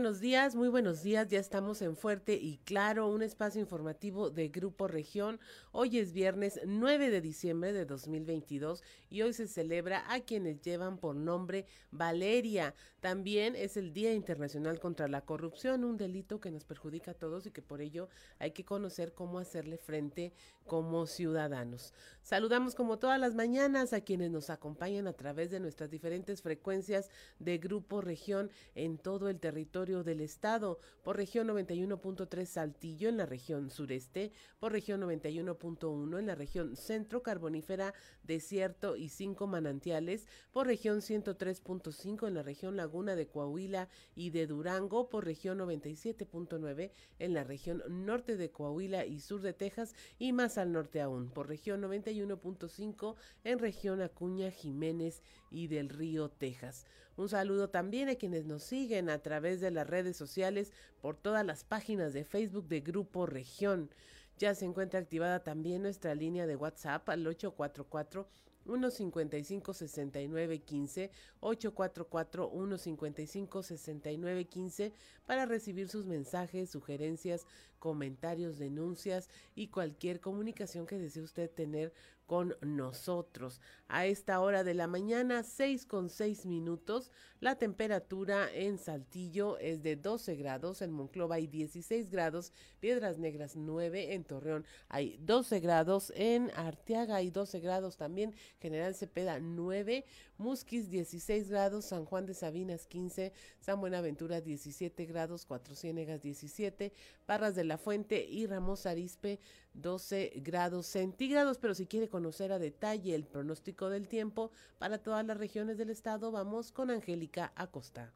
Buenos 0.00 0.20
días, 0.20 0.54
muy 0.56 0.70
buenos 0.70 1.02
días. 1.02 1.28
Ya 1.28 1.38
estamos 1.38 1.82
en 1.82 1.94
Fuerte 1.94 2.32
y 2.32 2.56
Claro, 2.64 3.08
un 3.08 3.22
espacio 3.22 3.60
informativo 3.60 4.30
de 4.30 4.48
Grupo 4.48 4.88
Región. 4.88 5.38
Hoy 5.72 5.98
es 5.98 6.14
viernes 6.14 6.58
9 6.64 7.10
de 7.10 7.20
diciembre 7.20 7.74
de 7.74 7.84
2022 7.84 8.82
y 9.10 9.20
hoy 9.20 9.34
se 9.34 9.46
celebra 9.46 10.10
a 10.10 10.20
quienes 10.20 10.62
llevan 10.62 10.96
por 10.96 11.16
nombre 11.16 11.66
Valeria. 11.90 12.74
También 13.00 13.56
es 13.56 13.78
el 13.78 13.94
Día 13.94 14.12
Internacional 14.12 14.78
contra 14.78 15.08
la 15.08 15.22
Corrupción, 15.22 15.84
un 15.84 15.96
delito 15.96 16.38
que 16.38 16.50
nos 16.50 16.64
perjudica 16.64 17.12
a 17.12 17.14
todos 17.14 17.46
y 17.46 17.50
que 17.50 17.62
por 17.62 17.80
ello 17.80 18.10
hay 18.38 18.50
que 18.50 18.66
conocer 18.66 19.14
cómo 19.14 19.38
hacerle 19.38 19.78
frente 19.78 20.34
como 20.66 21.06
ciudadanos. 21.06 21.94
Saludamos 22.22 22.74
como 22.74 22.98
todas 22.98 23.18
las 23.18 23.34
mañanas 23.34 23.94
a 23.94 24.02
quienes 24.02 24.30
nos 24.30 24.50
acompañan 24.50 25.06
a 25.06 25.14
través 25.14 25.50
de 25.50 25.60
nuestras 25.60 25.90
diferentes 25.90 26.42
frecuencias 26.42 27.08
de 27.38 27.56
Grupo 27.56 28.02
Región 28.02 28.50
en 28.74 28.98
todo 28.98 29.30
el 29.30 29.40
territorio 29.40 30.04
del 30.04 30.20
estado, 30.20 30.78
por 31.02 31.16
región 31.16 31.48
91.3 31.48 32.44
Saltillo 32.44 33.08
en 33.08 33.16
la 33.16 33.24
región 33.24 33.70
sureste, 33.70 34.30
por 34.58 34.72
región 34.72 35.00
91.1 35.00 36.18
en 36.18 36.26
la 36.26 36.34
región 36.34 36.76
centro 36.76 37.22
carbonífera, 37.22 37.94
desierto 38.24 38.96
y 38.96 39.08
cinco 39.08 39.46
manantiales, 39.46 40.26
por 40.52 40.66
región 40.66 40.98
103.5 40.98 42.28
en 42.28 42.34
la 42.34 42.42
región 42.42 42.76
Laguna 42.76 42.89
de 42.90 43.28
Coahuila 43.28 43.88
y 44.16 44.30
de 44.30 44.46
Durango, 44.46 45.08
por 45.08 45.24
región 45.24 45.58
97.9 45.58 46.90
en 47.20 47.34
la 47.34 47.44
región 47.44 47.82
norte 47.88 48.36
de 48.36 48.50
Coahuila 48.50 49.06
y 49.06 49.20
sur 49.20 49.40
de 49.42 49.52
Texas 49.52 49.94
y 50.18 50.32
más 50.32 50.58
al 50.58 50.72
norte 50.72 51.00
aún, 51.00 51.30
por 51.30 51.48
región 51.48 51.82
91.5 51.82 53.14
en 53.44 53.58
región 53.60 54.02
Acuña, 54.02 54.50
Jiménez 54.50 55.22
y 55.50 55.68
del 55.68 55.88
Río, 55.88 56.30
Texas. 56.30 56.84
Un 57.16 57.28
saludo 57.28 57.70
también 57.70 58.08
a 58.08 58.16
quienes 58.16 58.44
nos 58.44 58.64
siguen 58.64 59.08
a 59.08 59.20
través 59.20 59.60
de 59.60 59.70
las 59.70 59.86
redes 59.86 60.16
sociales 60.16 60.72
por 61.00 61.16
todas 61.16 61.46
las 61.46 61.62
páginas 61.62 62.12
de 62.12 62.24
Facebook 62.24 62.66
de 62.66 62.80
Grupo 62.80 63.26
Región. 63.26 63.88
Ya 64.36 64.54
se 64.54 64.64
encuentra 64.64 64.98
activada 64.98 65.44
también 65.44 65.82
nuestra 65.82 66.14
línea 66.14 66.46
de 66.46 66.56
WhatsApp 66.56 67.08
al 67.08 67.26
844 67.26 68.26
155 68.66 69.74
6915 69.74 71.10
844 71.40 72.50
155 72.50 73.62
6915 73.62 74.92
para 75.26 75.46
recibir 75.46 75.88
sus 75.88 76.06
mensajes, 76.06 76.70
sugerencias, 76.70 77.46
comentarios, 77.78 78.58
denuncias 78.58 79.28
y 79.54 79.68
cualquier 79.68 80.20
comunicación 80.20 80.86
que 80.86 80.98
desee 80.98 81.22
usted 81.22 81.50
tener 81.50 81.92
con 82.30 82.54
nosotros. 82.60 83.60
A 83.88 84.06
esta 84.06 84.38
hora 84.38 84.62
de 84.62 84.72
la 84.72 84.86
mañana, 84.86 85.42
6 85.42 85.84
con 85.84 86.08
6 86.08 86.46
minutos, 86.46 87.10
la 87.40 87.56
temperatura 87.56 88.48
en 88.54 88.78
Saltillo 88.78 89.58
es 89.58 89.82
de 89.82 89.96
12 89.96 90.36
grados, 90.36 90.80
en 90.80 90.92
Monclova 90.92 91.34
hay 91.34 91.48
16 91.48 92.08
grados, 92.08 92.52
Piedras 92.78 93.18
Negras 93.18 93.56
9, 93.56 94.14
en 94.14 94.22
Torreón 94.22 94.64
hay 94.88 95.16
12 95.22 95.58
grados, 95.58 96.12
en 96.14 96.52
Arteaga 96.54 97.16
hay 97.16 97.30
12 97.30 97.58
grados 97.58 97.96
también, 97.96 98.32
General 98.60 98.94
Cepeda 98.94 99.40
9, 99.40 100.04
Musquis 100.40 100.90
16 100.90 101.50
grados, 101.50 101.84
San 101.84 102.06
Juan 102.06 102.24
de 102.24 102.32
Sabinas 102.32 102.86
15, 102.86 103.32
San 103.60 103.78
Buenaventura 103.78 104.40
17 104.40 105.04
grados, 105.04 105.44
Cuatro 105.44 105.74
Ciénegas 105.74 106.22
17, 106.22 106.92
Parras 107.26 107.54
de 107.54 107.64
la 107.64 107.76
Fuente 107.76 108.24
y 108.24 108.46
Ramos 108.46 108.86
Arispe 108.86 109.38
12 109.74 110.32
grados 110.36 110.86
centígrados, 110.86 111.58
pero 111.58 111.74
si 111.74 111.86
quiere 111.86 112.08
conocer 112.08 112.52
a 112.52 112.58
detalle 112.58 113.14
el 113.14 113.26
pronóstico 113.26 113.90
del 113.90 114.08
tiempo 114.08 114.50
para 114.78 114.96
todas 114.96 115.24
las 115.26 115.36
regiones 115.36 115.76
del 115.76 115.90
estado, 115.90 116.32
vamos 116.32 116.72
con 116.72 116.90
Angélica 116.90 117.52
Acosta. 117.54 118.12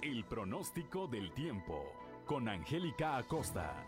El 0.00 0.24
pronóstico 0.26 1.08
del 1.08 1.32
tiempo 1.32 1.92
con 2.24 2.48
Angélica 2.48 3.16
Acosta. 3.16 3.84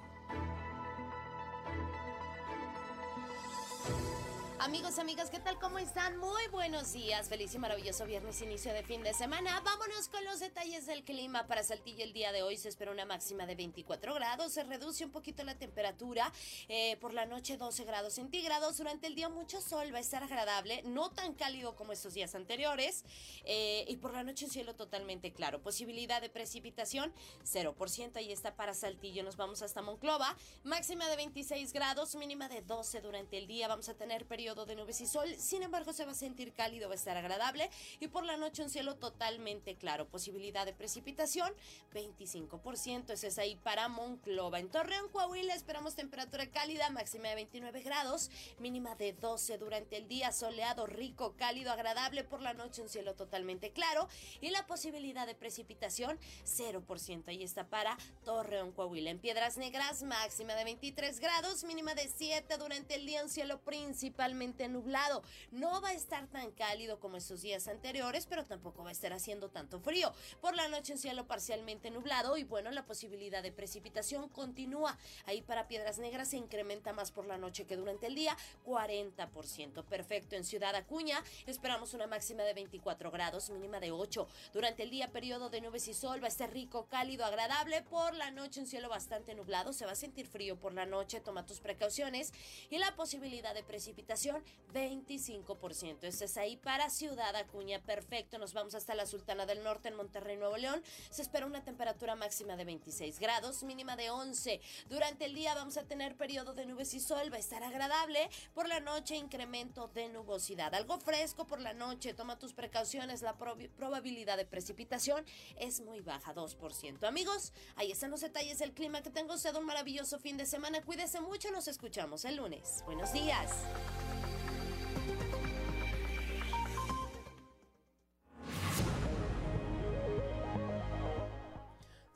Amigos, 4.65 4.99
amigas, 4.99 5.29
¿qué 5.29 5.41
tal? 5.41 5.59
¿Cómo 5.59 5.79
están? 5.79 6.17
Muy 6.17 6.47
buenos 6.51 6.95
días. 6.95 7.29
Feliz 7.29 7.55
y 7.55 7.59
maravilloso 7.59 8.07
viernes, 8.07 8.41
inicio 8.41 8.73
de 8.73 8.83
fin 8.83 9.03
de 9.03 9.13
semana. 9.13 9.61
Vámonos 9.61 10.09
con 10.09 10.25
los 10.25 10.41
detalles 10.41 10.87
del 10.87 11.05
clima. 11.05 11.47
Para 11.47 11.63
Saltillo 11.63 12.03
el 12.03 12.15
día 12.15 12.33
de 12.33 12.43
hoy 12.43 12.57
se 12.57 12.71
espera 12.71 12.91
una 12.91 13.05
máxima 13.05 13.45
de 13.45 13.57
24 13.57 14.15
grados. 14.15 14.55
Se 14.55 14.65
reduce 14.65 15.05
un 15.05 15.11
poquito 15.11 15.45
la 15.45 15.59
temperatura. 15.59 16.33
Eh, 16.69 16.97
por 17.03 17.13
la 17.13 17.27
noche 17.27 17.59
12 17.59 17.85
grados 17.85 18.15
centígrados. 18.15 18.79
Durante 18.79 19.07
el 19.07 19.15
día 19.15 19.29
mucho 19.29 19.61
sol. 19.61 19.93
Va 19.93 19.99
a 19.99 20.01
estar 20.01 20.23
agradable. 20.23 20.83
No 20.85 21.11
tan 21.11 21.35
cálido 21.35 21.77
como 21.77 21.93
estos 21.93 22.15
días 22.15 22.35
anteriores. 22.35 23.05
Eh, 23.45 23.85
y 23.87 23.99
por 23.99 24.15
la 24.15 24.23
noche 24.23 24.47
un 24.47 24.51
cielo 24.51 24.75
totalmente 24.75 25.35
claro. 25.35 25.61
Posibilidad 25.61 26.23
de 26.23 26.31
precipitación 26.31 27.13
0%. 27.45 28.17
Ahí 28.17 28.33
está 28.33 28.57
para 28.57 28.73
Saltillo. 28.73 29.25
Nos 29.25 29.37
vamos 29.37 29.61
hasta 29.61 29.83
Monclova. 29.83 30.35
Máxima 30.63 31.07
de 31.11 31.17
26 31.17 31.75
grados. 31.75 32.15
Mínima 32.15 32.49
de 32.49 32.63
12 32.63 33.03
durante 33.03 33.37
el 33.37 33.47
día. 33.47 33.69
Vamos 33.69 33.91
a 33.91 33.95
tener 33.95 34.25
periodo 34.25 34.54
de 34.55 34.77
nubes 34.77 35.01
y 35.01 35.07
sol, 35.09 35.29
sin 35.37 35.65
embargo 35.65 35.93
se 35.93 36.05
va 36.05 36.13
a 36.13 36.15
sentir 36.15 36.53
cálido, 36.53 36.89
va 36.89 36.95
a 36.95 36.97
estar 36.97 37.17
agradable 37.17 37.69
y 37.99 38.07
por 38.07 38.25
la 38.25 38.37
noche 38.37 38.63
un 38.63 38.71
cielo 38.71 38.95
totalmente 38.95 39.75
claro. 39.75 40.07
Posibilidad 40.07 40.65
de 40.65 40.73
precipitación 40.73 41.53
25%, 41.93 43.11
ese 43.11 43.27
es 43.27 43.39
ahí 43.39 43.57
para 43.57 43.89
Monclova. 43.89 44.61
En 44.61 44.69
Torreón, 44.71 45.09
Coahuila 45.09 45.55
esperamos 45.55 45.97
temperatura 45.97 46.47
cálida, 46.47 46.89
máxima 46.91 47.31
de 47.31 47.35
29 47.35 47.83
grados, 47.83 48.31
mínima 48.61 48.95
de 48.95 49.13
12 49.13 49.59
durante 49.59 49.97
el 49.97 50.07
día, 50.07 50.31
soleado, 50.31 50.87
rico, 50.87 51.35
cálido, 51.37 51.73
agradable, 51.73 52.23
por 52.23 52.41
la 52.41 52.55
noche 52.55 52.81
un 52.81 52.89
cielo 52.89 53.15
totalmente 53.15 53.73
claro 53.73 54.09
y 54.41 54.51
la 54.51 54.67
posibilidad 54.69 55.27
de 55.27 55.35
precipitación 55.35 56.17
0%, 56.45 57.25
ahí 57.27 57.43
está 57.43 57.67
para 57.67 57.99
Torreón, 58.25 58.71
Coahuila. 58.71 59.11
En 59.11 59.19
Piedras 59.19 59.57
Negras, 59.57 60.05
máxima 60.05 60.55
de 60.55 60.63
23 60.65 61.19
grados, 61.19 61.65
mínima 61.65 61.95
de 61.95 62.09
7 62.09 62.57
durante 62.59 62.95
el 62.95 63.07
día, 63.07 63.25
un 63.25 63.29
cielo 63.29 63.61
principalmente 63.61 64.44
nublado. 64.69 65.23
No 65.51 65.81
va 65.81 65.89
a 65.89 65.95
estar 65.95 66.27
tan 66.29 66.51
cálido 66.53 67.01
como 67.01 67.17
estos 67.17 67.43
días 67.43 67.67
anteriores, 67.67 68.27
pero 68.27 68.45
tampoco 68.45 68.85
va 68.85 68.91
a 68.91 68.93
estar 68.93 69.13
haciendo 69.13 69.49
tanto 69.49 69.81
frío. 69.81 70.13
Por 70.41 70.55
la 70.55 70.69
noche 70.69 70.93
un 70.93 70.99
cielo 70.99 71.27
parcialmente 71.27 71.91
nublado 71.91 72.37
y 72.37 72.45
bueno, 72.45 72.71
la 72.71 72.85
posibilidad 72.85 73.43
de 73.43 73.53
precipitación 73.53 74.29
continúa. 74.29 74.99
Ahí 75.27 75.41
para 75.43 75.67
Piedras 75.67 75.99
Negras 75.99 76.29
se 76.29 76.37
incrementa 76.37 76.93
más 76.93 77.11
por 77.11 77.27
la 77.27 77.39
noche 77.39 77.65
que 77.67 77.77
durante 77.77 78.07
el 78.07 78.15
día, 78.15 78.37
40%. 78.67 79.85
Perfecto. 79.85 80.37
En 80.37 80.45
Ciudad 80.45 80.75
Acuña 80.75 81.23
esperamos 81.47 81.95
una 81.95 82.07
máxima 82.07 82.43
de 82.43 82.55
24 82.55 83.11
grados, 83.11 83.51
mínima 83.51 83.81
de 83.81 83.91
8. 83.91 84.29
Durante 84.53 84.83
el 84.83 84.91
día, 84.91 85.11
periodo 85.11 85.49
de 85.49 85.61
nubes 85.61 85.89
y 85.89 85.95
sol, 85.95 86.21
va 86.23 86.27
a 86.27 86.29
estar 86.29 86.53
rico, 86.53 86.87
cálido, 86.89 87.25
agradable. 87.25 87.83
Por 87.83 88.15
la 88.15 88.31
noche 88.31 88.61
un 88.61 88.67
cielo 88.67 88.89
bastante 88.89 89.35
nublado, 89.35 89.73
se 89.73 89.87
va 89.87 89.93
a 89.93 89.97
sentir 89.97 90.27
frío 90.27 90.57
por 90.57 90.75
la 90.75 90.87
noche, 90.87 91.21
toma 91.21 91.47
tus 91.47 91.61
precauciones. 91.61 92.33
Y 92.71 92.79
la 92.79 92.95
posibilidad 92.95 93.55
de 93.55 93.63
precipitación 93.63 94.34
25%. 94.73 96.03
Este 96.03 96.25
es 96.25 96.37
ahí 96.37 96.57
para 96.57 96.91
Ciudad 96.91 97.35
Acuña. 97.37 97.81
Perfecto. 97.81 98.39
Nos 98.39 98.53
vamos 98.53 98.75
hasta 98.75 98.95
la 98.95 99.07
Sultana 99.07 99.47
del 99.47 99.63
Norte 99.63 99.89
en 99.89 99.95
Monterrey, 99.95 100.37
Nuevo 100.37 100.57
León. 100.57 100.83
Se 101.11 101.23
espera 101.23 101.47
una 101.47 101.65
temperatura 101.65 102.17
máxima 102.17 102.57
de 102.57 102.65
26 102.65 103.21
grados, 103.21 103.63
mínima 103.63 103.97
de 103.97 104.11
11. 104.11 104.61
Durante 104.89 105.27
el 105.27 105.35
día 105.35 105.55
vamos 105.55 105.77
a 105.77 105.85
tener 105.85 106.17
periodo 106.17 106.55
de 106.55 106.67
nubes 106.67 106.93
y 106.95 107.01
sol. 107.01 107.33
Va 107.33 107.37
a 107.37 107.41
estar 107.41 107.63
agradable. 107.63 108.29
Por 108.53 108.69
la 108.69 108.81
noche, 108.81 109.17
incremento 109.17 109.89
de 109.89 110.09
nubosidad. 110.09 110.75
Algo 110.75 110.99
fresco 110.99 111.47
por 111.47 111.61
la 111.61 111.73
noche. 111.73 112.15
Toma 112.15 112.39
tus 112.39 112.53
precauciones. 112.53 113.23
La 113.23 113.37
probabilidad 113.37 114.37
de 114.37 114.45
precipitación 114.45 115.25
es 115.57 115.81
muy 115.81 116.01
baja, 116.01 116.35
2%. 116.35 117.05
Amigos, 117.07 117.53
ahí 117.77 117.93
están 117.93 118.11
los 118.11 118.21
detalles 118.21 118.59
del 118.59 118.73
clima. 118.73 119.03
Que 119.03 119.11
tenga 119.11 119.35
usted 119.35 119.55
un 119.55 119.65
maravilloso 119.65 120.19
fin 120.19 120.37
de 120.37 120.47
semana. 120.47 120.83
Cuídese 120.83 121.21
mucho. 121.21 121.51
Nos 121.51 121.69
escuchamos 121.69 122.25
el 122.25 122.37
lunes. 122.37 122.83
Buenos 122.87 123.13
días. 123.13 123.51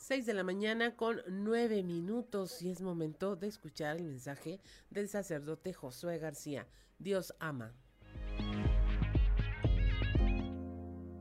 6 0.08 0.25
de 0.25 0.32
la 0.32 0.43
mañana 0.43 0.96
con 0.96 1.20
9 1.26 1.82
minutos 1.82 2.62
y 2.62 2.70
es 2.70 2.81
momento 2.81 3.37
de 3.37 3.46
escuchar 3.46 3.99
el 3.99 4.05
mensaje 4.05 4.58
del 4.88 5.06
sacerdote 5.06 5.75
Josué 5.75 6.16
García. 6.16 6.66
Dios 6.99 7.34
ama. 7.40 7.75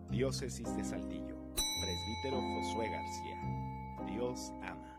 Diócesis 0.09 0.73
de 0.77 0.85
Saltillo. 0.85 1.35
Presbítero 1.53 2.41
Josué 2.41 2.89
García. 2.89 4.05
Dios 4.07 4.53
ama. 4.61 4.97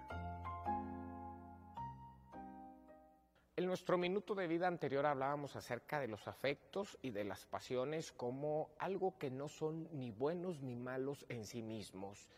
En 3.57 3.65
nuestro 3.65 3.97
minuto 3.97 4.35
de 4.35 4.49
vida 4.49 4.69
anterior 4.69 5.07
hablábamos 5.07 5.57
acerca 5.57 5.99
de 5.99 6.09
los 6.09 6.29
afectos 6.29 6.99
y 7.01 7.09
de 7.09 7.25
las 7.25 7.47
pasiones 7.47 8.13
como 8.13 8.69
algo 8.79 9.17
que 9.17 9.31
no 9.31 9.49
son 9.49 9.89
ni 9.93 10.11
buenos 10.11 10.61
ni 10.61 10.77
malos 10.77 11.25
en 11.31 11.47
sí 11.47 11.63
mismos, 11.63 12.29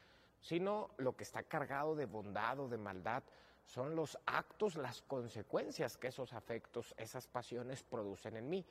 sino 0.40 0.90
lo 0.96 1.16
que 1.16 1.24
está 1.24 1.42
cargado 1.42 1.94
de 1.94 2.06
bondad 2.06 2.58
o 2.60 2.68
de 2.68 2.78
maldad 2.78 3.22
son 3.64 3.94
los 3.94 4.18
actos, 4.26 4.76
las 4.76 5.02
consecuencias 5.02 5.96
que 5.96 6.08
esos 6.08 6.32
afectos, 6.32 6.94
esas 6.96 7.26
pasiones 7.28 7.82
producen 7.82 8.36
en 8.36 8.48
mí. 8.48 8.64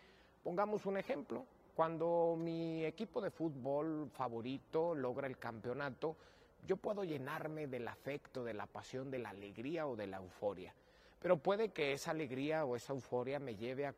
Pongamos 0.43 0.85
un 0.85 0.97
ejemplo. 0.97 1.45
Cuando 1.75 2.35
mi 2.37 2.83
equipo 2.83 3.21
de 3.21 3.31
fútbol 3.31 4.09
favorito 4.11 4.93
logra 4.93 5.27
el 5.27 5.37
campeonato, 5.37 6.17
yo 6.67 6.75
puedo 6.75 7.03
llenarme 7.03 7.67
del 7.67 7.87
afecto, 7.87 8.43
de 8.43 8.53
la 8.53 8.65
pasión, 8.65 9.09
de 9.09 9.19
la 9.19 9.29
alegría 9.29 9.87
o 9.87 9.95
de 9.95 10.07
la 10.07 10.17
euforia. 10.17 10.73
Pero 11.21 11.37
puede 11.37 11.69
que 11.69 11.93
esa 11.93 12.11
alegría 12.11 12.65
o 12.65 12.75
esa 12.75 12.93
euforia 12.93 13.39
me 13.39 13.55
lleve 13.55 13.85
a, 13.85 13.93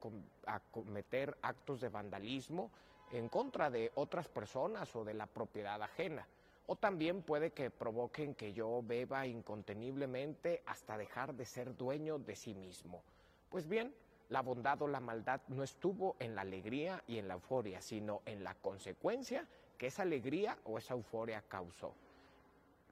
cometer 0.72 1.38
actos 1.42 1.82
de 1.82 1.90
vandalismo 1.90 2.72
en 3.12 3.30
contra 3.30 3.70
de 3.70 3.92
otras 3.96 4.28
personas 4.28 4.96
o 4.96 5.04
de 5.04 5.14
la 5.14 5.28
propiedad 5.28 5.82
ajena. 5.82 6.28
O 6.72 6.78
también 6.78 7.22
puede 7.22 7.52
que 7.52 7.70
provoquen 7.70 8.34
que 8.34 8.54
yo 8.54 8.82
beba 8.82 9.28
inconteniblemente 9.28 10.64
hasta 10.66 10.98
dejar 10.98 11.36
de 11.36 11.44
ser 11.44 11.76
dueño 11.76 12.18
de 12.18 12.34
sí 12.34 12.54
mismo. 12.54 13.04
Pues 13.50 13.68
bien, 13.68 13.94
la 14.30 14.42
bondad 14.42 14.82
o 14.82 14.88
la 14.88 15.02
maldad 15.02 15.42
no 15.50 15.64
estuvo 15.64 16.16
en 16.20 16.34
la 16.34 16.44
alegría 16.44 17.04
y 17.08 17.18
en 17.18 17.28
la 17.28 17.34
euforia, 17.34 17.82
sino 17.82 18.22
en 18.26 18.46
la 18.46 18.56
consecuencia 18.56 19.46
que 19.78 19.88
esa 19.88 20.04
alegría 20.04 20.58
o 20.64 20.78
esa 20.78 20.94
euforia 20.94 21.42
causó. 21.42 21.94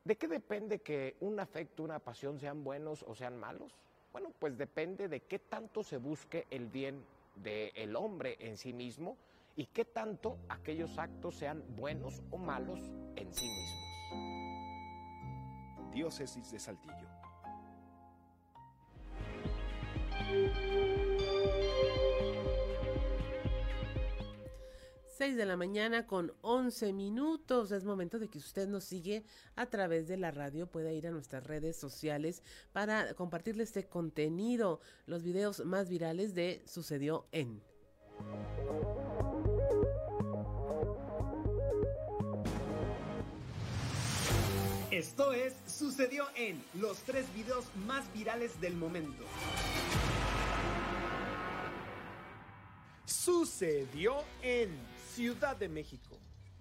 ¿De 0.04 0.18
qué 0.18 0.28
depende 0.28 0.80
que 0.80 1.16
un 1.22 1.40
afecto, 1.40 1.82
una 1.82 2.00
pasión 2.00 2.38
sean 2.38 2.66
buenos 2.66 3.04
o 3.04 3.16
sean 3.16 3.40
malos? 3.40 3.80
Bueno, 4.12 4.34
pues 4.40 4.58
depende 4.58 5.08
de 5.08 5.22
qué 5.22 5.40
tanto 5.40 5.84
se 5.84 5.96
busque 5.96 6.48
el 6.50 6.68
bien 6.68 7.02
del 7.38 7.96
hombre 7.96 8.36
en 8.42 8.58
sí 8.58 8.74
mismo 8.74 9.16
y 9.60 9.66
qué 9.66 9.84
tanto 9.84 10.40
aquellos 10.48 10.98
actos 10.98 11.36
sean 11.36 11.66
buenos 11.76 12.24
o 12.32 12.38
malos 12.38 12.80
en 13.18 13.34
sí 13.34 13.46
mismos. 13.46 13.92
Diócesis 15.92 16.50
de 16.50 16.60
Saltillo. 16.60 17.10
6 25.18 25.36
de 25.36 25.46
la 25.46 25.58
mañana 25.58 26.08
con 26.08 26.32
11 26.40 26.94
minutos. 26.94 27.74
Es 27.74 27.84
momento 27.84 28.18
de 28.18 28.30
que 28.30 28.38
usted 28.38 28.66
nos 28.66 28.86
sigue 28.86 29.26
a 29.58 29.66
través 29.66 30.08
de 30.08 30.16
la 30.16 30.32
radio. 30.32 30.68
Puede 30.68 30.96
ir 30.96 31.06
a 31.06 31.12
nuestras 31.12 31.44
redes 31.44 31.76
sociales 31.76 32.44
para 32.72 33.14
compartirle 33.14 33.64
este 33.64 33.90
contenido, 33.90 34.80
los 35.06 35.22
videos 35.22 35.66
más 35.66 35.90
virales 35.90 36.34
de 36.34 36.64
Sucedió 36.66 37.28
en. 37.34 37.62
Esto 44.91 45.33
es 45.33 45.53
Sucedió 45.68 46.25
en 46.36 46.63
los 46.74 46.97
tres 47.03 47.31
videos 47.36 47.65
más 47.86 48.12
virales 48.12 48.59
del 48.59 48.75
momento. 48.75 49.24
Sucedió 53.06 54.24
en 54.41 54.75
Ciudad 55.13 55.56
de 55.56 55.69
México. 55.69 56.18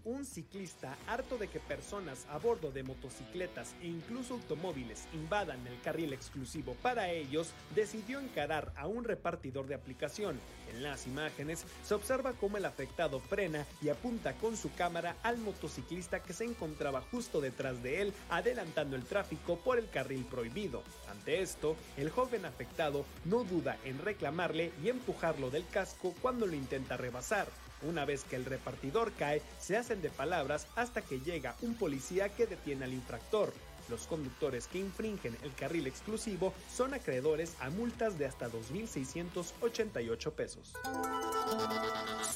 Un 0.08 0.24
ciclista 0.24 0.96
harto 1.06 1.36
de 1.36 1.48
que 1.48 1.60
personas 1.60 2.24
a 2.30 2.38
bordo 2.38 2.70
de 2.70 2.82
motocicletas 2.82 3.74
e 3.82 3.88
incluso 3.88 4.32
automóviles 4.32 5.06
invadan 5.12 5.66
el 5.66 5.78
carril 5.82 6.14
exclusivo 6.14 6.74
para 6.80 7.10
ellos, 7.10 7.52
decidió 7.74 8.18
encarar 8.18 8.72
a 8.76 8.86
un 8.86 9.04
repartidor 9.04 9.66
de 9.66 9.74
aplicación. 9.74 10.40
En 10.72 10.82
las 10.82 11.06
imágenes 11.06 11.66
se 11.84 11.92
observa 11.92 12.32
cómo 12.32 12.56
el 12.56 12.64
afectado 12.64 13.20
frena 13.20 13.66
y 13.82 13.90
apunta 13.90 14.32
con 14.32 14.56
su 14.56 14.72
cámara 14.72 15.14
al 15.22 15.36
motociclista 15.36 16.22
que 16.22 16.32
se 16.32 16.44
encontraba 16.44 17.02
justo 17.02 17.42
detrás 17.42 17.82
de 17.82 18.00
él, 18.00 18.14
adelantando 18.30 18.96
el 18.96 19.04
tráfico 19.04 19.58
por 19.58 19.78
el 19.78 19.90
carril 19.90 20.24
prohibido. 20.24 20.82
Ante 21.10 21.42
esto, 21.42 21.76
el 21.98 22.08
joven 22.08 22.46
afectado 22.46 23.04
no 23.26 23.44
duda 23.44 23.76
en 23.84 23.98
reclamarle 23.98 24.72
y 24.82 24.88
empujarlo 24.88 25.50
del 25.50 25.66
casco 25.68 26.14
cuando 26.22 26.46
lo 26.46 26.54
intenta 26.54 26.96
rebasar. 26.96 27.46
Una 27.82 28.04
vez 28.04 28.24
que 28.24 28.36
el 28.36 28.44
repartidor 28.44 29.12
cae, 29.12 29.42
se 29.60 29.76
hacen 29.76 30.02
de 30.02 30.10
palabras 30.10 30.66
hasta 30.76 31.02
que 31.02 31.20
llega 31.20 31.54
un 31.62 31.74
policía 31.74 32.28
que 32.28 32.46
detiene 32.46 32.84
al 32.84 32.92
infractor. 32.92 33.52
Los 33.88 34.06
conductores 34.06 34.66
que 34.66 34.78
infringen 34.78 35.36
el 35.42 35.54
carril 35.54 35.86
exclusivo 35.86 36.52
son 36.70 36.92
acreedores 36.92 37.56
a 37.60 37.70
multas 37.70 38.18
de 38.18 38.26
hasta 38.26 38.48
2.688 38.48 40.32
pesos. 40.32 40.74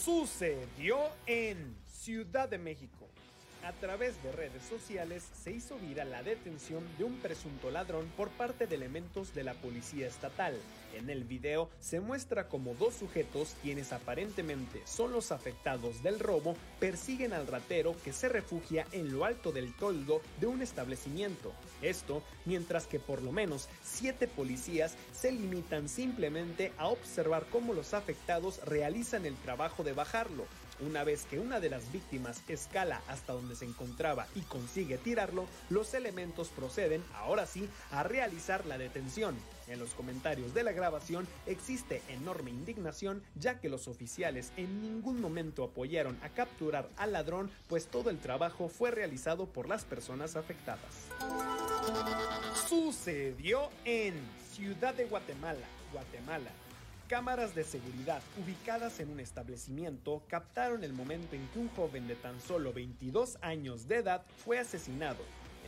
Sucedió 0.03 0.99
en 1.27 1.77
Ciudad 1.87 2.49
de 2.49 2.59
México. 2.59 3.02
A 3.65 3.73
través 3.75 4.21
de 4.25 4.33
redes 4.33 4.65
sociales 4.65 5.23
se 5.41 5.53
hizo 5.53 5.79
viral 5.79 6.11
la 6.11 6.25
detención 6.25 6.85
de 6.99 7.05
un 7.05 7.19
presunto 7.19 7.71
ladrón 7.71 8.11
por 8.17 8.29
parte 8.31 8.67
de 8.67 8.75
elementos 8.75 9.35
de 9.35 9.45
la 9.45 9.55
policía 9.55 10.09
estatal. 10.09 10.57
En 10.97 11.09
el 11.09 11.23
video 11.23 11.71
se 11.79 12.01
muestra 12.01 12.49
como 12.49 12.75
dos 12.75 12.95
sujetos, 12.95 13.55
quienes 13.63 13.93
aparentemente 13.93 14.83
son 14.85 15.13
los 15.13 15.31
afectados 15.31 16.03
del 16.03 16.19
robo, 16.19 16.57
persiguen 16.81 17.33
al 17.33 17.47
ratero 17.47 17.95
que 18.05 18.13
se 18.13 18.29
refugia 18.29 18.85
en 18.91 19.13
lo 19.13 19.25
alto 19.25 19.53
del 19.53 19.73
toldo 19.77 20.23
de 20.41 20.49
un 20.49 20.61
establecimiento. 20.61 21.53
Esto 21.83 22.25
mientras 22.45 22.89
que 22.89 22.99
por 22.99 23.23
lo 23.23 23.31
menos 23.31 23.69
siete 23.85 24.27
policías 24.27 24.97
se 25.13 25.31
limitan 25.31 25.89
simplemente 25.89 26.73
a 26.79 26.89
observar 26.89 27.47
cómo 27.51 27.75
los 27.75 27.95
afectados 27.95 28.61
realizan 28.65 29.25
el 29.25 29.37
trabajo 29.37 29.85
de 29.85 29.93
bajarlo. 29.93 30.47
Una 30.87 31.05
vez 31.05 31.27
que 31.27 31.39
una 31.39 31.61
de 31.61 31.71
las 31.71 31.93
víctimas 31.93 32.43
escala 32.49 33.03
hasta 33.07 33.33
donde 33.33 33.55
se 33.55 33.65
encontraba 33.65 34.27
y 34.35 34.41
consigue 34.41 34.99
tirarlo, 34.99 35.47
los 35.71 35.95
elementos 35.95 36.49
proceden, 36.49 37.05
ahora 37.15 37.47
sí, 37.47 37.69
a 37.93 38.03
realizar 38.03 38.67
la 38.67 38.79
detención. 38.79 39.37
En 39.69 39.79
los 39.79 39.95
comentarios 39.95 40.55
de 40.55 40.65
la 40.65 40.73
grabación 40.73 41.29
existe 41.47 42.03
enorme 42.09 42.51
indignación 42.51 43.23
ya 43.37 43.61
que 43.61 43.69
los 43.69 43.87
oficiales 43.87 44.53
en 44.57 44.83
ningún 44.83 45.21
momento 45.21 45.63
apoyaron 45.65 46.19
a 46.23 46.31
capturar 46.31 46.89
al 46.97 47.13
ladrón 47.13 47.51
pues 47.69 47.87
todo 47.87 48.11
el 48.11 48.19
trabajo 48.19 48.69
fue 48.69 48.91
realizado 48.91 49.47
por 49.47 49.69
las 49.69 49.85
personas 49.85 50.35
afectadas. 50.35 50.81
Sucedió 52.69 53.71
en 53.85 54.15
Ciudad 54.53 54.95
de 54.95 55.05
Guatemala, 55.05 55.67
Guatemala. 55.93 56.51
Cámaras 57.13 57.55
de 57.55 57.63
seguridad 57.63 58.23
ubicadas 58.43 58.99
en 58.99 59.11
un 59.11 59.21
establecimiento 59.21 60.23
captaron 60.29 60.83
el 60.83 60.95
momento 60.95 61.37
en 61.37 61.47
que 61.49 61.59
un 61.59 61.69
joven 61.69 62.09
de 62.09 62.15
tan 62.15 62.41
solo 62.41 62.73
22 62.73 63.37
años 63.43 63.87
de 63.87 63.97
edad 63.97 64.23
fue 64.43 64.59
asesinado. 64.59 65.19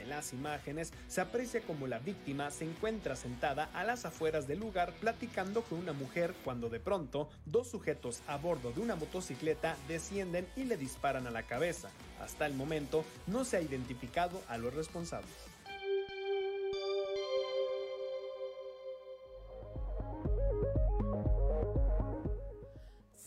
En 0.01 0.09
las 0.09 0.33
imágenes 0.33 0.95
se 1.07 1.21
aprecia 1.21 1.61
como 1.61 1.87
la 1.87 1.99
víctima 1.99 2.51
se 2.51 2.65
encuentra 2.65 3.15
sentada 3.15 3.69
a 3.75 3.85
las 3.85 4.07
afueras 4.07 4.49
del 4.49 4.61
lugar 4.61 4.95
platicando 5.03 5.61
con 5.61 5.81
una 5.81 5.93
mujer 5.93 6.35
cuando 6.45 6.71
de 6.71 6.81
pronto 6.81 7.29
dos 7.45 7.69
sujetos 7.69 8.23
a 8.27 8.39
bordo 8.39 8.73
de 8.73 8.81
una 8.81 8.97
motocicleta 8.97 9.77
descienden 9.87 10.49
y 10.57 10.65
le 10.65 10.79
disparan 10.79 11.27
a 11.27 11.31
la 11.31 11.43
cabeza. 11.43 11.91
Hasta 12.23 12.47
el 12.47 12.55
momento 12.55 13.05
no 13.27 13.45
se 13.45 13.59
ha 13.59 13.61
identificado 13.61 14.41
a 14.49 14.57
los 14.57 14.73
responsables. 14.73 15.54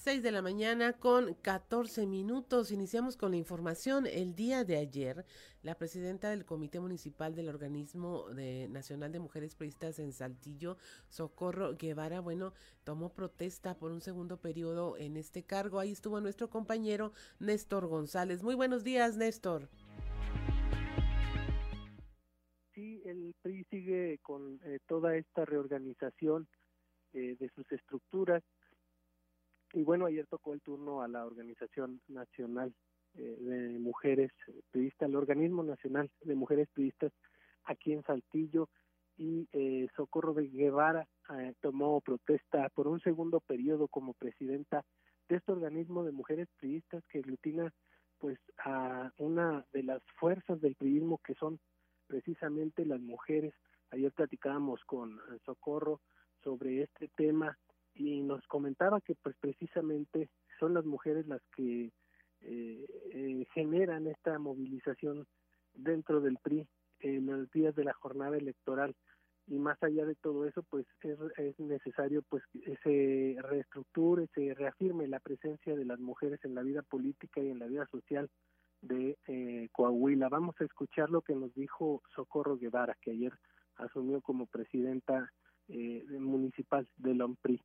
6 0.07 0.23
de 0.23 0.31
la 0.31 0.41
mañana 0.41 0.93
con 0.93 1.33
14 1.33 2.07
minutos. 2.07 2.71
Iniciamos 2.71 3.17
con 3.17 3.31
la 3.31 3.35
información. 3.35 4.07
El 4.07 4.35
día 4.35 4.63
de 4.63 4.77
ayer, 4.77 5.25
la 5.63 5.75
presidenta 5.77 6.29
del 6.29 6.45
Comité 6.45 6.79
Municipal 6.79 7.35
del 7.35 7.49
Organismo 7.49 8.23
Nacional 8.69 9.11
de 9.11 9.19
Mujeres 9.19 9.55
Priistas 9.55 9.99
en 9.99 10.13
Saltillo, 10.13 10.77
Socorro 11.09 11.75
Guevara, 11.75 12.21
bueno, 12.21 12.53
tomó 12.85 13.11
protesta 13.11 13.77
por 13.77 13.91
un 13.91 13.99
segundo 13.99 14.37
periodo 14.37 14.95
en 14.95 15.17
este 15.17 15.43
cargo. 15.43 15.77
Ahí 15.77 15.91
estuvo 15.91 16.21
nuestro 16.21 16.49
compañero 16.49 17.11
Néstor 17.39 17.87
González. 17.87 18.43
Muy 18.43 18.55
buenos 18.55 18.85
días, 18.85 19.17
Néstor. 19.17 19.67
Sí, 22.73 23.01
el 23.03 23.35
PRI 23.41 23.65
sigue 23.65 24.19
con 24.21 24.61
eh, 24.63 24.79
toda 24.87 25.17
esta 25.17 25.43
reorganización 25.43 26.47
eh, 27.11 27.35
de 27.37 27.49
sus 27.49 27.69
estructuras 27.73 28.41
y 29.73 29.83
bueno, 29.83 30.05
ayer 30.05 30.25
tocó 30.27 30.53
el 30.53 30.61
turno 30.61 31.01
a 31.01 31.07
la 31.07 31.25
Organización 31.25 32.01
Nacional 32.07 32.73
eh, 33.15 33.37
de 33.39 33.79
Mujeres 33.79 34.31
Periodistas, 34.71 35.09
el 35.09 35.15
Organismo 35.15 35.63
Nacional 35.63 36.09
de 36.21 36.35
Mujeres 36.35 36.69
Periodistas 36.73 37.11
aquí 37.65 37.93
en 37.93 38.03
Saltillo 38.03 38.69
y 39.17 39.47
eh, 39.51 39.87
Socorro 39.95 40.33
de 40.33 40.47
Guevara 40.47 41.07
eh, 41.37 41.53
tomó 41.61 41.99
protesta 42.01 42.69
por 42.69 42.87
un 42.87 42.99
segundo 43.01 43.39
periodo 43.39 43.87
como 43.87 44.13
presidenta 44.13 44.85
de 45.27 45.37
este 45.37 45.51
organismo 45.51 46.03
de 46.03 46.11
mujeres 46.11 46.47
periodistas 46.59 47.03
que 47.09 47.19
aglutina 47.19 47.73
pues 48.19 48.39
a 48.63 49.11
una 49.17 49.65
de 49.73 49.83
las 49.83 50.01
fuerzas 50.19 50.61
del 50.61 50.75
periodismo 50.75 51.19
que 51.23 51.35
son 51.35 51.59
precisamente 52.07 52.85
las 52.85 53.01
mujeres. 53.01 53.53
Ayer 53.91 54.11
platicábamos 54.11 54.83
con 54.85 55.19
Socorro 55.45 56.01
sobre 56.43 56.83
este 56.83 57.09
tema 57.15 57.57
y 57.97 58.21
nos 58.21 58.45
comentaba 58.47 59.01
que 59.01 59.15
pues 59.15 59.35
precisamente 59.39 60.29
son 60.59 60.73
las 60.73 60.85
mujeres 60.85 61.27
las 61.27 61.41
que 61.55 61.91
eh, 62.41 62.85
eh, 63.11 63.45
generan 63.53 64.07
esta 64.07 64.37
movilización 64.37 65.25
dentro 65.73 66.21
del 66.21 66.37
PRI 66.37 66.67
en 66.99 67.25
los 67.25 67.51
días 67.51 67.75
de 67.75 67.83
la 67.83 67.93
jornada 67.93 68.37
electoral. 68.37 68.95
Y 69.47 69.59
más 69.59 69.81
allá 69.81 70.05
de 70.05 70.15
todo 70.15 70.45
eso 70.45 70.61
pues 70.69 70.85
es, 71.01 71.17
es 71.37 71.59
necesario 71.59 72.21
pues 72.29 72.43
que 72.51 72.77
se 72.83 73.41
reestructure 73.41 74.27
se 74.35 74.53
reafirme 74.53 75.07
la 75.07 75.19
presencia 75.19 75.75
de 75.75 75.85
las 75.85 75.99
mujeres 75.99 76.39
en 76.43 76.53
la 76.53 76.63
vida 76.63 76.81
política 76.81 77.41
y 77.41 77.49
en 77.49 77.59
la 77.59 77.67
vida 77.67 77.87
social 77.87 78.29
de 78.81 79.17
eh, 79.27 79.69
Coahuila. 79.71 80.29
Vamos 80.29 80.55
a 80.59 80.65
escuchar 80.65 81.09
lo 81.09 81.21
que 81.21 81.33
nos 81.33 81.53
dijo 81.55 82.03
Socorro 82.13 82.57
Guevara 82.57 82.95
que 83.01 83.11
ayer 83.11 83.33
asumió 83.77 84.21
como 84.21 84.47
presidenta 84.47 85.31
eh, 85.69 86.05
municipal 86.19 86.87
del 86.97 87.21
OMPRI 87.21 87.61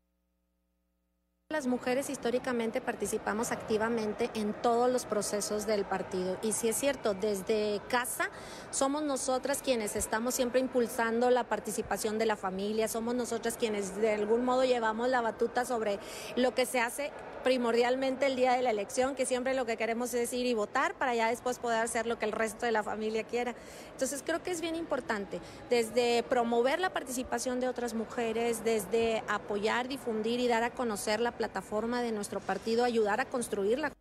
las 1.52 1.66
mujeres 1.66 2.10
históricamente 2.10 2.80
participamos 2.80 3.52
activamente 3.52 4.30
en 4.34 4.54
todos 4.54 4.90
los 4.90 5.04
procesos 5.04 5.66
del 5.66 5.84
partido 5.84 6.38
y 6.42 6.52
si 6.52 6.68
es 6.68 6.76
cierto, 6.76 7.14
desde 7.14 7.80
casa 7.88 8.30
somos 8.70 9.02
nosotras 9.02 9.60
quienes 9.62 9.94
estamos 9.94 10.34
siempre 10.34 10.60
impulsando 10.60 11.30
la 11.30 11.44
participación 11.44 12.18
de 12.18 12.26
la 12.26 12.36
familia, 12.36 12.88
somos 12.88 13.14
nosotras 13.14 13.56
quienes 13.58 13.96
de 13.96 14.14
algún 14.14 14.44
modo 14.44 14.64
llevamos 14.64 15.08
la 15.10 15.20
batuta 15.20 15.64
sobre 15.64 15.98
lo 16.36 16.54
que 16.54 16.64
se 16.64 16.80
hace 16.80 17.12
primordialmente 17.42 18.26
el 18.26 18.36
día 18.36 18.52
de 18.52 18.62
la 18.62 18.70
elección, 18.70 19.14
que 19.14 19.26
siempre 19.26 19.54
lo 19.54 19.66
que 19.66 19.76
queremos 19.76 20.14
es 20.14 20.32
ir 20.32 20.46
y 20.46 20.54
votar 20.54 20.94
para 20.94 21.14
ya 21.14 21.28
después 21.28 21.58
poder 21.58 21.80
hacer 21.80 22.06
lo 22.06 22.18
que 22.18 22.24
el 22.24 22.32
resto 22.32 22.66
de 22.66 22.72
la 22.72 22.82
familia 22.82 23.24
quiera. 23.24 23.54
Entonces 23.92 24.22
creo 24.24 24.42
que 24.42 24.50
es 24.50 24.60
bien 24.60 24.76
importante, 24.76 25.40
desde 25.68 26.22
promover 26.22 26.78
la 26.78 26.92
participación 26.92 27.60
de 27.60 27.68
otras 27.68 27.94
mujeres, 27.94 28.64
desde 28.64 29.22
apoyar, 29.28 29.88
difundir 29.88 30.40
y 30.40 30.48
dar 30.48 30.62
a 30.62 30.70
conocer 30.70 31.20
la 31.20 31.32
plataforma 31.42 32.02
de 32.02 32.12
nuestro 32.12 32.38
partido, 32.38 32.84
ayudar 32.84 33.20
a 33.20 33.24
construirla. 33.24 33.92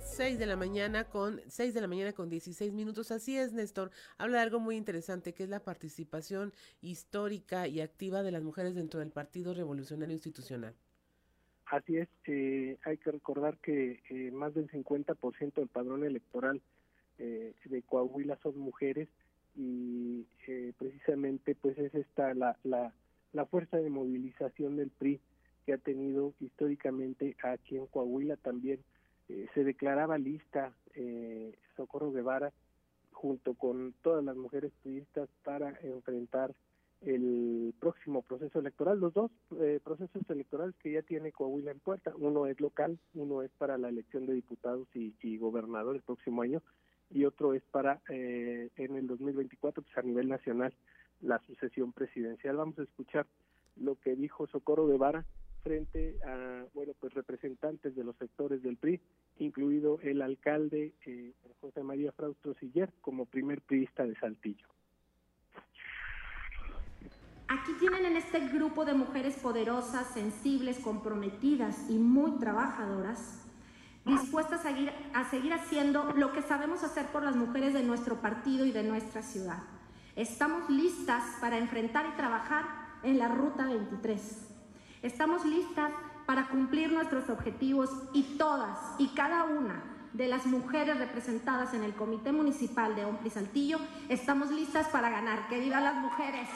6 0.00 0.38
de 0.38 0.44
la 0.44 0.56
mañana 0.56 1.04
con 1.04 1.40
6 1.46 1.72
de 1.72 1.80
la 1.80 1.86
mañana 1.86 2.12
con 2.12 2.28
16 2.28 2.74
minutos. 2.74 3.10
Así 3.10 3.38
es, 3.38 3.54
Néstor. 3.54 3.90
Habla 4.18 4.36
de 4.36 4.42
algo 4.42 4.60
muy 4.60 4.76
interesante 4.76 5.32
que 5.32 5.44
es 5.44 5.48
la 5.48 5.60
participación 5.60 6.52
histórica 6.82 7.68
y 7.68 7.80
activa 7.80 8.22
de 8.22 8.32
las 8.32 8.42
mujeres 8.42 8.74
dentro 8.74 9.00
del 9.00 9.12
Partido 9.12 9.54
Revolucionario 9.54 10.12
Institucional. 10.12 10.74
Así 11.64 11.96
es, 11.96 12.08
eh, 12.26 12.76
hay 12.84 12.98
que 12.98 13.10
recordar 13.10 13.56
que 13.58 14.02
eh, 14.10 14.30
más 14.30 14.52
del 14.52 14.70
50% 14.70 15.54
del 15.54 15.68
padrón 15.68 16.04
electoral 16.04 16.60
eh, 17.18 17.54
de 17.64 17.82
Coahuila 17.82 18.38
son 18.42 18.58
mujeres 18.58 19.08
y 19.56 20.26
eh, 20.46 20.72
precisamente 20.78 21.54
pues 21.54 21.78
es 21.78 21.94
esta 21.94 22.34
la, 22.34 22.56
la, 22.62 22.92
la 23.36 23.44
fuerza 23.44 23.76
de 23.76 23.90
movilización 23.90 24.76
del 24.76 24.90
PRI 24.90 25.20
que 25.66 25.74
ha 25.74 25.78
tenido 25.78 26.32
históricamente 26.40 27.36
aquí 27.42 27.76
en 27.76 27.86
Coahuila 27.86 28.36
también 28.36 28.80
eh, 29.28 29.46
se 29.52 29.62
declaraba 29.62 30.16
lista 30.16 30.72
eh, 30.94 31.54
Socorro 31.76 32.12
Guevara 32.12 32.52
junto 33.12 33.54
con 33.54 33.94
todas 34.02 34.24
las 34.24 34.36
mujeres 34.36 34.72
turistas 34.82 35.28
para 35.44 35.78
enfrentar 35.82 36.54
el 37.02 37.74
próximo 37.78 38.22
proceso 38.22 38.58
electoral, 38.58 38.98
los 38.98 39.12
dos 39.12 39.30
eh, 39.60 39.80
procesos 39.84 40.22
electorales 40.30 40.74
que 40.82 40.92
ya 40.92 41.02
tiene 41.02 41.30
Coahuila 41.30 41.70
en 41.70 41.80
puerta, 41.80 42.14
uno 42.16 42.46
es 42.46 42.58
local, 42.58 42.98
uno 43.14 43.42
es 43.42 43.50
para 43.58 43.76
la 43.76 43.90
elección 43.90 44.24
de 44.24 44.32
diputados 44.32 44.88
y, 44.94 45.14
y 45.22 45.36
gobernador 45.36 45.94
el 45.94 46.02
próximo 46.02 46.40
año 46.40 46.62
y 47.10 47.24
otro 47.24 47.54
es 47.54 47.62
para 47.70 48.00
eh, 48.08 48.70
en 48.76 48.96
el 48.96 49.06
2024 49.06 49.82
pues 49.82 49.98
a 49.98 50.02
nivel 50.02 50.28
nacional 50.28 50.72
la 51.22 51.38
sucesión 51.46 51.92
presidencial. 51.92 52.56
Vamos 52.56 52.78
a 52.78 52.82
escuchar 52.82 53.26
lo 53.76 53.96
que 53.96 54.16
dijo 54.16 54.46
Socorro 54.46 54.86
Guevara 54.86 55.24
frente 55.62 56.16
a 56.24 56.64
bueno 56.74 56.92
pues 57.00 57.12
representantes 57.14 57.96
de 57.96 58.04
los 58.04 58.16
sectores 58.16 58.62
del 58.62 58.76
PRI, 58.76 59.00
incluido 59.38 59.98
el 60.02 60.22
alcalde 60.22 60.92
eh, 61.04 61.32
José 61.60 61.82
María 61.82 62.12
Fraustro 62.12 62.54
Siller 62.54 62.92
como 63.00 63.26
primer 63.26 63.60
priista 63.62 64.04
de 64.04 64.14
Saltillo. 64.14 64.68
Aquí 67.48 67.72
tienen 67.80 68.04
en 68.04 68.16
este 68.16 68.40
grupo 68.48 68.84
de 68.84 68.94
mujeres 68.94 69.36
poderosas, 69.36 70.12
sensibles, 70.14 70.78
comprometidas 70.78 71.90
y 71.90 71.98
muy 71.98 72.38
trabajadoras, 72.38 73.44
dispuestas 74.04 74.60
a 74.60 74.62
seguir, 74.62 74.92
a 75.14 75.30
seguir 75.30 75.52
haciendo 75.52 76.12
lo 76.12 76.32
que 76.32 76.42
sabemos 76.42 76.84
hacer 76.84 77.06
por 77.06 77.22
las 77.24 77.36
mujeres 77.36 77.72
de 77.72 77.82
nuestro 77.82 78.20
partido 78.20 78.66
y 78.66 78.72
de 78.72 78.82
nuestra 78.84 79.22
ciudad. 79.22 79.62
Estamos 80.16 80.68
listas 80.70 81.22
para 81.40 81.58
enfrentar 81.58 82.06
y 82.06 82.16
trabajar 82.16 82.64
en 83.02 83.18
la 83.18 83.28
Ruta 83.28 83.66
23 83.66 84.46
Estamos 85.02 85.44
listas 85.44 85.92
para 86.24 86.48
cumplir 86.48 86.90
nuestros 86.90 87.28
objetivos 87.28 87.90
y 88.12 88.36
todas 88.38 88.78
y 88.98 89.08
cada 89.08 89.44
una 89.44 89.84
de 90.14 90.26
las 90.26 90.46
mujeres 90.46 90.98
representadas 90.98 91.74
en 91.74 91.84
el 91.84 91.94
Comité 91.94 92.32
Municipal 92.32 92.96
de 92.96 93.04
Ompli 93.04 93.30
Saltillo 93.30 93.78
estamos 94.08 94.50
listas 94.50 94.88
para 94.88 95.10
ganar. 95.10 95.46
¡Que 95.48 95.60
vivan 95.60 95.84
las 95.84 95.94
mujeres! 95.96 96.48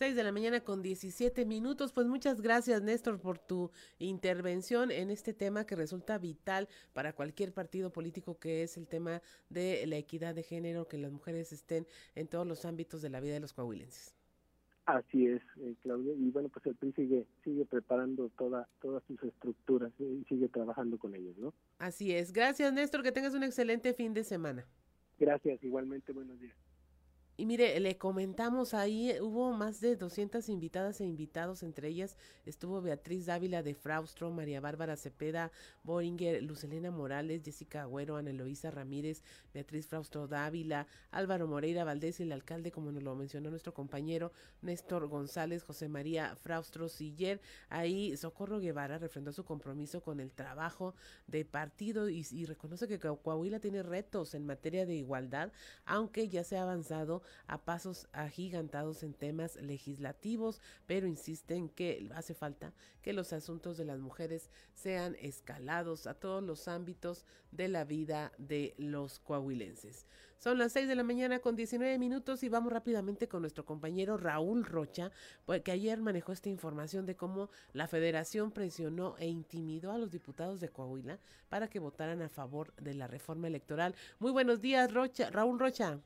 6 0.00 0.16
de 0.16 0.24
la 0.24 0.32
mañana 0.32 0.60
con 0.60 0.80
17 0.80 1.44
minutos. 1.44 1.92
Pues 1.92 2.06
muchas 2.06 2.40
gracias, 2.40 2.80
Néstor, 2.80 3.20
por 3.20 3.38
tu 3.38 3.70
intervención 3.98 4.90
en 4.90 5.10
este 5.10 5.34
tema 5.34 5.66
que 5.66 5.76
resulta 5.76 6.16
vital 6.16 6.70
para 6.94 7.12
cualquier 7.12 7.52
partido 7.52 7.92
político, 7.92 8.38
que 8.38 8.62
es 8.62 8.78
el 8.78 8.88
tema 8.88 9.20
de 9.50 9.86
la 9.86 9.98
equidad 9.98 10.34
de 10.34 10.42
género, 10.42 10.88
que 10.88 10.96
las 10.96 11.12
mujeres 11.12 11.52
estén 11.52 11.86
en 12.14 12.28
todos 12.28 12.46
los 12.46 12.64
ámbitos 12.64 13.02
de 13.02 13.10
la 13.10 13.20
vida 13.20 13.34
de 13.34 13.40
los 13.40 13.52
coahuilenses. 13.52 14.16
Así 14.86 15.26
es, 15.26 15.42
eh, 15.58 15.74
Claudia. 15.82 16.14
Y 16.14 16.30
bueno, 16.30 16.48
pues 16.48 16.64
el 16.64 16.76
PRI 16.76 16.92
sigue, 16.94 17.26
sigue 17.44 17.66
preparando 17.66 18.30
toda, 18.38 18.66
todas 18.80 19.02
sus 19.04 19.22
estructuras 19.22 19.92
eh, 19.98 20.20
y 20.22 20.24
sigue 20.30 20.48
trabajando 20.48 20.96
con 20.96 21.14
ellos, 21.14 21.36
¿no? 21.36 21.52
Así 21.78 22.14
es. 22.14 22.32
Gracias, 22.32 22.72
Néstor. 22.72 23.02
Que 23.02 23.12
tengas 23.12 23.34
un 23.34 23.42
excelente 23.42 23.92
fin 23.92 24.14
de 24.14 24.24
semana. 24.24 24.64
Gracias, 25.18 25.62
igualmente. 25.62 26.14
Buenos 26.14 26.40
días. 26.40 26.56
Y 27.40 27.46
mire, 27.46 27.80
le 27.80 27.96
comentamos 27.96 28.74
ahí, 28.74 29.18
hubo 29.18 29.50
más 29.54 29.80
de 29.80 29.96
200 29.96 30.46
invitadas 30.50 31.00
e 31.00 31.06
invitados, 31.06 31.62
entre 31.62 31.88
ellas 31.88 32.18
estuvo 32.44 32.82
Beatriz 32.82 33.24
Dávila 33.24 33.62
de 33.62 33.74
Fraustro, 33.74 34.30
María 34.30 34.60
Bárbara 34.60 34.94
Cepeda, 34.94 35.50
Boringer, 35.82 36.42
Lucelena 36.42 36.90
Morales, 36.90 37.40
Jessica 37.42 37.80
Agüero, 37.80 38.18
Ana 38.18 38.28
Eloísa 38.28 38.70
Ramírez, 38.70 39.22
Beatriz 39.54 39.86
Fraustro 39.86 40.28
Dávila, 40.28 40.86
Álvaro 41.10 41.48
Moreira 41.48 41.82
Valdés 41.82 42.20
y 42.20 42.24
el 42.24 42.32
alcalde, 42.32 42.72
como 42.72 42.92
nos 42.92 43.02
lo 43.02 43.16
mencionó 43.16 43.48
nuestro 43.48 43.72
compañero 43.72 44.32
Néstor 44.60 45.08
González, 45.08 45.62
José 45.62 45.88
María 45.88 46.36
Fraustro 46.36 46.90
Siller. 46.90 47.40
Ahí 47.70 48.14
Socorro 48.18 48.60
Guevara 48.60 48.98
refrendó 48.98 49.32
su 49.32 49.46
compromiso 49.46 50.02
con 50.02 50.20
el 50.20 50.30
trabajo 50.30 50.94
de 51.26 51.46
partido 51.46 52.10
y, 52.10 52.26
y 52.32 52.44
reconoce 52.44 52.86
que 52.86 52.98
Coahuila 52.98 53.60
tiene 53.60 53.82
retos 53.82 54.34
en 54.34 54.44
materia 54.44 54.84
de 54.84 54.96
igualdad, 54.96 55.52
aunque 55.86 56.28
ya 56.28 56.44
se 56.44 56.58
ha 56.58 56.64
avanzado 56.64 57.22
a 57.46 57.64
pasos 57.64 58.08
agigantados 58.12 59.02
en 59.02 59.14
temas 59.14 59.56
legislativos, 59.56 60.60
pero 60.86 61.06
insisten 61.06 61.68
que 61.68 62.10
hace 62.14 62.34
falta 62.34 62.72
que 63.02 63.12
los 63.12 63.32
asuntos 63.32 63.76
de 63.76 63.84
las 63.84 63.98
mujeres 64.00 64.50
sean 64.74 65.16
escalados 65.20 66.06
a 66.06 66.14
todos 66.14 66.42
los 66.42 66.68
ámbitos 66.68 67.24
de 67.50 67.68
la 67.68 67.84
vida 67.84 68.32
de 68.38 68.74
los 68.78 69.18
coahuilenses. 69.18 70.06
Son 70.40 70.56
las 70.56 70.72
6 70.72 70.88
de 70.88 70.94
la 70.94 71.02
mañana 71.02 71.40
con 71.40 71.54
19 71.54 71.98
minutos 71.98 72.42
y 72.42 72.48
vamos 72.48 72.72
rápidamente 72.72 73.28
con 73.28 73.42
nuestro 73.42 73.66
compañero 73.66 74.16
Raúl 74.16 74.64
Rocha, 74.64 75.12
pues, 75.44 75.60
que 75.60 75.70
ayer 75.70 76.00
manejó 76.00 76.32
esta 76.32 76.48
información 76.48 77.04
de 77.04 77.14
cómo 77.14 77.50
la 77.74 77.86
federación 77.88 78.50
presionó 78.50 79.16
e 79.18 79.26
intimidó 79.28 79.92
a 79.92 79.98
los 79.98 80.10
diputados 80.10 80.60
de 80.60 80.70
Coahuila 80.70 81.18
para 81.50 81.68
que 81.68 81.78
votaran 81.78 82.22
a 82.22 82.30
favor 82.30 82.74
de 82.76 82.94
la 82.94 83.06
reforma 83.06 83.48
electoral. 83.48 83.94
Muy 84.18 84.32
buenos 84.32 84.62
días, 84.62 84.90
Rocha, 84.90 85.28
Raúl 85.30 85.58
Rocha. 85.58 86.00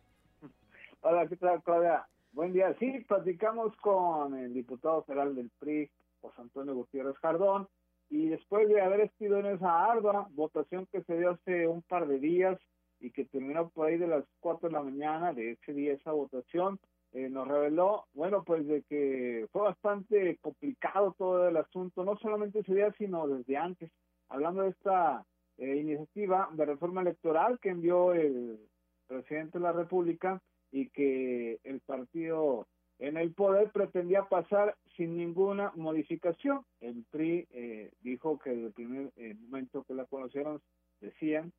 Hola, 1.07 1.27
¿qué 1.29 1.37
tal, 1.37 1.63
Claudia? 1.63 2.09
Buen 2.33 2.55
día. 2.55 2.75
Sí, 2.79 3.05
platicamos 3.07 3.77
con 3.77 4.39
el 4.39 4.55
diputado 4.55 5.03
federal 5.03 5.35
del 5.35 5.51
PRI, 5.59 5.91
José 6.23 6.41
Antonio 6.41 6.75
Gutiérrez 6.75 7.19
Jardón, 7.19 7.69
y 8.09 8.29
después 8.31 8.67
de 8.69 8.81
haber 8.81 9.01
estado 9.01 9.37
en 9.41 9.47
esa 9.55 9.85
ardua 9.85 10.27
votación 10.31 10.87
que 10.91 11.03
se 11.03 11.19
dio 11.19 11.33
hace 11.33 11.69
un 11.69 11.83
par 11.83 12.09
de 12.09 12.19
días 12.19 12.59
y 13.01 13.11
que 13.11 13.27
terminó 13.27 13.69
por 13.69 13.89
ahí 13.89 13.99
de 13.99 14.07
las 14.07 14.25
4 14.41 14.71
de 14.71 14.73
la 14.73 14.83
mañana 14.83 15.35
de 15.35 15.51
ese 15.51 15.75
día 15.75 15.93
esa 15.93 16.13
votación, 16.13 16.81
eh, 17.13 17.29
nos 17.29 17.49
reveló, 17.49 18.07
bueno, 18.15 18.43
pues 18.43 18.67
de 18.67 18.81
que 18.85 19.47
fue 19.53 19.61
bastante 19.61 20.39
complicado 20.39 21.15
todo 21.19 21.47
el 21.47 21.59
asunto, 21.59 22.03
no 22.03 22.17
solamente 22.17 22.61
ese 22.61 22.75
día, 22.75 22.91
sino 22.97 23.29
desde 23.29 23.59
antes. 23.59 23.91
Hablando 24.31 24.63
de 24.63 24.71
esta 24.71 25.23
eh, 25.59 25.77
iniciativa 25.77 26.49
de 26.53 26.65
reforma 26.65 27.03
electoral 27.03 27.59
que 27.61 27.69
envió 27.69 28.15
el 28.15 28.59
presidente 29.07 29.59
de 29.59 29.65
la 29.65 29.73
República, 29.73 30.41
y 30.75 30.89
que 30.89 31.61
el 31.63 31.79
partido 31.83 32.67
en 32.99 33.17
el 33.17 33.33
poder 33.33 33.71
pretendía 33.71 34.25
pasar 34.25 34.75
sin 34.97 35.17
ninguna 35.17 35.71
modificación. 35.77 36.65
El 36.81 37.05
PRI 37.13 37.47
eh, 37.53 37.93
dijo 38.01 38.41
que 38.41 38.51
desde 38.51 38.67
el 38.67 38.73
primer 38.73 39.13
eh, 39.15 39.35
momento 39.35 39.85
que 39.85 39.95
la 39.95 40.05
conocieron 40.05 40.61
decían 41.01 41.53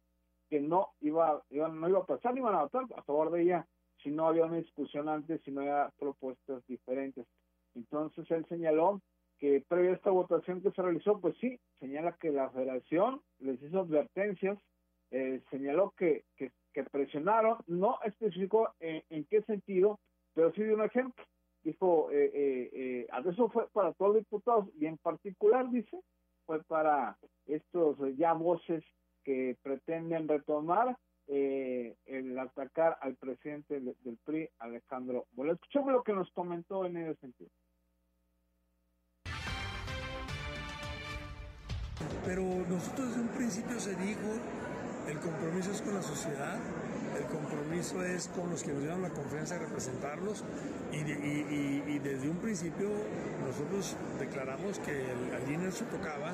que 0.50 0.60
no 0.60 0.90
iba, 1.00 1.42
iba 1.50 1.70
no 1.70 1.88
iba 1.88 2.00
a 2.00 2.06
pasar, 2.06 2.34
ni 2.34 2.42
iban 2.42 2.56
a 2.56 2.64
votar 2.64 2.84
a 2.98 3.04
favor 3.04 3.32
de 3.32 3.44
ella 3.44 3.66
si 4.04 4.12
no 4.12 4.28
había 4.28 4.48
una 4.48 4.58
discusión 4.58 5.08
antes, 5.08 5.42
si 5.44 5.52
no 5.52 5.62
había 5.62 5.94
propuestas 5.98 6.62
diferentes. 6.68 7.26
Entonces 7.74 8.30
él 8.32 8.46
señaló 8.50 9.02
que 9.40 9.64
previo 9.66 9.92
a 9.92 9.96
esta 9.96 10.10
votación 10.10 10.62
que 10.62 10.72
se 10.72 10.82
realizó, 10.82 11.22
pues 11.22 11.38
sí, 11.40 11.58
señala 11.80 12.18
que 12.20 12.32
la 12.32 12.50
federación 12.50 13.22
les 13.40 13.62
hizo 13.62 13.80
advertencias, 13.80 14.60
eh, 15.12 15.42
señaló 15.50 15.94
que, 15.98 16.26
que, 16.36 16.52
presionaron, 16.84 17.58
no 17.68 18.00
especificó 18.04 18.70
en, 18.80 19.26
qué 19.26 19.42
sentido, 19.44 20.00
pero 20.34 20.52
sí 20.54 20.64
dio 20.64 20.76
un 20.76 20.84
ejemplo. 20.84 21.24
Dijo, 21.64 22.12
eh, 22.12 22.32
eh, 22.34 22.70
eh, 22.74 23.08
eso 23.26 23.50
fue 23.50 23.68
para 23.70 23.94
todos 23.94 24.14
los 24.14 24.24
diputados 24.24 24.68
y 24.80 24.86
en 24.86 24.98
particular, 24.98 25.70
dice, 25.72 26.00
fue 26.46 26.64
para 26.64 27.18
estos 27.48 27.98
ya 28.18 28.34
voces 28.34 28.84
que 29.24 29.58
pretenden 29.64 30.28
retomar 30.28 30.96
eh, 31.28 31.96
el 32.06 32.38
atacar 32.38 33.00
al 33.02 33.16
presidente 33.16 33.80
del, 33.80 34.18
PRI, 34.24 34.48
Alejandro 34.60 35.26
Bueno, 35.32 35.54
Escuchemos 35.54 35.92
lo 35.92 36.04
que 36.04 36.14
nos 36.14 36.30
comentó 36.32 36.86
en 36.86 36.98
ese 36.98 37.20
sentido. 37.20 37.50
Pero 42.24 42.44
nosotros 42.70 43.10
desde 43.10 43.22
un 43.22 43.28
principio 43.30 43.80
se 43.80 43.96
dijo, 43.96 44.28
el 45.08 45.20
compromiso 45.20 45.72
es 45.72 45.82
con 45.82 45.94
la 45.94 46.02
sociedad, 46.02 46.58
el 47.18 47.26
compromiso 47.26 48.04
es 48.04 48.28
con 48.30 48.50
los 48.50 48.64
que 48.64 48.74
nos 48.74 48.82
dieron 48.82 49.02
la 49.02 49.10
confianza 49.10 49.56
de 49.56 49.66
representarlos 49.66 50.44
y, 50.92 52.00
desde 52.00 52.30
un 52.30 52.38
principio 52.38 52.90
nosotros 53.46 53.96
declaramos 54.20 54.80
que 54.80 54.92
el, 54.92 55.34
al 55.34 55.52
INE 55.52 55.72
se 55.72 55.86
tocaba, 55.86 56.34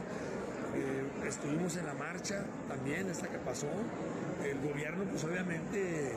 estuvimos 1.28 1.76
en 1.78 1.86
la 1.86 1.94
marcha 1.94 2.44
también, 2.68 3.10
esta 3.10 3.28
que 3.28 3.38
pasó, 3.40 3.68
el 4.44 4.60
gobierno 4.60 5.04
pues 5.06 5.24
obviamente 5.24 6.14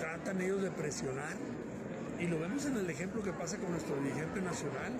tratan 0.00 0.40
ellos 0.40 0.62
de 0.62 0.70
presionar 0.70 1.36
y 2.20 2.26
lo 2.26 2.38
vemos 2.38 2.64
en 2.66 2.76
el 2.76 2.88
ejemplo 2.88 3.22
que 3.22 3.32
pasa 3.32 3.56
con 3.58 3.70
nuestro 3.70 3.96
dirigente 3.96 4.40
nacional, 4.40 4.92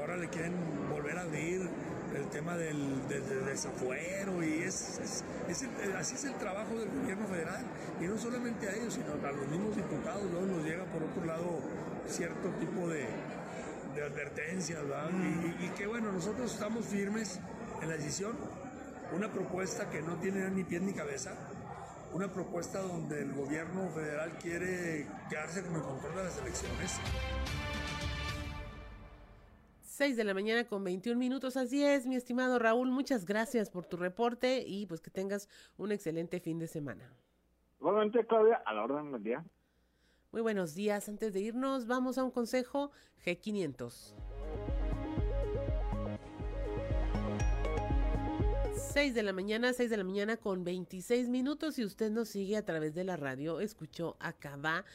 ahora 0.00 0.16
le 0.16 0.28
quieren 0.28 0.52
volver 0.90 1.18
a 1.18 1.22
abrir 1.22 1.68
el 2.16 2.26
tema 2.28 2.56
del, 2.56 3.08
desafuero 3.46 4.42
y 4.42 4.62
es, 4.62 5.22
así 5.98 6.14
es 6.14 6.24
el 6.24 6.34
trabajo 6.34 6.74
del 6.74 6.88
gobierno 6.88 7.26
federal. 7.26 7.64
Y 8.00 8.04
no 8.04 8.18
solamente 8.18 8.68
a 8.68 8.74
ellos 8.74 8.94
sino 8.94 9.12
a 9.12 9.32
los 9.32 9.48
mismos 9.48 9.76
diputados 9.76 10.22
luego 10.30 10.46
nos 10.46 10.64
llega 10.64 10.84
por 10.84 11.02
otro 11.02 11.24
lado 11.24 11.60
cierto 12.08 12.48
tipo 12.60 12.88
de, 12.88 13.06
advertencias 14.02 14.80
y, 14.80 15.64
y, 15.64 15.68
que 15.76 15.86
bueno 15.86 16.10
nosotros 16.10 16.52
estamos 16.52 16.84
firmes 16.86 17.38
en 17.82 17.88
la 17.88 17.96
decisión. 17.96 18.32
Una 19.14 19.30
propuesta 19.30 19.90
que 19.90 20.00
no 20.00 20.16
tiene 20.16 20.50
ni 20.50 20.64
pie 20.64 20.80
ni 20.80 20.94
cabeza. 20.94 21.32
Una 22.14 22.32
propuesta 22.32 22.80
donde 22.80 23.20
el 23.20 23.32
gobierno 23.32 23.88
federal 23.90 24.38
quiere 24.38 25.06
quedarse 25.28 25.62
con 25.62 25.76
el 25.76 25.82
control 25.82 26.16
de 26.16 26.24
las 26.24 26.38
elecciones 26.38 26.98
6 29.92 30.16
de 30.16 30.24
la 30.24 30.32
mañana 30.32 30.64
con 30.64 30.82
21 30.82 31.18
minutos. 31.18 31.58
Así 31.58 31.84
es, 31.84 32.06
mi 32.06 32.16
estimado 32.16 32.58
Raúl, 32.58 32.90
muchas 32.90 33.26
gracias 33.26 33.68
por 33.68 33.84
tu 33.84 33.98
reporte 33.98 34.64
y 34.66 34.86
pues 34.86 35.02
que 35.02 35.10
tengas 35.10 35.50
un 35.76 35.92
excelente 35.92 36.40
fin 36.40 36.58
de 36.58 36.66
semana. 36.66 37.12
Igualmente, 37.78 38.26
Claudia, 38.26 38.62
a 38.64 38.72
la 38.72 38.84
orden 38.84 39.12
del 39.12 39.22
día. 39.22 39.44
Muy 40.30 40.40
buenos 40.40 40.74
días. 40.74 41.10
Antes 41.10 41.34
de 41.34 41.40
irnos, 41.40 41.86
vamos 41.86 42.16
a 42.16 42.24
un 42.24 42.30
consejo 42.30 42.90
G500. 43.26 44.14
6 48.92 49.14
de 49.14 49.22
la 49.22 49.32
mañana, 49.32 49.72
6 49.72 49.90
de 49.90 49.96
la 49.96 50.04
mañana 50.04 50.36
con 50.38 50.64
26 50.64 51.28
minutos. 51.28 51.74
Si 51.74 51.84
usted 51.84 52.10
nos 52.10 52.28
sigue 52.28 52.56
a 52.56 52.64
través 52.64 52.94
de 52.94 53.04
la 53.04 53.16
radio, 53.16 53.60
escuchó 53.60 54.16
Acaba 54.20 54.84
con 54.84 54.86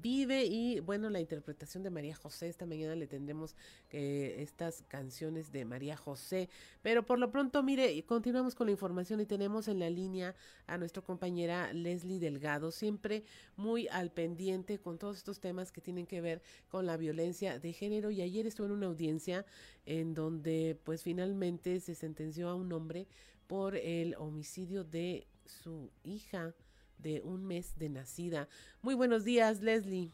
Vive 0.00 0.44
y 0.44 0.78
bueno, 0.78 1.10
la 1.10 1.18
interpretación 1.18 1.82
de 1.82 1.90
María 1.90 2.14
José. 2.14 2.48
Esta 2.48 2.64
mañana 2.64 2.94
le 2.94 3.08
tendremos 3.08 3.56
eh, 3.90 4.36
estas 4.38 4.84
canciones 4.86 5.50
de 5.50 5.64
María 5.64 5.96
José. 5.96 6.48
Pero 6.80 7.04
por 7.04 7.18
lo 7.18 7.32
pronto, 7.32 7.60
mire, 7.64 8.04
continuamos 8.04 8.54
con 8.54 8.68
la 8.68 8.70
información 8.70 9.20
y 9.20 9.26
tenemos 9.26 9.66
en 9.66 9.80
la 9.80 9.90
línea 9.90 10.36
a 10.68 10.78
nuestra 10.78 11.02
compañera 11.02 11.72
Leslie 11.72 12.20
Delgado, 12.20 12.70
siempre 12.70 13.24
muy 13.56 13.88
al 13.88 14.12
pendiente 14.12 14.78
con 14.78 14.96
todos 14.96 15.16
estos 15.16 15.40
temas 15.40 15.72
que 15.72 15.80
tienen 15.80 16.06
que 16.06 16.20
ver 16.20 16.40
con 16.68 16.86
la 16.86 16.96
violencia 16.96 17.58
de 17.58 17.72
género. 17.72 18.12
Y 18.12 18.22
ayer 18.22 18.46
estuvo 18.46 18.66
en 18.66 18.72
una 18.72 18.86
audiencia 18.86 19.44
en 19.86 20.14
donde 20.14 20.78
pues 20.84 21.02
finalmente 21.02 21.80
se 21.80 21.96
sentenció 21.96 22.48
a 22.48 22.54
un 22.54 22.72
hombre 22.72 23.08
por 23.48 23.74
el 23.74 24.14
homicidio 24.14 24.84
de 24.84 25.26
su 25.46 25.90
hija 26.04 26.54
de 27.02 27.20
un 27.22 27.44
mes 27.44 27.78
de 27.78 27.88
nacida. 27.88 28.48
Muy 28.80 28.94
buenos 28.94 29.24
días, 29.24 29.60
Leslie. 29.60 30.12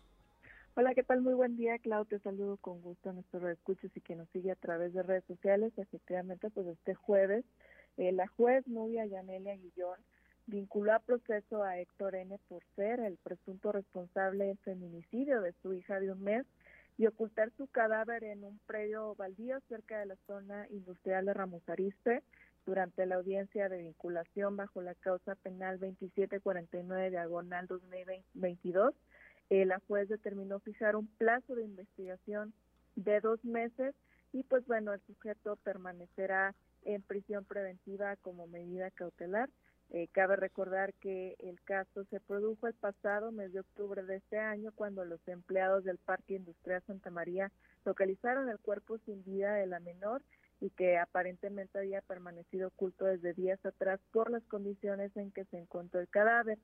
Hola, 0.74 0.94
¿qué 0.94 1.02
tal? 1.02 1.20
Muy 1.20 1.34
buen 1.34 1.56
día, 1.56 1.78
Clau. 1.78 2.04
Te 2.04 2.18
saludo 2.20 2.56
con 2.56 2.80
gusto 2.80 3.10
a 3.10 3.12
nuestros 3.12 3.42
escuchas 3.44 3.90
y 3.94 4.00
que 4.00 4.14
nos 4.14 4.28
sigue 4.30 4.50
a 4.50 4.56
través 4.56 4.94
de 4.94 5.02
redes 5.02 5.24
sociales. 5.26 5.72
Efectivamente, 5.76 6.50
pues 6.50 6.66
este 6.68 6.94
jueves, 6.94 7.44
eh, 7.96 8.12
la 8.12 8.28
juez 8.28 8.66
Nubia 8.68 9.04
Yanelia 9.04 9.56
Guillón 9.56 9.98
vinculó 10.46 10.94
a 10.94 11.00
proceso 11.00 11.62
a 11.62 11.78
Héctor 11.78 12.14
N. 12.14 12.38
por 12.48 12.62
ser 12.76 13.00
el 13.00 13.16
presunto 13.18 13.72
responsable 13.72 14.46
del 14.46 14.58
feminicidio 14.58 15.40
de 15.42 15.52
su 15.62 15.74
hija 15.74 16.00
de 16.00 16.12
un 16.12 16.22
mes 16.22 16.46
y 16.96 17.06
ocultar 17.06 17.50
su 17.56 17.66
cadáver 17.66 18.24
en 18.24 18.44
un 18.44 18.58
predio 18.66 19.14
baldío 19.14 19.58
cerca 19.68 19.98
de 19.98 20.06
la 20.06 20.16
zona 20.26 20.66
industrial 20.70 21.26
de 21.26 21.34
Ramos 21.34 21.68
Arizpe 21.68 22.22
durante 22.68 23.06
la 23.06 23.14
audiencia 23.14 23.70
de 23.70 23.78
vinculación 23.78 24.58
bajo 24.58 24.82
la 24.82 24.94
causa 24.94 25.34
penal 25.36 25.80
2749 25.80 27.08
diagonal 27.08 27.66
2022, 27.66 28.94
eh, 29.48 29.64
la 29.64 29.80
juez 29.88 30.06
determinó 30.10 30.60
fijar 30.60 30.94
un 30.94 31.06
plazo 31.06 31.54
de 31.54 31.64
investigación 31.64 32.52
de 32.94 33.22
dos 33.22 33.42
meses 33.42 33.94
y 34.34 34.42
pues 34.42 34.66
bueno, 34.66 34.92
el 34.92 35.00
sujeto 35.06 35.56
permanecerá 35.56 36.54
en 36.84 37.00
prisión 37.00 37.46
preventiva 37.46 38.16
como 38.16 38.46
medida 38.46 38.90
cautelar. 38.90 39.48
Eh, 39.90 40.08
cabe 40.12 40.36
recordar 40.36 40.92
que 40.92 41.36
el 41.38 41.62
caso 41.62 42.04
se 42.10 42.20
produjo 42.20 42.66
el 42.66 42.74
pasado 42.74 43.32
mes 43.32 43.50
de 43.54 43.60
octubre 43.60 44.02
de 44.02 44.16
este 44.16 44.38
año 44.38 44.72
cuando 44.74 45.06
los 45.06 45.26
empleados 45.26 45.84
del 45.84 45.96
Parque 45.96 46.34
Industrial 46.34 46.82
Santa 46.86 47.10
María 47.10 47.50
localizaron 47.86 48.50
el 48.50 48.58
cuerpo 48.58 48.98
sin 49.06 49.24
vida 49.24 49.54
de 49.54 49.66
la 49.66 49.80
menor 49.80 50.20
y 50.60 50.70
que 50.70 50.98
aparentemente 50.98 51.78
había 51.78 52.00
permanecido 52.00 52.68
oculto 52.68 53.04
desde 53.04 53.34
días 53.34 53.64
atrás 53.64 54.00
por 54.12 54.30
las 54.30 54.42
condiciones 54.44 55.16
en 55.16 55.30
que 55.30 55.44
se 55.46 55.58
encontró 55.58 56.00
el 56.00 56.08
cadáver. 56.08 56.58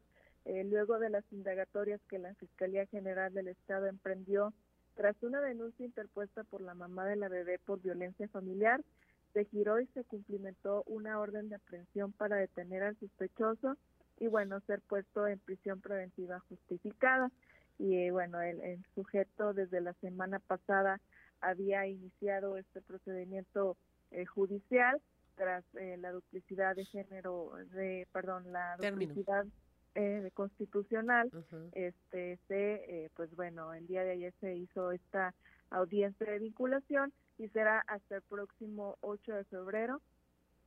Eh, 0.45 0.65
luego 0.65 0.99
de 0.99 1.11
las 1.11 1.25
indagatorias 1.33 2.01
que 2.09 2.19
la 2.19 2.35
Fiscalía 2.35 2.87
General 2.87 3.33
del 3.33 3.49
Estado 3.49 3.87
emprendió 3.87 4.53
tras 4.95 5.21
una 5.23 5.41
denuncia 5.41 5.87
interpuesta 5.87 6.45
por 6.45 6.61
la 6.61 6.75
mamá 6.75 7.07
de 7.07 7.17
la 7.17 7.29
bebé 7.29 7.59
por 7.59 7.81
violencia 7.81 8.29
familiar, 8.29 8.83
se 9.33 9.45
giró 9.47 9.81
y 9.81 9.87
se 9.89 10.05
cumplimentó 10.05 10.85
una 10.87 11.19
orden 11.19 11.49
de 11.49 11.57
aprehensión 11.57 12.13
para 12.13 12.37
detener 12.37 12.83
al 12.83 12.97
sospechoso 12.99 13.77
y 14.19 14.29
bueno, 14.29 14.61
ser 14.61 14.81
puesto 14.83 15.27
en 15.27 15.39
prisión 15.41 15.81
preventiva 15.81 16.41
justificada. 16.49 17.31
Y 17.79 17.97
eh, 17.97 18.13
bueno, 18.13 18.41
el 18.41 18.85
sujeto 18.95 19.53
desde 19.53 19.81
la 19.81 19.95
semana 19.95 20.39
pasada 20.39 21.01
había 21.45 21.87
iniciado 21.87 22.57
este 22.57 22.81
procedimiento 22.81 23.77
eh, 24.11 24.25
judicial 24.25 25.01
tras 25.37 25.65
eh, 25.75 25.97
la 25.99 26.13
duplicidad 26.13 26.75
de 26.75 26.85
género, 26.85 27.53
de 27.73 28.07
perdón, 28.13 28.53
la 28.53 28.77
duplicidad 28.77 29.45
eh, 29.95 30.31
constitucional. 30.35 31.31
Este 31.73 32.39
se, 32.49 33.11
pues 33.17 33.35
bueno, 33.37 33.75
el 33.75 33.87
día 33.87 34.05
de 34.05 34.13
ayer 34.13 34.35
se 34.41 34.55
hizo 34.55 34.93
esta 34.93 35.35
audiencia 35.71 36.31
de 36.31 36.39
vinculación 36.39 37.13
y 37.39 37.49
será 37.49 37.81
hasta 37.87 38.17
el 38.17 38.23
próximo 38.23 38.97
8 39.01 39.35
de 39.35 39.45
febrero 39.45 40.01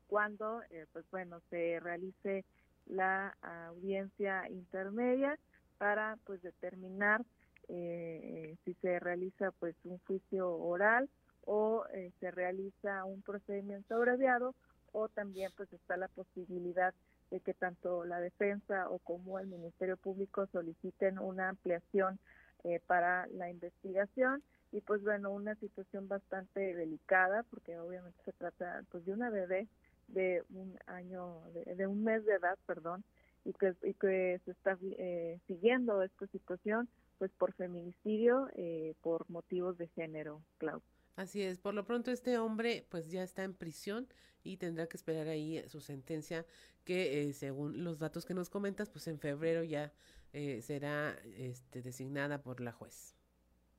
cuando, 0.07 0.61
pues 0.93 1.05
bueno, 1.11 1.41
se 1.49 1.79
realice 1.79 2.45
la 2.85 3.35
audiencia 3.69 4.49
intermedia 4.49 5.37
para 5.77 6.17
pues 6.25 6.41
determinar 6.41 7.23
eh, 7.69 8.55
si 8.63 8.73
se 8.75 8.99
realiza 8.99 9.51
pues 9.51 9.75
un 9.83 9.97
juicio 9.99 10.49
oral 10.49 11.09
o 11.45 11.85
eh, 11.93 12.11
se 12.19 12.31
realiza 12.31 13.05
un 13.05 13.21
procedimiento 13.21 13.95
abreviado 13.95 14.55
o 14.91 15.09
también 15.09 15.51
pues 15.55 15.71
está 15.73 15.97
la 15.97 16.07
posibilidad 16.07 16.93
de 17.31 17.39
que 17.39 17.53
tanto 17.53 18.05
la 18.05 18.19
defensa 18.19 18.89
o 18.89 18.99
como 18.99 19.39
el 19.39 19.47
Ministerio 19.47 19.97
Público 19.97 20.47
soliciten 20.47 21.19
una 21.19 21.49
ampliación 21.49 22.19
eh, 22.63 22.79
para 22.85 23.27
la 23.27 23.49
investigación. 23.49 24.43
Y 24.71 24.81
pues 24.81 25.01
bueno 25.03 25.31
una 25.31 25.55
situación 25.55 26.07
bastante 26.07 26.73
delicada 26.75 27.43
porque 27.43 27.79
obviamente 27.79 28.17
se 28.25 28.33
trata 28.33 28.83
pues 28.91 29.05
de 29.05 29.13
una 29.13 29.29
bebé 29.29 29.67
de 30.09 30.43
un 30.53 30.77
año 30.87 31.41
de, 31.53 31.87
un 31.87 32.03
mes 32.03 32.25
de 32.25 32.33
edad 32.33 32.57
perdón 32.65 33.03
y 33.45 33.53
que, 33.53 33.73
y 33.83 33.93
que 33.93 34.41
se 34.43 34.51
está 34.51 34.77
eh, 34.81 35.39
siguiendo 35.47 36.01
esta 36.01 36.27
situación 36.27 36.89
pues 37.17 37.31
por 37.37 37.53
feminicidio, 37.53 38.47
eh, 38.55 38.95
por 39.01 39.29
motivos 39.29 39.77
de 39.77 39.87
género, 39.89 40.41
Clau. 40.57 40.81
Así 41.15 41.41
es, 41.41 41.57
por 41.57 41.73
lo 41.73 41.83
pronto 41.83 42.11
este 42.11 42.37
hombre 42.37 42.85
pues 42.89 43.09
ya 43.09 43.23
está 43.23 43.43
en 43.43 43.55
prisión 43.55 44.07
y 44.43 44.57
tendrá 44.57 44.87
que 44.87 44.97
esperar 44.97 45.27
ahí 45.27 45.63
su 45.67 45.81
sentencia 45.81 46.45
que 46.83 47.23
eh, 47.23 47.33
según 47.33 47.83
los 47.83 47.97
datos 47.97 48.25
que 48.25 48.35
nos 48.35 48.49
comentas 48.49 48.89
pues 48.89 49.07
en 49.07 49.19
febrero 49.19 49.63
ya 49.63 49.91
eh, 50.33 50.61
será 50.61 51.17
este, 51.35 51.81
designada 51.81 52.43
por 52.43 52.61
la 52.61 52.71
juez. 52.71 53.15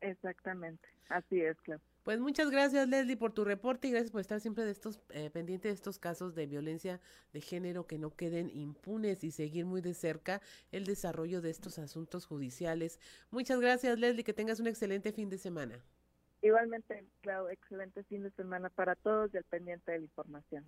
Exactamente, 0.01 0.89
así 1.09 1.41
es, 1.41 1.57
claro. 1.61 1.81
Pues 2.09 2.21
muchas 2.21 2.51
gracias 2.51 2.89
Leslie 2.89 3.19
por 3.19 3.35
tu 3.35 3.45
reporte 3.45 3.87
y 3.87 3.91
gracias 3.91 4.11
por 4.11 4.23
estar 4.23 4.41
siempre 4.41 4.65
de 4.65 4.71
estos 4.71 4.99
eh, 5.11 5.29
pendiente 5.29 5.69
de 5.69 5.75
estos 5.75 5.99
casos 5.99 6.35
de 6.35 6.47
violencia 6.47 7.03
de 7.35 7.43
género 7.43 7.87
que 7.87 7.99
no 7.99 8.17
queden 8.17 8.49
impunes 8.49 9.23
y 9.25 9.31
seguir 9.31 9.67
muy 9.67 9.83
de 9.83 9.93
cerca 9.93 10.41
el 10.73 10.87
desarrollo 10.87 11.43
de 11.43 11.51
estos 11.51 11.79
asuntos 11.79 12.25
judiciales. 12.25 12.99
Muchas 13.31 13.61
gracias 13.61 13.99
Leslie, 13.99 14.25
que 14.25 14.33
tengas 14.33 14.59
un 14.59 14.69
excelente 14.69 15.13
fin 15.13 15.29
de 15.29 15.37
semana. 15.37 15.85
Igualmente, 16.41 17.05
claro, 17.21 17.51
excelente 17.51 18.03
fin 18.05 18.23
de 18.23 18.31
semana 18.31 18.71
para 18.71 18.95
todos 18.95 19.35
y 19.35 19.37
al 19.37 19.45
pendiente 19.45 19.93
de 19.93 19.99
la 19.99 20.05
información. 20.05 20.65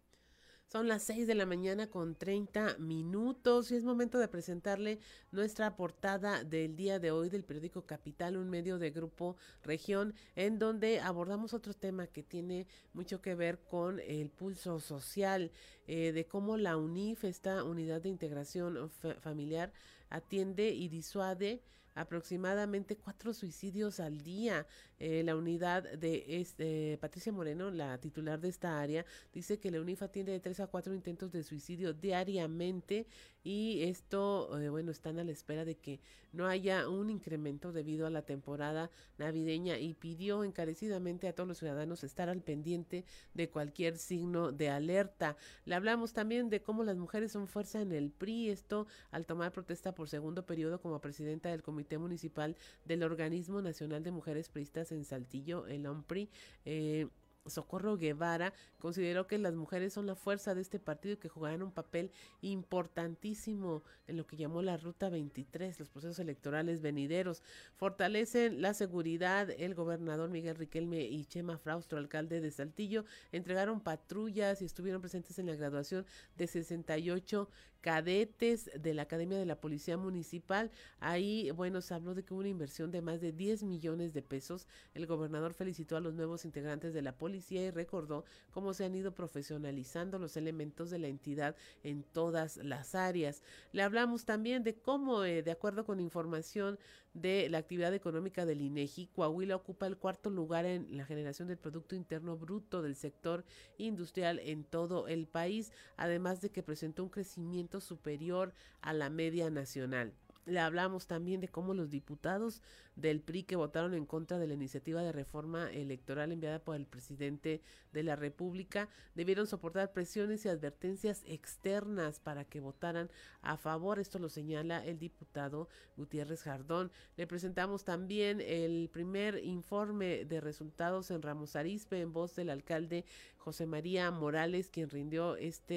Son 0.71 0.87
las 0.87 1.03
6 1.03 1.27
de 1.27 1.35
la 1.35 1.47
mañana 1.47 1.91
con 1.91 2.15
30 2.15 2.79
minutos 2.79 3.73
y 3.73 3.75
es 3.75 3.83
momento 3.83 4.21
de 4.21 4.29
presentarle 4.29 5.01
nuestra 5.33 5.75
portada 5.75 6.45
del 6.45 6.77
día 6.77 7.01
de 7.01 7.11
hoy 7.11 7.29
del 7.29 7.43
periódico 7.43 7.87
Capital, 7.87 8.37
un 8.37 8.49
medio 8.49 8.79
de 8.79 8.93
grupo 8.93 9.37
región, 9.65 10.15
en 10.37 10.61
donde 10.61 11.01
abordamos 11.01 11.55
otro 11.55 11.75
tema 11.75 12.07
que 12.07 12.23
tiene 12.23 12.69
mucho 12.93 13.21
que 13.21 13.35
ver 13.35 13.59
con 13.59 13.99
el 13.99 14.31
pulso 14.31 14.79
social, 14.79 15.51
eh, 15.89 16.13
de 16.13 16.25
cómo 16.29 16.57
la 16.57 16.77
UNIF, 16.77 17.25
esta 17.25 17.65
unidad 17.65 18.03
de 18.03 18.11
integración 18.11 18.93
familiar, 19.19 19.73
atiende 20.09 20.71
y 20.71 20.89
disuade 20.89 21.65
aproximadamente 21.95 22.97
cuatro 22.97 23.33
suicidios 23.35 24.01
al 24.01 24.21
día. 24.23 24.67
Eh, 24.99 25.23
la 25.25 25.37
unidad 25.37 25.83
de 25.99 26.41
este, 26.41 26.99
Patricia 27.01 27.33
Moreno, 27.33 27.71
la 27.71 27.99
titular 27.99 28.41
de 28.41 28.49
esta 28.49 28.81
área, 28.81 29.05
dice 29.33 29.59
que 29.59 29.71
la 29.71 29.81
UNIFA 29.81 30.09
tiene 30.09 30.33
de 30.33 30.41
tres 30.41 30.61
a 30.61 30.67
cuatro 30.67 30.95
intentos 30.95 31.33
de 31.33 31.43
suicidio 31.43 31.93
diariamente 31.93 33.07
y 33.43 33.85
esto, 33.85 34.59
eh, 34.61 34.69
bueno, 34.69 34.91
están 34.91 35.19
a 35.19 35.25
la 35.25 35.33
espera 35.33 35.65
de 35.65 35.77
que 35.77 36.01
no 36.33 36.47
haya 36.47 36.89
un 36.89 37.11
incremento 37.11 37.73
debido 37.73 38.07
a 38.07 38.11
la 38.11 38.23
temporada 38.23 38.91
navideña 39.19 39.79
y 39.79 39.95
pidió 39.95 40.45
encarecidamente 40.45 41.27
a 41.27 41.35
todos 41.35 41.49
los 41.49 41.59
ciudadanos 41.59 42.05
estar 42.05 42.29
al 42.29 42.43
pendiente 42.43 43.05
de 43.35 43.49
cualquier 43.49 43.97
signo 43.97 44.53
de 44.53 44.69
alerta. 44.69 45.37
Le 45.65 45.75
hablamos 45.75 46.13
también 46.13 46.51
de 46.51 46.63
cómo 46.63 46.85
las 46.85 46.97
mujeres 46.97 47.33
son 47.33 47.49
fuerza 47.49 47.81
en 47.81 47.93
el 47.93 48.11
PRI, 48.11 48.51
esto 48.51 48.87
al 49.11 49.27
tomar 49.27 49.53
protesta 49.53 49.95
por 49.95 50.09
segundo 50.09 50.45
periodo 50.45 50.81
como 50.81 51.01
presidenta 51.01 51.49
del 51.49 51.63
Comité 51.63 51.99
Municipal 51.99 52.57
del 52.85 53.03
Organismo 53.03 53.63
Nacional 53.63 54.03
de 54.03 54.11
Mujeres 54.11 54.49
Priistas 54.49 54.93
en 54.93 55.05
Saltillo, 55.05 55.67
el 55.67 55.87
OMPRI. 55.87 56.29
Eh, 56.65 57.09
Socorro 57.51 57.97
Guevara 57.97 58.53
consideró 58.79 59.27
que 59.27 59.39
las 59.39 59.55
mujeres 59.55 59.93
son 59.93 60.07
la 60.07 60.15
fuerza 60.15 60.55
de 60.55 60.61
este 60.63 60.79
partido 60.79 61.15
y 61.15 61.19
que 61.19 61.29
jugarán 61.29 61.63
un 61.63 61.73
papel 61.73 62.11
importantísimo 62.41 63.83
en 64.07 64.17
lo 64.17 64.27
que 64.27 64.37
llamó 64.37 64.63
la 64.63 64.77
Ruta 64.77 65.09
23, 65.09 65.79
los 65.79 65.89
procesos 65.89 66.19
electorales 66.19 66.81
venideros. 66.81 67.43
Fortalecen 67.77 68.63
la 68.63 68.75
seguridad. 68.75 69.51
El 69.51 69.75
gobernador 69.75 70.31
Miguel 70.31 70.57
Riquelme 70.57 71.03
y 71.03 71.25
Chema 71.27 71.59
Fraustro, 71.59 71.99
alcalde 71.99 72.41
de 72.41 72.51
Saltillo, 72.51 73.05
entregaron 73.33 73.81
patrullas 73.81 74.63
y 74.63 74.65
estuvieron 74.65 75.01
presentes 75.01 75.39
en 75.39 75.47
la 75.47 75.55
graduación 75.55 76.07
de 76.37 76.47
68 76.47 77.49
cadetes 77.81 78.71
de 78.79 78.95
la 78.95 79.03
Academia 79.03 79.39
de 79.39 79.47
la 79.47 79.61
Policía 79.61 79.97
Municipal. 79.97 80.71
Ahí, 80.99 81.51
bueno, 81.51 81.81
se 81.81 81.95
habló 81.95 82.15
de 82.15 82.23
que 82.23 82.35
hubo 82.35 82.41
una 82.41 82.49
inversión 82.49 82.91
de 82.91 83.03
más 83.03 83.21
de 83.21 83.33
10 83.33 83.63
millones 83.63 84.13
de 84.13 84.23
pesos. 84.23 84.67
El 84.95 85.07
gobernador 85.07 85.55
felicitó 85.55 85.97
a 85.97 86.01
los 86.01 86.15
nuevos 86.15 86.45
integrantes 86.45 86.95
de 86.95 87.03
la 87.03 87.17
policía 87.17 87.63
y 87.63 87.71
recordó 87.71 88.25
cómo 88.51 88.75
se 88.75 88.85
han 88.85 88.95
ido 88.95 89.15
profesionalizando 89.15 90.19
los 90.19 90.37
elementos 90.37 90.91
de 90.91 90.99
la 90.99 91.09
entidad 91.09 91.57
en 91.83 92.03
todas 92.03 92.57
las 92.59 92.95
áreas. 92.95 93.43
Le 93.73 93.83
hablamos 93.83 94.25
también 94.25 94.63
de 94.63 94.75
cómo, 94.75 95.25
eh, 95.25 95.43
de 95.43 95.51
acuerdo 95.51 95.85
con 95.85 96.01
información 96.01 96.79
de 97.13 97.49
la 97.49 97.59
actividad 97.59 97.93
económica 97.95 98.47
del 98.47 98.61
INEGI, 98.61 99.09
Coahuila 99.09 99.57
ocupa 99.57 99.87
el 99.87 99.97
cuarto 99.97 100.31
lugar 100.31 100.65
en 100.65 100.97
la 100.97 101.05
generación 101.05 101.49
del 101.49 101.59
Producto 101.59 101.95
Interno 101.95 102.37
Bruto 102.37 102.83
del 102.83 102.95
sector 102.95 103.45
industrial 103.79 104.39
en 104.39 104.65
todo 104.65 105.09
el 105.09 105.27
país, 105.27 105.73
además 105.97 106.41
de 106.41 106.51
que 106.51 106.63
presentó 106.63 107.03
un 107.03 107.11
crecimiento 107.11 107.81
superior 107.81 108.55
a 108.81 108.93
la 108.93 109.11
media 109.11 109.51
nacional. 109.51 110.15
Le 110.47 110.59
hablamos 110.59 111.07
también 111.07 111.41
de 111.41 111.49
cómo 111.49 111.75
los 111.75 111.91
diputados 111.91 112.63
del 112.97 113.21
PRI 113.21 113.45
que 113.45 113.57
votaron 113.57 113.95
en 113.95 114.07
contra 114.07 114.39
de 114.39 114.47
la 114.47 114.55
iniciativa 114.55 115.03
de 115.03 115.13
reforma 115.13 115.71
electoral 115.71 116.33
enviada 116.33 116.59
por 116.59 116.77
el 116.77 116.87
presidente 116.87 117.63
de 117.93 118.03
la 118.03 118.17
República 118.17 118.89
debieron 119.15 119.47
soportar 119.47 119.93
presiones 119.93 120.45
y 120.45 120.49
advertencias 120.49 121.23
externas 121.27 122.21
para 122.21 122.45
que 122.45 122.61
votaran 122.61 123.11
a 123.43 123.57
favor. 123.57 123.99
Esto 123.99 124.19
lo 124.19 124.29
señala 124.29 124.85
el 124.85 124.99
diputado 124.99 125.69
Gutiérrez 125.97 126.43
Jardón. 126.43 126.91
Le 127.17 127.27
presentamos 127.27 127.85
también 127.85 128.41
el 128.41 128.91
primer 128.93 129.43
informe 129.45 130.25
de 130.25 130.41
resultados 130.41 131.11
en 131.11 131.23
Ramos 131.23 131.57
Arizpe 131.57 132.01
en 132.01 132.13
voz 132.13 132.35
del 132.35 132.51
alcalde 132.51 133.05
José 133.41 133.67
María 133.67 134.11
Morales, 134.11 134.69
quien 134.69 134.91
rindió 134.91 135.37
este 135.37 135.73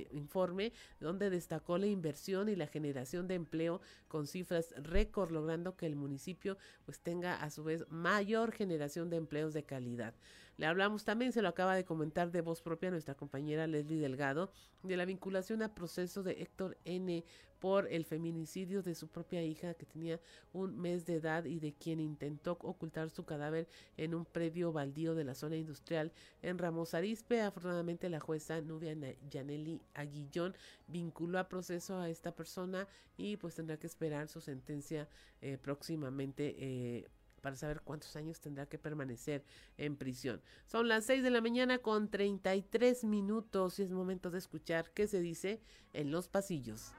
eh, 0.00 0.08
informe, 0.10 0.72
donde 0.98 1.30
destacó 1.30 1.78
la 1.78 1.86
inversión 1.86 2.48
y 2.48 2.56
la 2.56 2.66
generación 2.66 3.28
de 3.28 3.34
empleo 3.36 3.80
con 4.08 4.26
cifras 4.26 4.74
récord, 4.76 5.30
logrando 5.30 5.76
que 5.76 5.86
el 5.86 5.96
municipio 5.96 6.56
pues 6.84 7.00
tenga 7.00 7.42
a 7.42 7.50
su 7.50 7.64
vez 7.64 7.84
mayor 7.88 8.52
generación 8.52 9.10
de 9.10 9.16
empleos 9.16 9.52
de 9.54 9.64
calidad. 9.64 10.14
Le 10.56 10.66
hablamos 10.66 11.04
también, 11.04 11.32
se 11.32 11.40
lo 11.40 11.48
acaba 11.48 11.76
de 11.76 11.84
comentar 11.84 12.32
de 12.32 12.40
voz 12.40 12.62
propia 12.62 12.90
nuestra 12.90 13.14
compañera 13.14 13.68
Leslie 13.68 14.00
Delgado, 14.00 14.50
de 14.82 14.96
la 14.96 15.04
vinculación 15.04 15.62
a 15.62 15.74
proceso 15.74 16.22
de 16.22 16.42
Héctor 16.42 16.76
N 16.84 17.24
por 17.60 17.86
el 17.92 18.04
feminicidio 18.04 18.82
de 18.82 18.94
su 18.94 19.08
propia 19.08 19.42
hija 19.42 19.74
que 19.74 19.86
tenía 19.86 20.20
un 20.52 20.78
mes 20.78 21.06
de 21.06 21.16
edad 21.16 21.44
y 21.44 21.58
de 21.58 21.72
quien 21.72 22.00
intentó 22.00 22.52
ocultar 22.62 23.10
su 23.10 23.24
cadáver 23.24 23.68
en 23.96 24.14
un 24.14 24.24
predio 24.24 24.72
baldío 24.72 25.14
de 25.14 25.24
la 25.24 25.34
zona 25.34 25.56
industrial 25.56 26.12
en 26.42 26.58
Ramos 26.58 26.94
Arizpe. 26.94 27.40
Afortunadamente 27.40 28.08
la 28.08 28.20
jueza 28.20 28.60
Nubia 28.60 28.96
Yaneli 29.30 29.82
Aguillón 29.94 30.54
vinculó 30.86 31.38
a 31.38 31.48
proceso 31.48 31.98
a 31.98 32.08
esta 32.08 32.34
persona 32.34 32.86
y 33.16 33.36
pues 33.36 33.54
tendrá 33.54 33.76
que 33.76 33.86
esperar 33.86 34.28
su 34.28 34.40
sentencia 34.40 35.08
eh, 35.40 35.58
próximamente 35.60 36.54
eh, 36.58 37.08
para 37.40 37.56
saber 37.56 37.80
cuántos 37.82 38.14
años 38.16 38.40
tendrá 38.40 38.66
que 38.66 38.78
permanecer 38.78 39.44
en 39.76 39.96
prisión. 39.96 40.42
Son 40.66 40.88
las 40.88 41.04
6 41.06 41.22
de 41.22 41.30
la 41.30 41.40
mañana 41.40 41.78
con 41.78 42.10
33 42.10 43.04
minutos 43.04 43.78
y 43.78 43.82
es 43.82 43.90
momento 43.90 44.30
de 44.30 44.38
escuchar 44.38 44.90
qué 44.92 45.06
se 45.06 45.20
dice 45.20 45.60
en 45.92 46.10
los 46.10 46.28
pasillos. 46.28 46.92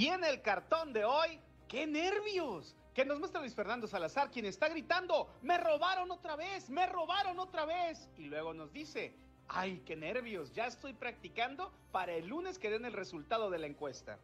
Y 0.00 0.08
en 0.08 0.24
el 0.24 0.40
cartón 0.40 0.94
de 0.94 1.04
hoy, 1.04 1.38
¡qué 1.68 1.86
nervios! 1.86 2.74
Que 2.94 3.04
nos 3.04 3.18
muestra 3.18 3.42
Luis 3.42 3.54
Fernando 3.54 3.86
Salazar, 3.86 4.30
quien 4.30 4.46
está 4.46 4.66
gritando, 4.70 5.28
¡me 5.42 5.58
robaron 5.58 6.10
otra 6.10 6.36
vez! 6.36 6.70
¡me 6.70 6.86
robaron 6.86 7.38
otra 7.38 7.66
vez! 7.66 8.08
Y 8.16 8.24
luego 8.24 8.54
nos 8.54 8.72
dice, 8.72 9.14
Ay, 9.46 9.82
qué 9.84 9.96
nervios, 9.96 10.54
ya 10.54 10.66
estoy 10.66 10.94
practicando 10.94 11.70
para 11.92 12.14
el 12.14 12.28
lunes 12.28 12.58
que 12.58 12.70
den 12.70 12.86
el 12.86 12.94
resultado 12.94 13.50
de 13.50 13.58
la 13.58 13.66
encuesta. 13.66 14.18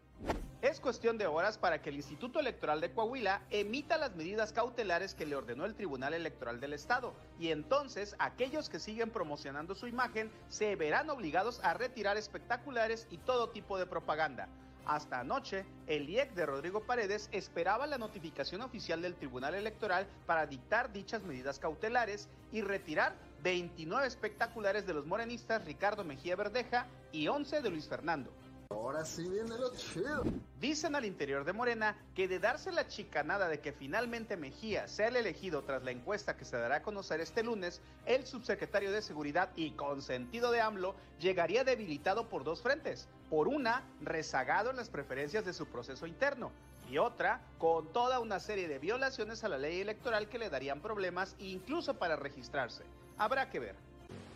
Es 0.62 0.80
cuestión 0.80 1.18
de 1.18 1.26
horas 1.26 1.58
para 1.58 1.82
que 1.82 1.90
el 1.90 1.96
Instituto 1.96 2.40
Electoral 2.40 2.80
de 2.80 2.94
Coahuila 2.94 3.42
emita 3.50 3.98
las 3.98 4.16
medidas 4.16 4.54
cautelares 4.54 5.14
que 5.14 5.26
le 5.26 5.36
ordenó 5.36 5.66
el 5.66 5.74
Tribunal 5.74 6.14
Electoral 6.14 6.58
del 6.58 6.72
Estado 6.72 7.12
y 7.38 7.50
entonces 7.50 8.16
aquellos 8.18 8.70
que 8.70 8.78
siguen 8.78 9.10
promocionando 9.10 9.74
su 9.74 9.88
imagen 9.88 10.32
se 10.48 10.74
verán 10.74 11.10
obligados 11.10 11.62
a 11.62 11.74
retirar 11.74 12.16
espectaculares 12.16 13.06
y 13.10 13.18
todo 13.18 13.50
tipo 13.50 13.76
de 13.76 13.84
propaganda. 13.84 14.48
Hasta 14.86 15.18
anoche, 15.18 15.66
el 15.88 16.08
IEC 16.08 16.34
de 16.34 16.46
Rodrigo 16.46 16.86
Paredes 16.86 17.28
esperaba 17.32 17.88
la 17.88 17.98
notificación 17.98 18.62
oficial 18.62 19.02
del 19.02 19.16
Tribunal 19.16 19.56
Electoral 19.56 20.06
para 20.26 20.46
dictar 20.46 20.92
dichas 20.92 21.24
medidas 21.24 21.58
cautelares 21.58 22.28
y 22.52 22.62
retirar 22.62 23.16
29 23.42 24.06
espectaculares 24.06 24.86
de 24.86 24.94
los 24.94 25.04
morenistas 25.04 25.64
Ricardo 25.64 26.04
Mejía 26.04 26.36
Verdeja 26.36 26.86
y 27.10 27.26
11 27.26 27.62
de 27.62 27.70
Luis 27.70 27.88
Fernando. 27.88 28.32
Ahora 28.70 29.04
sí 29.04 29.28
viene 29.28 29.56
lo 29.58 29.72
chido. 29.74 30.24
Dicen 30.60 30.96
al 30.96 31.04
interior 31.04 31.44
de 31.44 31.52
Morena 31.52 31.96
que 32.14 32.26
de 32.26 32.38
darse 32.38 32.72
la 32.72 32.88
chicanada 32.88 33.48
de 33.48 33.60
que 33.60 33.72
finalmente 33.72 34.36
Mejía 34.36 34.88
sea 34.88 35.08
el 35.08 35.16
elegido 35.16 35.62
tras 35.62 35.84
la 35.84 35.90
encuesta 35.90 36.36
que 36.36 36.44
se 36.44 36.56
dará 36.56 36.76
a 36.76 36.82
conocer 36.82 37.20
este 37.20 37.42
lunes, 37.42 37.80
el 38.06 38.26
subsecretario 38.26 38.90
de 38.90 39.02
Seguridad 39.02 39.50
y 39.54 39.72
consentido 39.72 40.50
de 40.50 40.60
AMLO 40.60 40.94
llegaría 41.20 41.62
debilitado 41.62 42.28
por 42.28 42.42
dos 42.42 42.62
frentes. 42.62 43.08
Por 43.30 43.48
una, 43.48 43.84
rezagado 44.00 44.70
en 44.70 44.76
las 44.76 44.90
preferencias 44.90 45.44
de 45.44 45.52
su 45.52 45.66
proceso 45.66 46.06
interno. 46.06 46.50
Y 46.88 46.98
otra, 46.98 47.40
con 47.58 47.92
toda 47.92 48.20
una 48.20 48.40
serie 48.40 48.68
de 48.68 48.78
violaciones 48.78 49.44
a 49.44 49.48
la 49.48 49.58
ley 49.58 49.80
electoral 49.80 50.28
que 50.28 50.38
le 50.38 50.50
darían 50.50 50.80
problemas 50.80 51.34
incluso 51.38 51.94
para 51.94 52.16
registrarse. 52.16 52.84
Habrá 53.18 53.50
que 53.50 53.60
ver. 53.60 53.76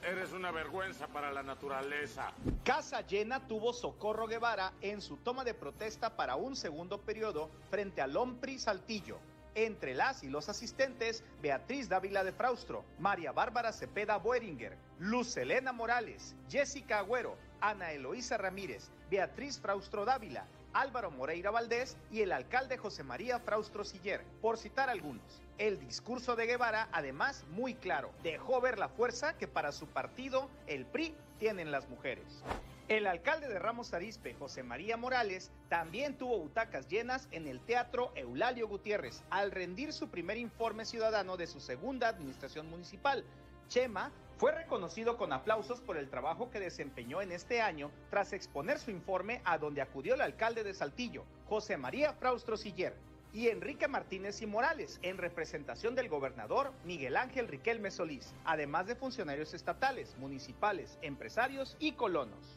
Eres 0.02 0.32
una 0.32 0.50
vergüenza 0.50 1.06
para 1.08 1.30
la 1.30 1.42
naturaleza. 1.42 2.32
Casa 2.64 3.06
llena 3.06 3.46
tuvo 3.46 3.72
Socorro 3.72 4.26
Guevara 4.26 4.72
en 4.80 5.02
su 5.02 5.18
toma 5.18 5.44
de 5.44 5.54
protesta 5.54 6.16
para 6.16 6.36
un 6.36 6.56
segundo 6.56 6.98
periodo 7.02 7.50
frente 7.70 8.00
al 8.00 8.14
Lompri 8.14 8.58
Saltillo. 8.58 9.18
Entre 9.54 9.94
las 9.94 10.22
y 10.22 10.28
los 10.28 10.48
asistentes, 10.48 11.22
Beatriz 11.42 11.88
Dávila 11.88 12.24
de 12.24 12.32
Fraustro, 12.32 12.84
María 12.98 13.32
Bárbara 13.32 13.72
Cepeda 13.72 14.16
Boeringer, 14.16 14.76
Luz 14.98 15.36
Elena 15.36 15.72
Morales, 15.72 16.34
Jessica 16.48 17.00
Agüero, 17.00 17.36
Ana 17.60 17.92
Eloísa 17.92 18.38
Ramírez, 18.38 18.90
Beatriz 19.10 19.60
Fraustro 19.60 20.04
Dávila, 20.04 20.46
Álvaro 20.72 21.10
Moreira 21.10 21.50
Valdés 21.50 21.96
y 22.10 22.22
el 22.22 22.32
alcalde 22.32 22.78
José 22.78 23.02
María 23.02 23.38
Fraustro 23.40 23.84
Siller, 23.84 24.24
por 24.40 24.56
citar 24.56 24.88
algunos. 24.88 25.42
El 25.60 25.78
discurso 25.78 26.36
de 26.36 26.46
Guevara, 26.46 26.88
además, 26.90 27.44
muy 27.50 27.74
claro, 27.74 28.10
dejó 28.22 28.62
ver 28.62 28.78
la 28.78 28.88
fuerza 28.88 29.36
que 29.36 29.46
para 29.46 29.72
su 29.72 29.86
partido, 29.88 30.48
el 30.66 30.86
PRI, 30.86 31.14
tienen 31.38 31.70
las 31.70 31.86
mujeres. 31.90 32.42
El 32.88 33.06
alcalde 33.06 33.46
de 33.46 33.58
Ramos 33.58 33.92
Arizpe, 33.92 34.32
José 34.32 34.62
María 34.62 34.96
Morales, 34.96 35.50
también 35.68 36.16
tuvo 36.16 36.38
butacas 36.38 36.88
llenas 36.88 37.28
en 37.30 37.46
el 37.46 37.60
Teatro 37.60 38.10
Eulalio 38.14 38.68
Gutiérrez 38.68 39.22
al 39.28 39.50
rendir 39.50 39.92
su 39.92 40.08
primer 40.08 40.38
informe 40.38 40.86
ciudadano 40.86 41.36
de 41.36 41.46
su 41.46 41.60
segunda 41.60 42.08
administración 42.08 42.70
municipal. 42.70 43.22
Chema 43.68 44.12
fue 44.38 44.52
reconocido 44.52 45.18
con 45.18 45.30
aplausos 45.30 45.82
por 45.82 45.98
el 45.98 46.08
trabajo 46.08 46.50
que 46.50 46.58
desempeñó 46.58 47.20
en 47.20 47.32
este 47.32 47.60
año 47.60 47.90
tras 48.08 48.32
exponer 48.32 48.78
su 48.78 48.90
informe 48.90 49.42
a 49.44 49.58
donde 49.58 49.82
acudió 49.82 50.14
el 50.14 50.22
alcalde 50.22 50.64
de 50.64 50.72
Saltillo, 50.72 51.26
José 51.50 51.76
María 51.76 52.14
Fraustro 52.14 52.56
Siller, 52.56 52.96
y 53.32 53.48
Enrique 53.48 53.88
Martínez 53.88 54.42
y 54.42 54.46
Morales, 54.46 54.98
en 55.02 55.18
representación 55.18 55.94
del 55.94 56.08
gobernador 56.08 56.72
Miguel 56.84 57.16
Ángel 57.16 57.48
Riquelme 57.48 57.90
Solís, 57.90 58.34
además 58.44 58.86
de 58.86 58.96
funcionarios 58.96 59.54
estatales, 59.54 60.16
municipales, 60.18 60.98
empresarios 61.02 61.76
y 61.78 61.92
colonos. 61.92 62.56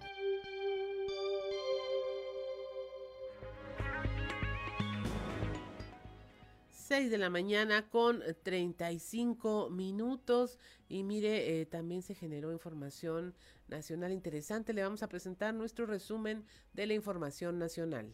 6 6.94 7.10
de 7.10 7.18
la 7.18 7.30
mañana 7.30 7.90
con 7.90 8.22
35 8.44 9.70
minutos 9.72 10.60
y 10.90 11.02
mire, 11.02 11.62
eh, 11.62 11.66
también 11.66 12.04
se 12.04 12.14
generó 12.14 12.52
información 12.52 13.34
nacional 13.68 14.12
interesante. 14.12 14.74
Le 14.74 14.84
vamos 14.84 15.02
a 15.02 15.08
presentar 15.08 15.56
nuestro 15.56 15.86
resumen 15.86 16.46
de 16.74 16.86
la 16.86 16.94
información 16.94 17.58
nacional. 17.58 18.14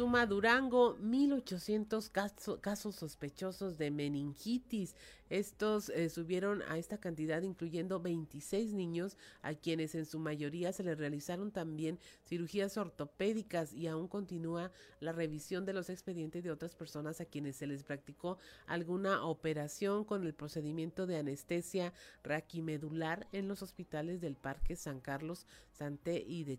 Suma 0.00 0.24
Durango 0.24 0.96
1.800 0.96 2.10
casos 2.58 2.96
sospechosos 2.96 3.76
de 3.76 3.90
meningitis. 3.90 4.96
Estos 5.30 5.88
eh, 5.88 6.10
subieron 6.10 6.62
a 6.62 6.76
esta 6.76 6.98
cantidad 6.98 7.40
incluyendo 7.42 8.00
26 8.00 8.74
niños 8.74 9.16
a 9.42 9.54
quienes 9.54 9.94
en 9.94 10.04
su 10.04 10.18
mayoría 10.18 10.72
se 10.72 10.82
les 10.82 10.98
realizaron 10.98 11.52
también 11.52 11.98
cirugías 12.26 12.76
ortopédicas 12.76 13.72
y 13.72 13.86
aún 13.86 14.08
continúa 14.08 14.72
la 14.98 15.12
revisión 15.12 15.64
de 15.64 15.72
los 15.72 15.88
expedientes 15.88 16.42
de 16.44 16.50
otras 16.50 16.74
personas 16.74 17.20
a 17.20 17.24
quienes 17.24 17.56
se 17.56 17.66
les 17.66 17.84
practicó 17.84 18.38
alguna 18.66 19.24
operación 19.24 20.04
con 20.04 20.26
el 20.26 20.34
procedimiento 20.34 21.06
de 21.06 21.18
anestesia 21.18 21.92
raquimedular 22.24 23.28
en 23.32 23.48
los 23.48 23.62
hospitales 23.62 24.20
del 24.20 24.36
Parque 24.36 24.76
San 24.76 25.00
Carlos, 25.00 25.46
Santé 25.70 26.24
y 26.26 26.44
de, 26.44 26.58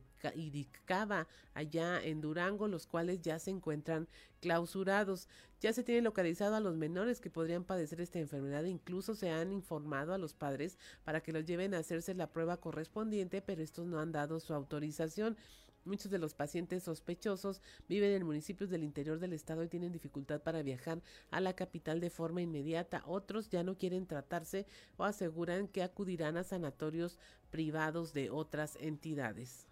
allá 1.53 2.03
en 2.03 2.21
Durango, 2.21 2.67
los 2.67 2.87
cuales 2.87 3.21
ya 3.21 3.37
se 3.39 3.51
encuentran 3.51 4.07
clausurados. 4.41 5.29
Ya 5.61 5.71
se 5.71 5.83
tiene 5.83 6.01
localizado 6.01 6.55
a 6.55 6.59
los 6.59 6.75
menores 6.75 7.21
que 7.21 7.29
podrían 7.29 7.63
padecer 7.63 8.01
esta 8.01 8.19
enfermedad. 8.19 8.65
Incluso 8.65 9.15
se 9.15 9.29
han 9.29 9.53
informado 9.53 10.13
a 10.13 10.17
los 10.17 10.33
padres 10.33 10.77
para 11.05 11.21
que 11.21 11.31
los 11.31 11.45
lleven 11.45 11.73
a 11.73 11.77
hacerse 11.79 12.13
la 12.13 12.31
prueba 12.31 12.57
correspondiente, 12.57 13.41
pero 13.41 13.61
estos 13.61 13.85
no 13.85 13.99
han 13.99 14.11
dado 14.11 14.39
su 14.39 14.53
autorización. 14.53 15.37
Muchos 15.83 16.11
de 16.11 16.19
los 16.19 16.35
pacientes 16.35 16.83
sospechosos 16.83 17.61
viven 17.87 18.11
en 18.11 18.25
municipios 18.25 18.69
del 18.69 18.83
interior 18.83 19.19
del 19.19 19.33
estado 19.33 19.63
y 19.63 19.67
tienen 19.67 19.91
dificultad 19.91 20.41
para 20.41 20.61
viajar 20.61 21.01
a 21.31 21.41
la 21.41 21.55
capital 21.55 21.99
de 21.99 22.11
forma 22.11 22.41
inmediata. 22.41 23.01
Otros 23.05 23.49
ya 23.49 23.63
no 23.63 23.77
quieren 23.77 24.05
tratarse 24.05 24.67
o 24.97 25.05
aseguran 25.05 25.67
que 25.67 25.81
acudirán 25.81 26.37
a 26.37 26.43
sanatorios 26.43 27.17
privados 27.49 28.13
de 28.13 28.29
otras 28.29 28.75
entidades. 28.79 29.70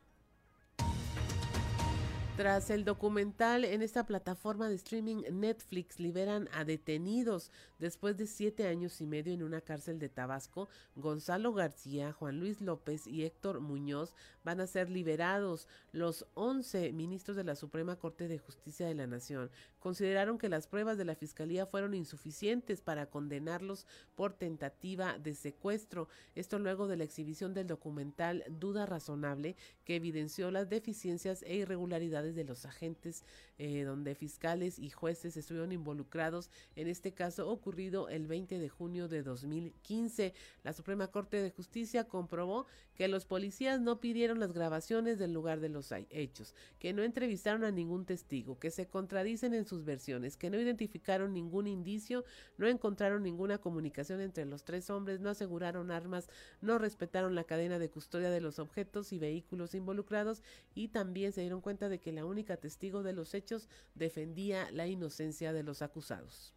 Tras 2.39 2.69
el 2.69 2.85
documental 2.85 3.65
en 3.65 3.81
esta 3.81 4.05
plataforma 4.05 4.69
de 4.69 4.75
streaming 4.75 5.23
Netflix 5.29 5.99
liberan 5.99 6.47
a 6.53 6.63
detenidos 6.63 7.51
después 7.79 8.15
de 8.15 8.27
siete 8.27 8.65
años 8.65 9.01
y 9.01 9.05
medio 9.05 9.33
en 9.33 9.43
una 9.43 9.59
cárcel 9.59 9.99
de 9.99 10.07
Tabasco, 10.07 10.69
Gonzalo 10.95 11.51
García, 11.51 12.13
Juan 12.13 12.39
Luis 12.39 12.61
López 12.61 13.07
y 13.07 13.25
Héctor 13.25 13.59
Muñoz 13.59 14.15
van 14.45 14.61
a 14.61 14.67
ser 14.67 14.89
liberados. 14.89 15.67
Los 15.91 16.27
once 16.33 16.93
ministros 16.93 17.35
de 17.35 17.43
la 17.43 17.57
Suprema 17.57 17.97
Corte 17.97 18.29
de 18.29 18.39
Justicia 18.39 18.87
de 18.87 18.95
la 18.95 19.05
Nación 19.05 19.51
consideraron 19.79 20.37
que 20.37 20.47
las 20.47 20.65
pruebas 20.65 20.97
de 20.97 21.03
la 21.03 21.15
Fiscalía 21.15 21.65
fueron 21.65 21.93
insuficientes 21.93 22.81
para 22.81 23.07
condenarlos 23.07 23.85
por 24.15 24.31
tentativa 24.31 25.19
de 25.19 25.35
secuestro. 25.35 26.07
Esto 26.35 26.57
luego 26.57 26.87
de 26.87 26.95
la 26.95 27.03
exhibición 27.03 27.53
del 27.53 27.67
documental 27.67 28.45
Duda 28.47 28.85
Razonable 28.85 29.57
que 29.83 29.97
evidenció 29.97 30.51
las 30.51 30.69
deficiencias 30.69 31.43
e 31.43 31.55
irregularidades 31.55 32.28
de 32.35 32.43
los 32.43 32.65
agentes 32.65 33.23
eh, 33.57 33.83
donde 33.83 34.15
fiscales 34.15 34.79
y 34.79 34.89
jueces 34.89 35.37
estuvieron 35.37 35.71
involucrados 35.71 36.49
en 36.75 36.87
este 36.87 37.13
caso 37.13 37.49
ocurrido 37.49 38.09
el 38.09 38.27
20 38.27 38.59
de 38.59 38.69
junio 38.69 39.07
de 39.07 39.23
2015. 39.23 40.33
La 40.63 40.73
Suprema 40.73 41.07
Corte 41.07 41.41
de 41.41 41.51
Justicia 41.51 42.05
comprobó 42.05 42.65
que 42.95 43.07
los 43.07 43.25
policías 43.25 43.79
no 43.79 44.01
pidieron 44.01 44.41
las 44.41 44.51
grabaciones 44.51 45.17
del 45.17 45.31
lugar 45.31 45.61
de 45.61 45.69
los 45.69 45.93
hechos, 46.09 46.53
que 46.79 46.91
no 46.91 47.01
entrevistaron 47.01 47.63
a 47.63 47.71
ningún 47.71 48.05
testigo, 48.05 48.59
que 48.59 48.71
se 48.71 48.87
contradicen 48.87 49.53
en 49.53 49.65
sus 49.65 49.85
versiones, 49.85 50.35
que 50.35 50.49
no 50.49 50.59
identificaron 50.59 51.33
ningún 51.33 51.67
indicio, 51.67 52.25
no 52.57 52.67
encontraron 52.67 53.23
ninguna 53.23 53.57
comunicación 53.57 54.19
entre 54.19 54.45
los 54.45 54.65
tres 54.65 54.89
hombres, 54.89 55.21
no 55.21 55.29
aseguraron 55.29 55.91
armas, 55.91 56.27
no 56.59 56.77
respetaron 56.77 57.35
la 57.35 57.45
cadena 57.45 57.79
de 57.79 57.89
custodia 57.89 58.29
de 58.29 58.41
los 58.41 58.59
objetos 58.59 59.13
y 59.13 59.19
vehículos 59.19 59.75
involucrados 59.75 60.43
y 60.75 60.89
también 60.89 61.31
se 61.31 61.41
dieron 61.41 61.61
cuenta 61.61 61.87
de 61.87 61.99
que 61.99 62.11
la 62.11 62.18
única 62.25 62.57
testigo 62.57 63.03
de 63.03 63.13
los 63.13 63.33
hechos 63.33 63.69
defendía 63.95 64.71
la 64.71 64.87
inocencia 64.87 65.53
de 65.53 65.63
los 65.63 65.81
acusados. 65.81 66.53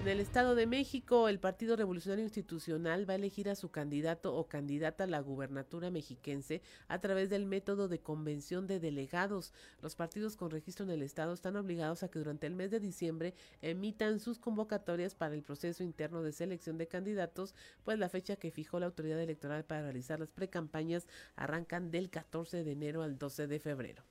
En 0.00 0.06
el 0.06 0.20
Estado 0.20 0.54
de 0.54 0.66
México, 0.66 1.28
el 1.28 1.40
Partido 1.40 1.74
Revolucionario 1.74 2.24
Institucional 2.24 3.06
va 3.06 3.14
a 3.14 3.16
elegir 3.16 3.48
a 3.48 3.56
su 3.56 3.72
candidato 3.72 4.32
o 4.32 4.46
candidata 4.46 5.04
a 5.04 5.06
la 5.08 5.18
gubernatura 5.18 5.90
mexiquense 5.90 6.62
a 6.86 7.00
través 7.00 7.30
del 7.30 7.46
método 7.46 7.88
de 7.88 7.98
convención 7.98 8.68
de 8.68 8.78
delegados. 8.78 9.52
Los 9.82 9.96
partidos 9.96 10.36
con 10.36 10.52
registro 10.52 10.84
en 10.84 10.92
el 10.92 11.02
Estado 11.02 11.34
están 11.34 11.56
obligados 11.56 12.04
a 12.04 12.08
que 12.08 12.20
durante 12.20 12.46
el 12.46 12.54
mes 12.54 12.70
de 12.70 12.78
diciembre 12.78 13.34
emitan 13.60 14.20
sus 14.20 14.38
convocatorias 14.38 15.16
para 15.16 15.34
el 15.34 15.42
proceso 15.42 15.82
interno 15.82 16.22
de 16.22 16.32
selección 16.32 16.78
de 16.78 16.86
candidatos, 16.86 17.56
pues 17.82 17.98
la 17.98 18.08
fecha 18.08 18.36
que 18.36 18.52
fijó 18.52 18.78
la 18.78 18.86
autoridad 18.86 19.20
electoral 19.20 19.64
para 19.64 19.82
realizar 19.82 20.20
las 20.20 20.30
precampañas 20.30 21.08
arrancan 21.34 21.90
del 21.90 22.08
14 22.08 22.62
de 22.62 22.70
enero 22.70 23.02
al 23.02 23.18
12 23.18 23.48
de 23.48 23.58
febrero 23.58 24.04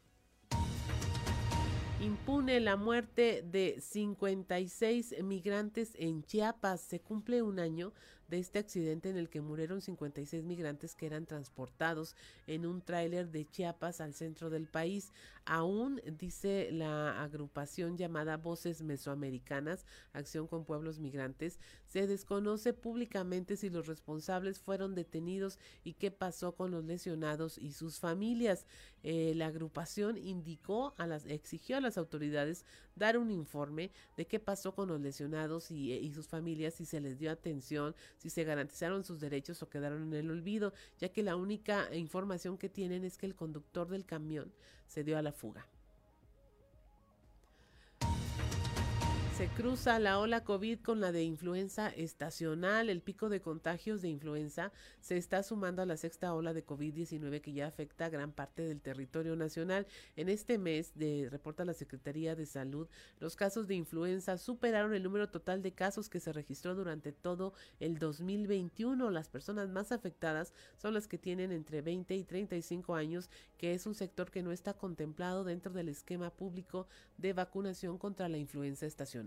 impune 1.99 2.59
la 2.59 2.75
muerte 2.75 3.43
de 3.43 3.81
56 3.81 5.23
migrantes 5.23 5.93
en 5.95 6.23
Chiapas. 6.23 6.81
Se 6.81 6.99
cumple 6.99 7.41
un 7.41 7.59
año 7.59 7.91
de 8.27 8.37
este 8.37 8.59
accidente 8.59 9.09
en 9.09 9.17
el 9.17 9.29
que 9.29 9.41
murieron 9.41 9.81
56 9.81 10.43
migrantes 10.43 10.93
que 10.95 11.07
eran 11.07 11.25
transportados 11.25 12.15
en 12.45 12.65
un 12.67 12.81
tráiler 12.81 13.31
de 13.31 13.49
Chiapas 13.49 13.99
al 13.99 14.13
centro 14.13 14.49
del 14.51 14.67
país. 14.67 15.11
Aún, 15.49 16.01
dice 16.19 16.69
la 16.73 17.23
agrupación 17.23 17.95
llamada 17.95 18.35
Voces 18.35 18.81
Mesoamericanas, 18.81 19.85
Acción 20.11 20.45
con 20.45 20.65
Pueblos 20.65 20.99
Migrantes, 20.99 21.57
se 21.85 22.05
desconoce 22.05 22.73
públicamente 22.73 23.55
si 23.55 23.69
los 23.69 23.87
responsables 23.87 24.59
fueron 24.59 24.93
detenidos 24.93 25.57
y 25.85 25.93
qué 25.93 26.11
pasó 26.11 26.53
con 26.53 26.71
los 26.71 26.83
lesionados 26.83 27.57
y 27.57 27.71
sus 27.71 27.97
familias. 27.97 28.65
Eh, 29.03 29.35
la 29.35 29.45
agrupación 29.45 30.17
indicó 30.17 30.93
a 30.97 31.07
las, 31.07 31.25
exigió 31.25 31.77
a 31.77 31.81
las 31.81 31.97
autoridades 31.97 32.65
dar 32.95 33.17
un 33.17 33.31
informe 33.31 33.91
de 34.17 34.27
qué 34.27 34.41
pasó 34.41 34.75
con 34.75 34.89
los 34.89 34.99
lesionados 34.99 35.71
y, 35.71 35.93
y 35.93 36.11
sus 36.11 36.27
familias, 36.27 36.73
si 36.73 36.83
se 36.83 36.99
les 36.99 37.19
dio 37.19 37.31
atención, 37.31 37.95
si 38.17 38.29
se 38.29 38.43
garantizaron 38.43 39.05
sus 39.05 39.21
derechos 39.21 39.63
o 39.63 39.69
quedaron 39.69 40.03
en 40.03 40.13
el 40.13 40.29
olvido, 40.29 40.73
ya 40.97 41.07
que 41.07 41.23
la 41.23 41.37
única 41.37 41.95
información 41.95 42.57
que 42.57 42.67
tienen 42.67 43.05
es 43.05 43.17
que 43.17 43.27
el 43.27 43.35
conductor 43.35 43.87
del 43.87 44.05
camión 44.05 44.51
se 44.87 45.03
dio 45.03 45.17
a 45.17 45.21
la 45.21 45.31
fuga. 45.31 45.67
Se 49.37 49.49
cruza 49.49 49.99
la 49.99 50.17
ola 50.17 50.43
COVID 50.43 50.79
con 50.79 50.99
la 50.99 51.11
de 51.11 51.21
influenza 51.21 51.89
estacional. 51.89 52.89
El 52.89 53.01
pico 53.01 53.29
de 53.29 53.39
contagios 53.39 54.01
de 54.01 54.09
influenza 54.09 54.71
se 54.99 55.15
está 55.15 55.43
sumando 55.43 55.83
a 55.83 55.85
la 55.85 55.95
sexta 55.95 56.33
ola 56.33 56.55
de 56.55 56.65
COVID-19 56.65 57.41
que 57.41 57.53
ya 57.53 57.67
afecta 57.67 58.05
a 58.05 58.09
gran 58.09 58.31
parte 58.31 58.63
del 58.63 58.81
territorio 58.81 59.35
nacional. 59.35 59.85
En 60.15 60.27
este 60.29 60.57
mes, 60.57 60.91
de, 60.95 61.27
reporta 61.29 61.65
la 61.65 61.75
Secretaría 61.75 62.35
de 62.35 62.47
Salud, 62.47 62.87
los 63.19 63.35
casos 63.35 63.67
de 63.67 63.75
influenza 63.75 64.39
superaron 64.39 64.95
el 64.95 65.03
número 65.03 65.29
total 65.29 65.61
de 65.61 65.71
casos 65.71 66.09
que 66.09 66.19
se 66.19 66.33
registró 66.33 66.73
durante 66.73 67.11
todo 67.11 67.53
el 67.79 67.99
2021. 67.99 69.11
Las 69.11 69.29
personas 69.29 69.69
más 69.69 69.91
afectadas 69.91 70.51
son 70.77 70.95
las 70.95 71.07
que 71.07 71.19
tienen 71.19 71.51
entre 71.51 71.83
20 71.83 72.15
y 72.15 72.23
35 72.23 72.95
años, 72.95 73.29
que 73.59 73.75
es 73.75 73.85
un 73.85 73.93
sector 73.93 74.31
que 74.31 74.41
no 74.41 74.51
está 74.51 74.73
contemplado 74.73 75.43
dentro 75.43 75.73
del 75.73 75.89
esquema 75.89 76.31
público 76.31 76.87
de 77.17 77.33
vacunación 77.33 77.99
contra 77.99 78.29
la 78.29 78.39
influenza 78.39 78.87
estacional. 78.87 79.26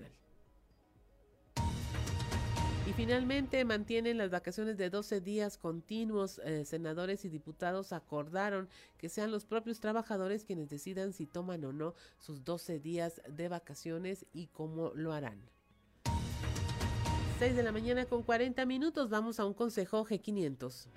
Y 2.90 2.92
finalmente 2.92 3.64
mantienen 3.64 4.18
las 4.18 4.31
vacaciones 4.31 4.76
de 4.76 4.90
12 4.90 5.20
días 5.20 5.59
continuos. 5.59 6.40
Eh, 6.44 6.64
senadores 6.64 7.24
y 7.24 7.29
diputados 7.29 7.92
acordaron 7.92 8.68
que 8.98 9.09
sean 9.09 9.31
los 9.31 9.44
propios 9.44 9.79
trabajadores 9.79 10.44
quienes 10.44 10.68
decidan 10.68 11.12
si 11.12 11.24
toman 11.24 11.64
o 11.64 11.72
no 11.72 11.94
sus 12.18 12.42
12 12.42 12.81
días 12.81 13.22
de 13.29 13.48
vacaciones 13.48 14.26
y 14.33 14.48
cómo 14.48 14.90
lo 14.96 15.12
harán. 15.12 15.40
6 17.38 17.55
de 17.55 17.62
la 17.62 17.70
mañana 17.70 18.07
con 18.07 18.24
40 18.24 18.66
minutos. 18.66 19.09
Vamos 19.09 19.38
a 19.38 19.46
un 19.46 19.55
consejo 19.55 20.05
G500. 20.05 20.88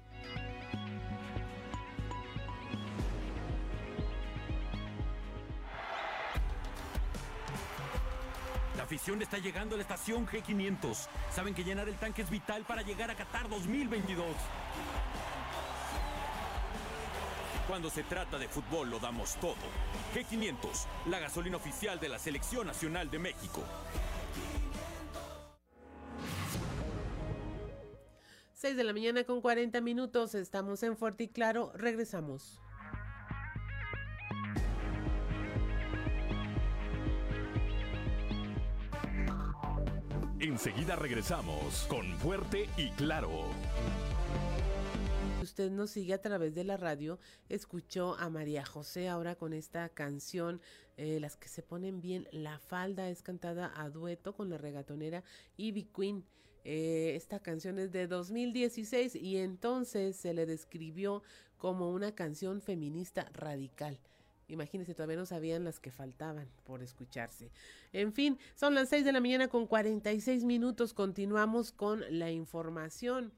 Afición 8.94 9.24
está 9.24 9.40
llegando 9.40 9.74
a 9.74 9.78
la 9.78 9.82
estación 9.82 10.28
G500. 10.28 11.08
Saben 11.32 11.56
que 11.56 11.64
llenar 11.64 11.90
el 11.90 11.96
tanque 11.96 12.22
es 12.22 12.30
vital 12.30 12.64
para 12.64 12.84
llegar 12.84 13.10
a 13.10 13.16
Qatar 13.16 13.50
2022. 13.50 14.24
Cuando 17.68 17.90
se 17.90 18.04
trata 18.04 18.38
de 18.38 18.48
fútbol 18.48 18.92
lo 18.92 19.00
damos 19.00 19.36
todo. 19.38 19.56
G500, 20.14 20.86
la 21.08 21.18
gasolina 21.18 21.58
oficial 21.58 22.00
de 22.00 22.08
la 22.10 22.20
Selección 22.20 22.68
Nacional 22.68 23.10
de 23.10 23.18
México. 23.18 23.64
6 28.54 28.78
de 28.78 28.84
la 28.84 28.94
mañana 28.94 29.24
con 29.24 29.42
40 29.42 29.82
minutos, 29.82 30.36
estamos 30.36 30.84
en 30.84 30.96
Fuerte 30.98 31.24
y 31.24 31.28
Claro, 31.30 31.72
regresamos. 31.74 32.63
Enseguida 40.44 40.98
regresamos 40.98 41.86
con 41.88 42.18
Fuerte 42.18 42.68
y 42.76 42.90
Claro. 42.90 43.46
Usted 45.42 45.72
nos 45.72 45.92
sigue 45.92 46.14
a 46.14 46.22
través 46.22 46.54
de 46.54 46.66
la 46.66 46.76
radio, 46.76 47.18
escuchó 47.48 48.16
a 48.20 48.30
María 48.30 48.66
José 48.66 49.08
ahora 49.08 49.36
con 49.36 49.54
esta 49.54 49.88
canción, 49.88 50.60
eh, 50.98 51.20
las 51.22 51.38
que 51.38 51.48
se 51.48 51.64
ponen 51.64 52.02
bien, 52.02 52.28
La 52.34 52.60
Falda 52.60 53.10
es 53.10 53.24
cantada 53.24 53.72
a 53.74 53.90
dueto 53.90 54.36
con 54.36 54.50
la 54.50 54.58
regatonera 54.58 55.24
Ivy 55.56 55.86
Queen. 55.96 56.26
Eh, 56.66 57.14
esta 57.16 57.40
canción 57.40 57.80
es 57.80 57.94
de 57.94 58.08
2016 58.08 59.16
y 59.16 59.38
entonces 59.38 60.18
se 60.18 60.34
le 60.34 60.46
describió 60.46 61.24
como 61.56 61.90
una 61.90 62.16
canción 62.16 62.62
feminista 62.62 63.30
radical. 63.32 63.98
Imagínense, 64.48 64.94
todavía 64.94 65.18
no 65.18 65.26
sabían 65.26 65.64
las 65.64 65.80
que 65.80 65.92
faltaban 65.92 66.48
por 66.64 66.84
escucharse. 66.84 67.52
En 67.92 68.14
fin, 68.14 68.38
son 68.56 68.76
las 68.76 68.90
6 68.90 69.06
de 69.06 69.12
la 69.12 69.22
mañana 69.22 69.48
con 69.48 69.68
46 69.68 70.44
minutos. 70.44 70.94
Continuamos 70.94 71.72
con 71.72 72.04
la 72.10 72.32
información. 72.32 73.34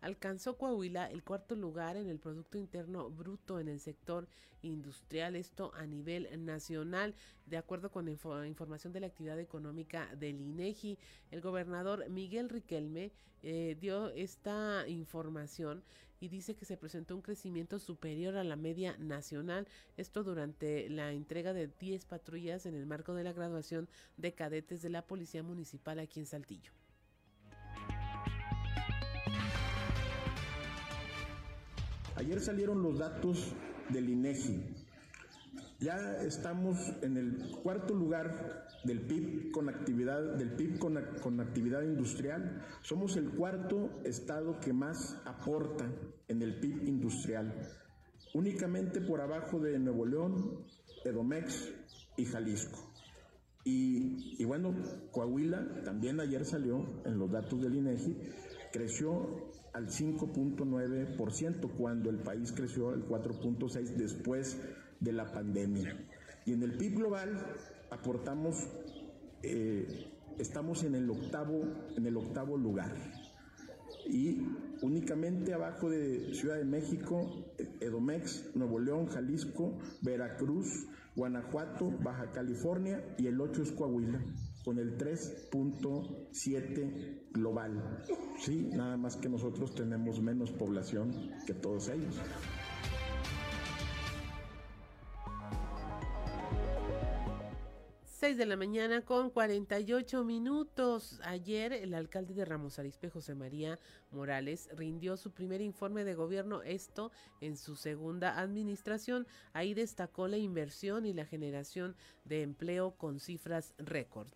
Alcanzó 0.00 0.56
Coahuila 0.56 1.10
el 1.10 1.22
cuarto 1.22 1.54
lugar 1.54 1.96
en 1.96 2.08
el 2.08 2.18
Producto 2.18 2.56
Interno 2.56 3.10
Bruto 3.10 3.60
en 3.60 3.68
el 3.68 3.80
sector 3.80 4.28
industrial, 4.62 5.36
esto 5.36 5.72
a 5.74 5.86
nivel 5.86 6.28
nacional, 6.44 7.14
de 7.46 7.56
acuerdo 7.56 7.90
con 7.90 8.08
información 8.08 8.92
de 8.92 9.00
la 9.00 9.06
actividad 9.06 9.38
económica 9.38 10.14
del 10.16 10.40
INEGI. 10.40 10.98
El 11.30 11.40
gobernador 11.40 12.08
Miguel 12.08 12.48
Riquelme 12.48 13.12
eh, 13.42 13.76
dio 13.80 14.08
esta 14.10 14.86
información 14.88 15.82
y 16.20 16.28
dice 16.28 16.54
que 16.54 16.66
se 16.66 16.76
presentó 16.76 17.16
un 17.16 17.22
crecimiento 17.22 17.78
superior 17.78 18.36
a 18.36 18.44
la 18.44 18.56
media 18.56 18.96
nacional, 18.98 19.66
esto 19.96 20.22
durante 20.22 20.88
la 20.90 21.12
entrega 21.12 21.54
de 21.54 21.66
10 21.66 22.04
patrullas 22.04 22.66
en 22.66 22.74
el 22.74 22.86
marco 22.86 23.14
de 23.14 23.24
la 23.24 23.32
graduación 23.32 23.88
de 24.18 24.34
cadetes 24.34 24.82
de 24.82 24.90
la 24.90 25.06
Policía 25.06 25.42
Municipal 25.42 25.98
aquí 25.98 26.20
en 26.20 26.26
Saltillo. 26.26 26.72
Ayer 32.16 32.40
salieron 32.40 32.82
los 32.82 32.98
datos 32.98 33.52
del 33.88 34.10
INEGI. 34.10 34.79
Ya 35.80 36.20
estamos 36.20 36.76
en 37.00 37.16
el 37.16 37.38
cuarto 37.62 37.94
lugar 37.94 38.66
del 38.84 39.00
PIB 39.00 39.50
con 39.50 39.70
actividad, 39.70 40.36
del 40.36 40.52
PIB 40.52 40.78
con, 40.78 41.40
actividad 41.40 41.80
industrial. 41.82 42.66
Somos 42.82 43.16
el 43.16 43.30
cuarto 43.30 43.88
estado 44.04 44.60
que 44.60 44.74
más 44.74 45.16
aporta 45.24 45.90
en 46.28 46.42
el 46.42 46.60
PIB 46.60 46.86
industrial, 46.86 47.54
únicamente 48.34 49.00
por 49.00 49.22
abajo 49.22 49.58
de 49.58 49.78
Nuevo 49.78 50.04
León, 50.04 50.66
Edomex 51.02 51.72
y 52.18 52.26
Jalisco. 52.26 52.78
Y, 53.64 54.36
y 54.38 54.44
bueno, 54.44 54.74
Coahuila 55.12 55.82
también 55.82 56.20
ayer 56.20 56.44
salió 56.44 56.84
en 57.06 57.18
los 57.18 57.30
datos 57.30 57.58
del 57.58 57.76
INEGI, 57.76 58.18
creció 58.70 59.50
al 59.72 59.88
5.9% 59.88 61.70
cuando 61.76 62.10
el 62.10 62.18
país 62.18 62.52
creció 62.52 62.90
al 62.90 63.06
4.6% 63.06 63.94
después 63.94 64.58
de 65.00 65.12
la 65.12 65.32
pandemia. 65.32 65.96
Y 66.46 66.52
en 66.52 66.62
el 66.62 66.76
PIB 66.76 66.98
global 66.98 67.42
aportamos, 67.90 68.68
eh, 69.42 70.06
estamos 70.38 70.84
en 70.84 70.94
el 70.94 71.10
octavo, 71.10 71.64
en 71.96 72.06
el 72.06 72.16
octavo 72.16 72.56
lugar. 72.56 72.94
Y 74.06 74.46
únicamente 74.82 75.52
abajo 75.52 75.90
de 75.90 76.32
Ciudad 76.34 76.56
de 76.56 76.64
México, 76.64 77.52
Edomex, 77.80 78.54
Nuevo 78.54 78.78
León, 78.78 79.06
Jalisco, 79.06 79.78
Veracruz, 80.00 80.86
Guanajuato, 81.16 81.90
Baja 82.02 82.30
California 82.32 83.02
y 83.18 83.26
el 83.26 83.40
8 83.40 83.62
es 83.62 83.72
Coahuila 83.72 84.22
con 84.64 84.78
el 84.78 84.96
3.7 84.96 87.32
global. 87.32 88.04
Sí, 88.38 88.70
nada 88.72 88.96
más 88.96 89.16
que 89.16 89.28
nosotros 89.28 89.74
tenemos 89.74 90.20
menos 90.20 90.52
población 90.52 91.32
que 91.46 91.54
todos 91.54 91.88
ellos. 91.88 92.16
6 98.20 98.36
de 98.36 98.44
la 98.44 98.56
mañana 98.56 99.00
con 99.00 99.30
48 99.30 100.24
minutos. 100.24 101.22
Ayer 101.24 101.72
el 101.72 101.94
alcalde 101.94 102.34
de 102.34 102.44
Ramos 102.44 102.78
Arizpe, 102.78 103.08
José 103.08 103.34
María 103.34 103.78
Morales, 104.10 104.68
rindió 104.72 105.16
su 105.16 105.32
primer 105.32 105.62
informe 105.62 106.04
de 106.04 106.12
gobierno, 106.12 106.60
esto 106.60 107.12
en 107.40 107.56
su 107.56 107.76
segunda 107.76 108.38
administración. 108.38 109.26
Ahí 109.54 109.72
destacó 109.72 110.28
la 110.28 110.36
inversión 110.36 111.06
y 111.06 111.14
la 111.14 111.24
generación 111.24 111.96
de 112.24 112.42
empleo 112.42 112.90
con 112.90 113.20
cifras 113.20 113.72
récord. 113.78 114.28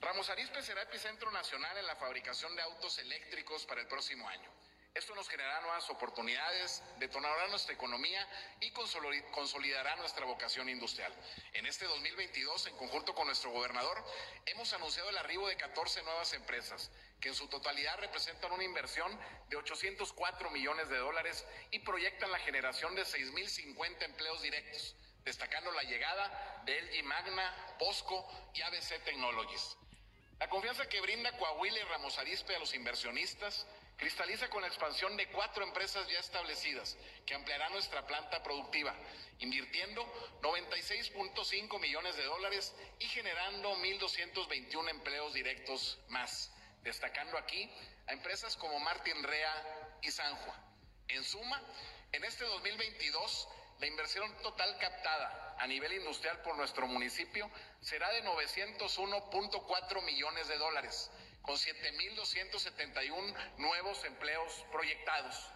Ramos 0.00 0.30
Arizpe 0.30 0.62
será 0.62 0.82
epicentro 0.82 1.28
nacional 1.32 1.76
en 1.76 1.86
la 1.86 1.96
fabricación 1.96 2.54
de 2.54 2.62
autos 2.62 3.00
eléctricos 3.00 3.66
para 3.66 3.80
el 3.80 3.88
próximo 3.88 4.28
año. 4.28 4.63
Esto 4.94 5.12
nos 5.16 5.28
generará 5.28 5.60
nuevas 5.62 5.90
oportunidades, 5.90 6.80
detonará 7.00 7.48
nuestra 7.48 7.74
economía 7.74 8.24
y 8.60 8.70
consolidará 8.70 9.96
nuestra 9.96 10.24
vocación 10.24 10.68
industrial. 10.68 11.12
En 11.52 11.66
este 11.66 11.84
2022, 11.86 12.68
en 12.68 12.76
conjunto 12.76 13.12
con 13.12 13.26
nuestro 13.26 13.50
gobernador, 13.50 14.04
hemos 14.46 14.72
anunciado 14.72 15.10
el 15.10 15.18
arribo 15.18 15.48
de 15.48 15.56
14 15.56 16.00
nuevas 16.04 16.32
empresas, 16.34 16.92
que 17.20 17.30
en 17.30 17.34
su 17.34 17.48
totalidad 17.48 17.98
representan 17.98 18.52
una 18.52 18.62
inversión 18.62 19.10
de 19.48 19.56
804 19.56 20.50
millones 20.50 20.88
de 20.88 20.98
dólares 20.98 21.44
y 21.72 21.80
proyectan 21.80 22.30
la 22.30 22.38
generación 22.38 22.94
de 22.94 23.02
6.050 23.02 24.00
empleos 24.04 24.42
directos, 24.42 24.94
destacando 25.24 25.72
la 25.72 25.82
llegada 25.82 26.62
de 26.66 26.80
LG 26.80 27.02
Magna, 27.02 27.76
POSCO 27.80 28.28
y 28.54 28.62
ABC 28.62 29.02
Technologies. 29.02 29.76
La 30.38 30.48
confianza 30.48 30.88
que 30.88 31.00
brinda 31.00 31.36
Coahuila 31.36 31.80
y 31.80 31.82
Ramos 31.82 32.16
Arizpe 32.18 32.54
a 32.54 32.58
los 32.60 32.74
inversionistas 32.74 33.66
cristaliza 33.96 34.48
con 34.48 34.62
la 34.62 34.68
expansión 34.68 35.16
de 35.16 35.28
cuatro 35.28 35.64
empresas 35.64 36.06
ya 36.08 36.18
establecidas 36.18 36.96
que 37.26 37.34
ampliarán 37.34 37.72
nuestra 37.72 38.06
planta 38.06 38.42
productiva, 38.42 38.94
invirtiendo 39.38 40.04
96.5 40.42 41.80
millones 41.80 42.16
de 42.16 42.24
dólares 42.24 42.74
y 42.98 43.06
generando 43.06 43.76
1.221 43.76 44.90
empleos 44.90 45.32
directos 45.32 45.98
más, 46.08 46.52
destacando 46.82 47.38
aquí 47.38 47.70
a 48.06 48.12
empresas 48.12 48.56
como 48.56 48.78
Martin 48.80 49.22
Rea 49.22 49.98
y 50.02 50.10
Sanjua. 50.10 50.58
En 51.08 51.22
suma, 51.22 51.62
en 52.12 52.24
este 52.24 52.44
2022, 52.44 53.48
la 53.80 53.86
inversión 53.86 54.34
total 54.42 54.78
captada 54.78 55.56
a 55.58 55.66
nivel 55.66 55.92
industrial 55.94 56.40
por 56.42 56.56
nuestro 56.56 56.86
municipio 56.86 57.50
será 57.80 58.10
de 58.10 58.24
901.4 58.24 60.02
millones 60.02 60.48
de 60.48 60.56
dólares, 60.58 61.10
con 61.44 61.56
7.271 61.56 63.34
nuevos 63.58 64.04
empleos 64.04 64.64
proyectados. 64.72 65.53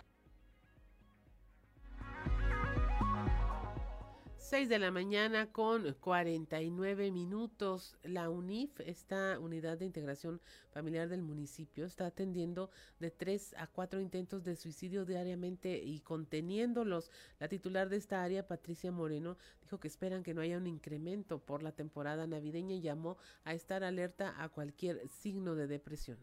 6 4.48 4.70
de 4.70 4.78
la 4.78 4.90
mañana 4.90 5.52
con 5.52 5.92
49 6.00 7.10
minutos. 7.10 7.98
La 8.02 8.30
UNIF, 8.30 8.80
esta 8.80 9.38
unidad 9.38 9.76
de 9.76 9.84
integración 9.84 10.40
familiar 10.70 11.10
del 11.10 11.20
municipio, 11.20 11.84
está 11.84 12.06
atendiendo 12.06 12.70
de 12.98 13.10
3 13.10 13.56
a 13.58 13.66
4 13.66 14.00
intentos 14.00 14.44
de 14.44 14.56
suicidio 14.56 15.04
diariamente 15.04 15.76
y 15.76 16.00
conteniéndolos. 16.00 17.10
La 17.38 17.48
titular 17.48 17.90
de 17.90 17.98
esta 17.98 18.22
área, 18.22 18.48
Patricia 18.48 18.90
Moreno, 18.90 19.36
dijo 19.60 19.78
que 19.80 19.88
esperan 19.88 20.22
que 20.22 20.32
no 20.32 20.40
haya 20.40 20.56
un 20.56 20.66
incremento 20.66 21.40
por 21.40 21.62
la 21.62 21.72
temporada 21.72 22.26
navideña 22.26 22.74
y 22.74 22.80
llamó 22.80 23.18
a 23.44 23.52
estar 23.52 23.84
alerta 23.84 24.34
a 24.42 24.48
cualquier 24.48 25.06
signo 25.08 25.56
de 25.56 25.66
depresión. 25.66 26.16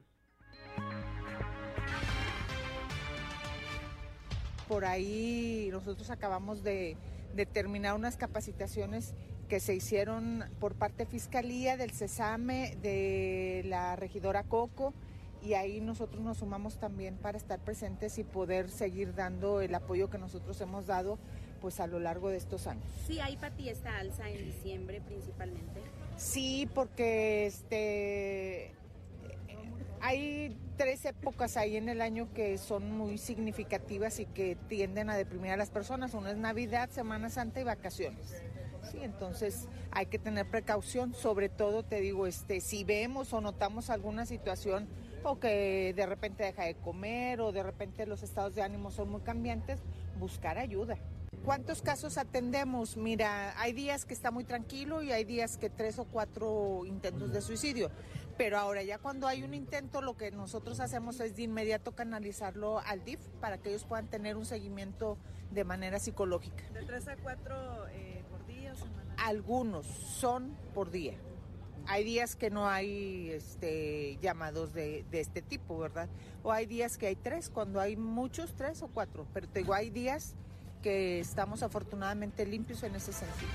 Por 4.68 4.84
ahí 4.84 5.70
nosotros 5.72 6.10
acabamos 6.10 6.64
de 6.64 6.98
determinar 7.36 7.96
unas 7.96 8.18
capacitaciones 8.18 9.14
que 9.48 9.60
se 9.60 9.76
hicieron 9.76 10.44
por 10.60 10.76
parte 10.76 11.06
Fiscalía, 11.06 11.78
del 11.78 11.92
CESAME, 11.92 12.78
de 12.82 13.64
la 13.66 13.96
regidora 13.96 14.44
Coco, 14.44 14.94
y 15.44 15.54
ahí 15.54 15.80
nosotros 15.80 16.24
nos 16.24 16.38
sumamos 16.38 16.80
también 16.80 17.18
para 17.18 17.38
estar 17.38 17.60
presentes 17.60 18.18
y 18.18 18.24
poder 18.24 18.70
seguir 18.70 19.14
dando 19.14 19.62
el 19.62 19.76
apoyo 19.76 20.10
que 20.10 20.18
nosotros 20.18 20.60
hemos 20.62 20.88
dado 20.88 21.20
pues 21.62 21.80
a 21.80 21.88
lo 21.88 22.00
largo 22.00 22.30
de 22.30 22.38
estos 22.38 22.68
años. 22.68 22.84
Sí, 23.06 23.20
hay 23.20 23.38
para 23.38 23.56
ti 23.56 23.70
esta 23.70 23.98
alza 23.98 24.30
en 24.30 24.46
diciembre 24.46 25.02
principalmente. 25.02 25.82
Sí, 26.18 26.68
porque 26.74 27.46
este 27.46 28.72
hay 30.02 30.56
tres 30.76 31.06
épocas 31.06 31.58
ahí 31.58 31.78
en 31.78 31.90
el 31.90 32.02
año 32.02 32.28
que 32.34 32.58
son 32.58 32.92
muy 32.92 33.18
significativas 33.18 34.20
y 34.20 34.26
que 34.26 34.56
tienden 34.68 35.10
a 35.10 35.16
deprimir 35.16 35.52
a 35.52 35.58
las 35.58 35.70
personas. 35.70 36.14
Uno 36.14 36.30
es 36.30 36.38
Navidad, 36.38 36.90
Semana 36.90 37.30
Santa 37.30 37.62
y 37.62 37.64
vacaciones. 37.64 38.44
Sí, 38.92 39.00
entonces 39.02 39.68
hay 39.92 40.06
que 40.06 40.20
tener 40.20 40.50
precaución, 40.50 41.16
sobre 41.16 41.50
todo 41.50 41.84
te 41.84 42.02
digo, 42.02 42.28
este, 42.28 42.62
si 42.62 42.84
vemos 42.84 43.34
o 43.34 43.42
notamos 43.42 43.90
alguna 43.90 44.26
situación 44.26 44.88
o 45.24 45.40
que 45.40 45.94
de 45.96 46.06
repente 46.06 46.44
deja 46.44 46.66
de 46.66 46.76
comer 46.76 47.42
o 47.42 47.52
de 47.52 47.64
repente 47.64 48.06
los 48.06 48.22
estados 48.22 48.54
de 48.54 48.62
ánimo 48.62 48.92
son 48.92 49.10
muy 49.10 49.22
cambiantes, 49.22 49.80
buscar 50.20 50.60
ayuda. 50.60 50.98
¿Cuántos 51.44 51.82
casos 51.82 52.18
atendemos? 52.18 52.98
Mira, 52.98 53.60
hay 53.60 53.74
días 53.74 54.06
que 54.06 54.14
está 54.14 54.32
muy 54.32 54.44
tranquilo 54.44 55.04
y 55.04 55.12
hay 55.12 55.24
días 55.24 55.58
que 55.58 55.70
tres 55.70 56.00
o 56.00 56.06
cuatro 56.06 56.84
intentos 56.86 57.32
de 57.32 57.42
suicidio. 57.42 57.92
Pero 58.38 58.58
ahora 58.58 58.84
ya 58.84 58.98
cuando 58.98 59.28
hay 59.28 59.44
un 59.44 59.54
intento, 59.54 60.02
lo 60.02 60.18
que 60.18 60.32
nosotros 60.32 60.80
hacemos 60.80 61.20
es 61.20 61.36
de 61.36 61.44
inmediato 61.44 61.94
canalizarlo 61.94 62.80
al 62.80 63.06
DIF 63.06 63.20
para 63.40 63.58
que 63.58 63.70
ellos 63.70 63.86
puedan 63.86 64.08
tener 64.08 64.36
un 64.38 64.46
seguimiento 64.46 65.18
de 65.52 65.64
manera 65.64 66.00
psicológica. 66.00 66.64
¿De 66.74 66.84
tres 66.84 67.08
a 67.08 67.16
cuatro 67.16 67.88
eh, 67.90 68.24
por 68.30 68.46
día 68.46 68.74
o 68.74 68.76
semana? 68.76 69.16
Algunos 69.18 69.86
son 69.86 70.56
por 70.74 70.92
día. 70.92 71.14
Hay 71.88 72.04
días 72.04 72.36
que 72.36 72.50
no 72.50 72.68
hay 72.68 73.30
este, 73.30 74.18
llamados 74.20 74.74
de, 74.74 75.06
de, 75.12 75.20
este 75.22 75.44
tipo, 75.44 75.78
¿verdad? 75.78 76.10
O 76.44 76.52
hay 76.52 76.66
días 76.66 76.98
que 76.98 77.08
hay 77.08 77.16
tres, 77.16 77.50
cuando 77.50 77.80
hay 77.80 77.96
muchos, 77.96 78.56
tres 78.56 78.82
o 78.82 78.88
cuatro. 78.88 79.28
Pero 79.34 79.48
te 79.48 79.60
digo, 79.60 79.74
hay 79.76 79.92
días 79.92 80.36
que 80.86 81.20
estamos 81.20 81.64
afortunadamente 81.64 82.46
limpios 82.46 82.84
en 82.84 82.96
ese 82.96 83.12
sentido. 83.12 83.50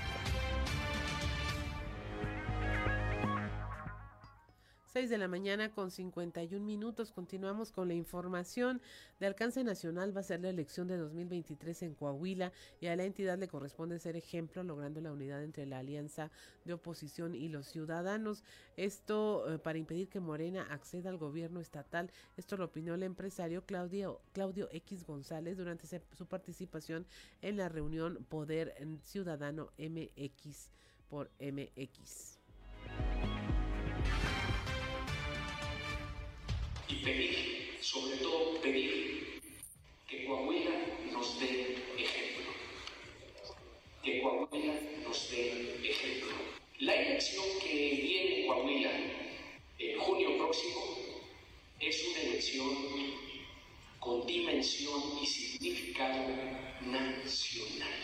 6 4.91 5.09
de 5.09 5.17
la 5.17 5.29
mañana 5.29 5.71
con 5.71 5.89
51 5.89 6.65
minutos. 6.65 7.13
Continuamos 7.13 7.71
con 7.71 7.87
la 7.87 7.93
información. 7.93 8.81
De 9.21 9.25
alcance 9.25 9.63
nacional 9.63 10.15
va 10.15 10.19
a 10.19 10.23
ser 10.23 10.41
la 10.41 10.49
elección 10.49 10.89
de 10.89 10.97
2023 10.97 11.83
en 11.83 11.95
Coahuila 11.95 12.51
y 12.81 12.87
a 12.87 12.95
la 12.97 13.05
entidad 13.05 13.37
le 13.37 13.47
corresponde 13.47 13.99
ser 13.99 14.17
ejemplo, 14.17 14.63
logrando 14.63 14.99
la 14.99 15.13
unidad 15.13 15.43
entre 15.43 15.65
la 15.65 15.79
alianza 15.79 16.29
de 16.65 16.73
oposición 16.73 17.35
y 17.35 17.47
los 17.47 17.67
ciudadanos. 17.67 18.43
Esto 18.75 19.53
eh, 19.53 19.59
para 19.59 19.77
impedir 19.77 20.09
que 20.09 20.19
Morena 20.19 20.67
acceda 20.69 21.09
al 21.09 21.17
gobierno 21.17 21.61
estatal. 21.61 22.11
Esto 22.35 22.57
lo 22.57 22.65
opinó 22.65 22.93
el 22.93 23.03
empresario 23.03 23.65
Claudio, 23.65 24.19
Claudio 24.33 24.67
X 24.73 25.05
González 25.05 25.55
durante 25.55 25.87
su 25.87 26.25
participación 26.25 27.07
en 27.41 27.55
la 27.55 27.69
reunión 27.69 28.25
Poder 28.27 28.75
Ciudadano 29.05 29.71
MX 29.77 30.69
por 31.07 31.31
MX 31.39 32.41
y 36.91 36.95
pedir, 36.95 37.77
sobre 37.81 38.17
todo 38.17 38.59
pedir, 38.61 39.41
que 40.07 40.25
Coahuila 40.25 40.71
nos 41.11 41.39
dé 41.39 41.75
ejemplo. 41.97 42.51
Que 44.03 44.21
Coahuila 44.21 44.73
nos 45.03 45.31
dé 45.31 45.79
ejemplo. 45.83 46.35
La 46.79 46.95
elección 46.95 47.45
que 47.63 47.73
viene 48.03 48.41
en 48.41 48.47
Coahuila 48.47 48.91
en 49.79 49.99
junio 49.99 50.37
próximo 50.37 50.97
es 51.79 52.07
una 52.07 52.21
elección 52.21 52.75
con 53.99 54.25
dimensión 54.27 55.01
y 55.21 55.25
significado 55.25 56.27
nacional. 56.81 57.99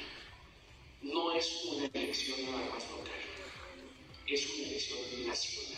No 1.02 1.32
es 1.34 1.66
una 1.66 1.86
elección 1.94 2.46
nada 2.46 2.70
más 2.70 2.90
local, 2.90 3.22
es 4.28 4.50
una 4.50 4.68
elección 4.68 5.28
nacional. 5.28 5.77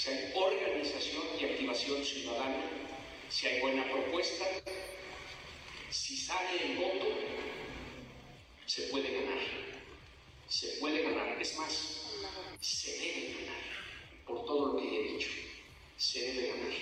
Si 0.00 0.08
hay 0.08 0.32
organización 0.34 1.24
y 1.38 1.44
activación 1.44 2.02
ciudadana, 2.02 2.64
si 3.28 3.48
hay 3.48 3.60
buena 3.60 3.84
propuesta, 3.84 4.46
si 5.90 6.16
sale 6.16 6.64
el 6.64 6.78
voto, 6.78 7.06
se 8.64 8.84
puede 8.84 9.12
ganar. 9.12 9.38
Se 10.48 10.68
puede 10.80 11.02
ganar. 11.02 11.36
Es 11.38 11.54
más, 11.58 12.00
se 12.60 12.92
debe 12.92 13.34
ganar. 13.40 13.62
Por 14.26 14.46
todo 14.46 14.72
lo 14.72 14.80
que 14.80 14.88
he 14.88 15.12
dicho, 15.12 15.28
se 15.98 16.32
debe 16.32 16.48
ganar. 16.48 16.72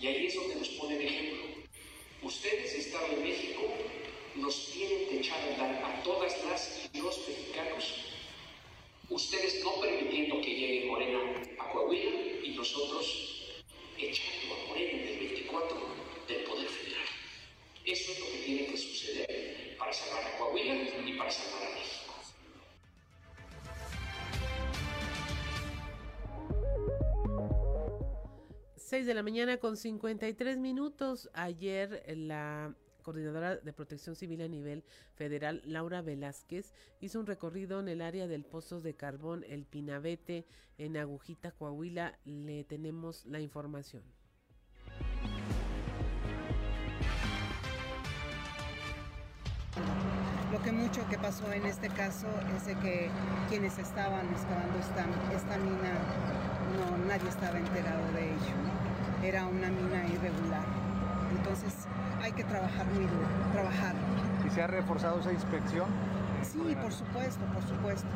Y 0.00 0.06
ahí 0.06 0.26
es 0.26 0.34
donde 0.36 0.54
nos 0.54 0.68
ponen 0.68 1.02
ejemplo. 1.02 1.42
Ustedes, 2.22 2.72
Estado 2.72 3.16
de 3.16 3.16
México, 3.16 3.62
nos 4.36 4.70
tienen 4.70 5.08
que 5.08 5.18
echar 5.18 5.40
a 5.40 5.54
andar 5.54 5.84
a 5.84 6.02
todas 6.04 6.32
las 6.44 6.88
y 6.92 6.98
los 6.98 7.18
mexicanos. 7.26 8.15
Ustedes 9.08 9.62
no 9.62 9.80
permitiendo 9.80 10.40
que 10.40 10.50
llegue 10.50 10.86
Morena 10.86 11.20
a 11.58 11.70
Coahuila 11.70 12.10
y 12.42 12.50
nosotros 12.56 13.44
echando 13.96 14.54
a 14.54 14.68
Morena 14.68 14.90
en 14.90 15.08
el 15.08 15.18
24 15.18 15.78
del 16.26 16.42
Poder 16.42 16.68
Federal. 16.68 17.06
Eso 17.84 18.12
es 18.12 18.18
lo 18.18 18.26
que 18.26 18.38
tiene 18.44 18.66
que 18.66 18.76
suceder 18.76 19.76
para 19.78 19.92
salvar 19.92 20.24
a 20.24 20.36
Coahuila 20.38 20.74
y 20.74 21.12
para 21.16 21.30
salvar 21.30 21.62
a 21.62 21.74
México. 21.74 22.14
6 28.76 29.06
de 29.06 29.14
la 29.14 29.22
mañana 29.22 29.58
con 29.58 29.76
53 29.76 30.58
minutos. 30.58 31.30
Ayer 31.32 32.02
la 32.08 32.74
coordinadora 33.06 33.54
de 33.54 33.72
protección 33.72 34.16
civil 34.16 34.42
a 34.42 34.48
nivel 34.48 34.82
federal, 35.14 35.62
Laura 35.64 36.02
Velázquez, 36.02 36.72
hizo 37.00 37.20
un 37.20 37.26
recorrido 37.26 37.78
en 37.78 37.86
el 37.86 38.02
área 38.02 38.26
del 38.26 38.44
Pozos 38.44 38.82
de 38.82 38.96
Carbón, 38.96 39.44
el 39.48 39.64
Pinabete, 39.64 40.44
en 40.76 40.96
Agujita, 40.96 41.52
Coahuila. 41.52 42.18
Le 42.24 42.64
tenemos 42.64 43.24
la 43.26 43.38
información. 43.38 44.02
Lo 50.50 50.60
que 50.62 50.72
mucho 50.72 51.06
que 51.08 51.16
pasó 51.16 51.52
en 51.52 51.64
este 51.66 51.88
caso 51.90 52.26
es 52.56 52.66
de 52.66 52.74
que 52.80 53.08
quienes 53.48 53.78
estaban 53.78 54.28
excavando 54.32 54.78
esta, 54.80 55.06
esta 55.32 55.58
mina, 55.58 55.94
nadie 57.06 57.28
estaba 57.28 57.56
enterado 57.56 58.12
de 58.14 58.24
ello. 58.30 58.56
Era 59.22 59.46
una 59.46 59.70
mina 59.70 60.04
irregular. 60.08 60.66
Entonces 61.30 61.86
hay 62.26 62.32
que 62.32 62.42
trabajar 62.42 62.84
muy 62.86 63.06
duro, 63.06 63.26
trabajar. 63.52 63.94
¿Y 64.44 64.50
se 64.50 64.60
ha 64.60 64.66
reforzado 64.66 65.20
esa 65.20 65.32
inspección? 65.32 65.86
Sí, 66.42 66.58
por 66.82 66.92
supuesto, 66.92 67.44
por 67.54 67.62
supuesto. 67.62 68.08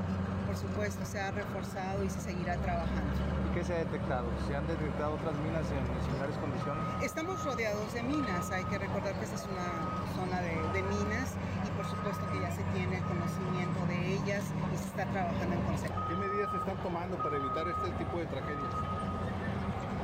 Por 0.46 0.56
supuesto, 0.56 1.04
se 1.06 1.20
ha 1.20 1.30
reforzado 1.30 2.02
y 2.02 2.10
se 2.10 2.18
seguirá 2.18 2.56
trabajando. 2.56 3.14
¿Y 3.46 3.54
qué 3.54 3.62
se 3.62 3.72
ha 3.72 3.78
detectado? 3.78 4.26
¿Se 4.48 4.56
han 4.56 4.66
detectado 4.66 5.14
otras 5.14 5.34
minas 5.46 5.62
en 5.70 5.86
similares 6.02 6.34
condiciones? 6.42 6.82
Estamos 7.02 7.38
rodeados 7.44 7.94
de 7.94 8.02
minas. 8.02 8.50
Hay 8.50 8.64
que 8.64 8.78
recordar 8.78 9.14
que 9.14 9.24
esta 9.30 9.36
es 9.36 9.46
una 9.46 9.70
zona 10.18 10.42
de, 10.42 10.58
de 10.74 10.82
minas 10.90 11.38
y 11.62 11.70
por 11.78 11.86
supuesto 11.86 12.26
que 12.32 12.40
ya 12.40 12.50
se 12.50 12.64
tiene 12.74 12.98
conocimiento 13.06 13.78
de 13.86 14.18
ellas 14.18 14.42
y 14.74 14.76
se 14.76 14.86
está 14.90 15.06
trabajando 15.06 15.54
en 15.54 15.62
consejo. 15.70 15.94
¿Qué 16.08 16.16
medidas 16.16 16.50
se 16.50 16.56
están 16.58 16.76
tomando 16.82 17.14
para 17.22 17.36
evitar 17.36 17.68
este 17.68 17.90
tipo 18.02 18.18
de 18.18 18.26
tragedias? 18.26 18.74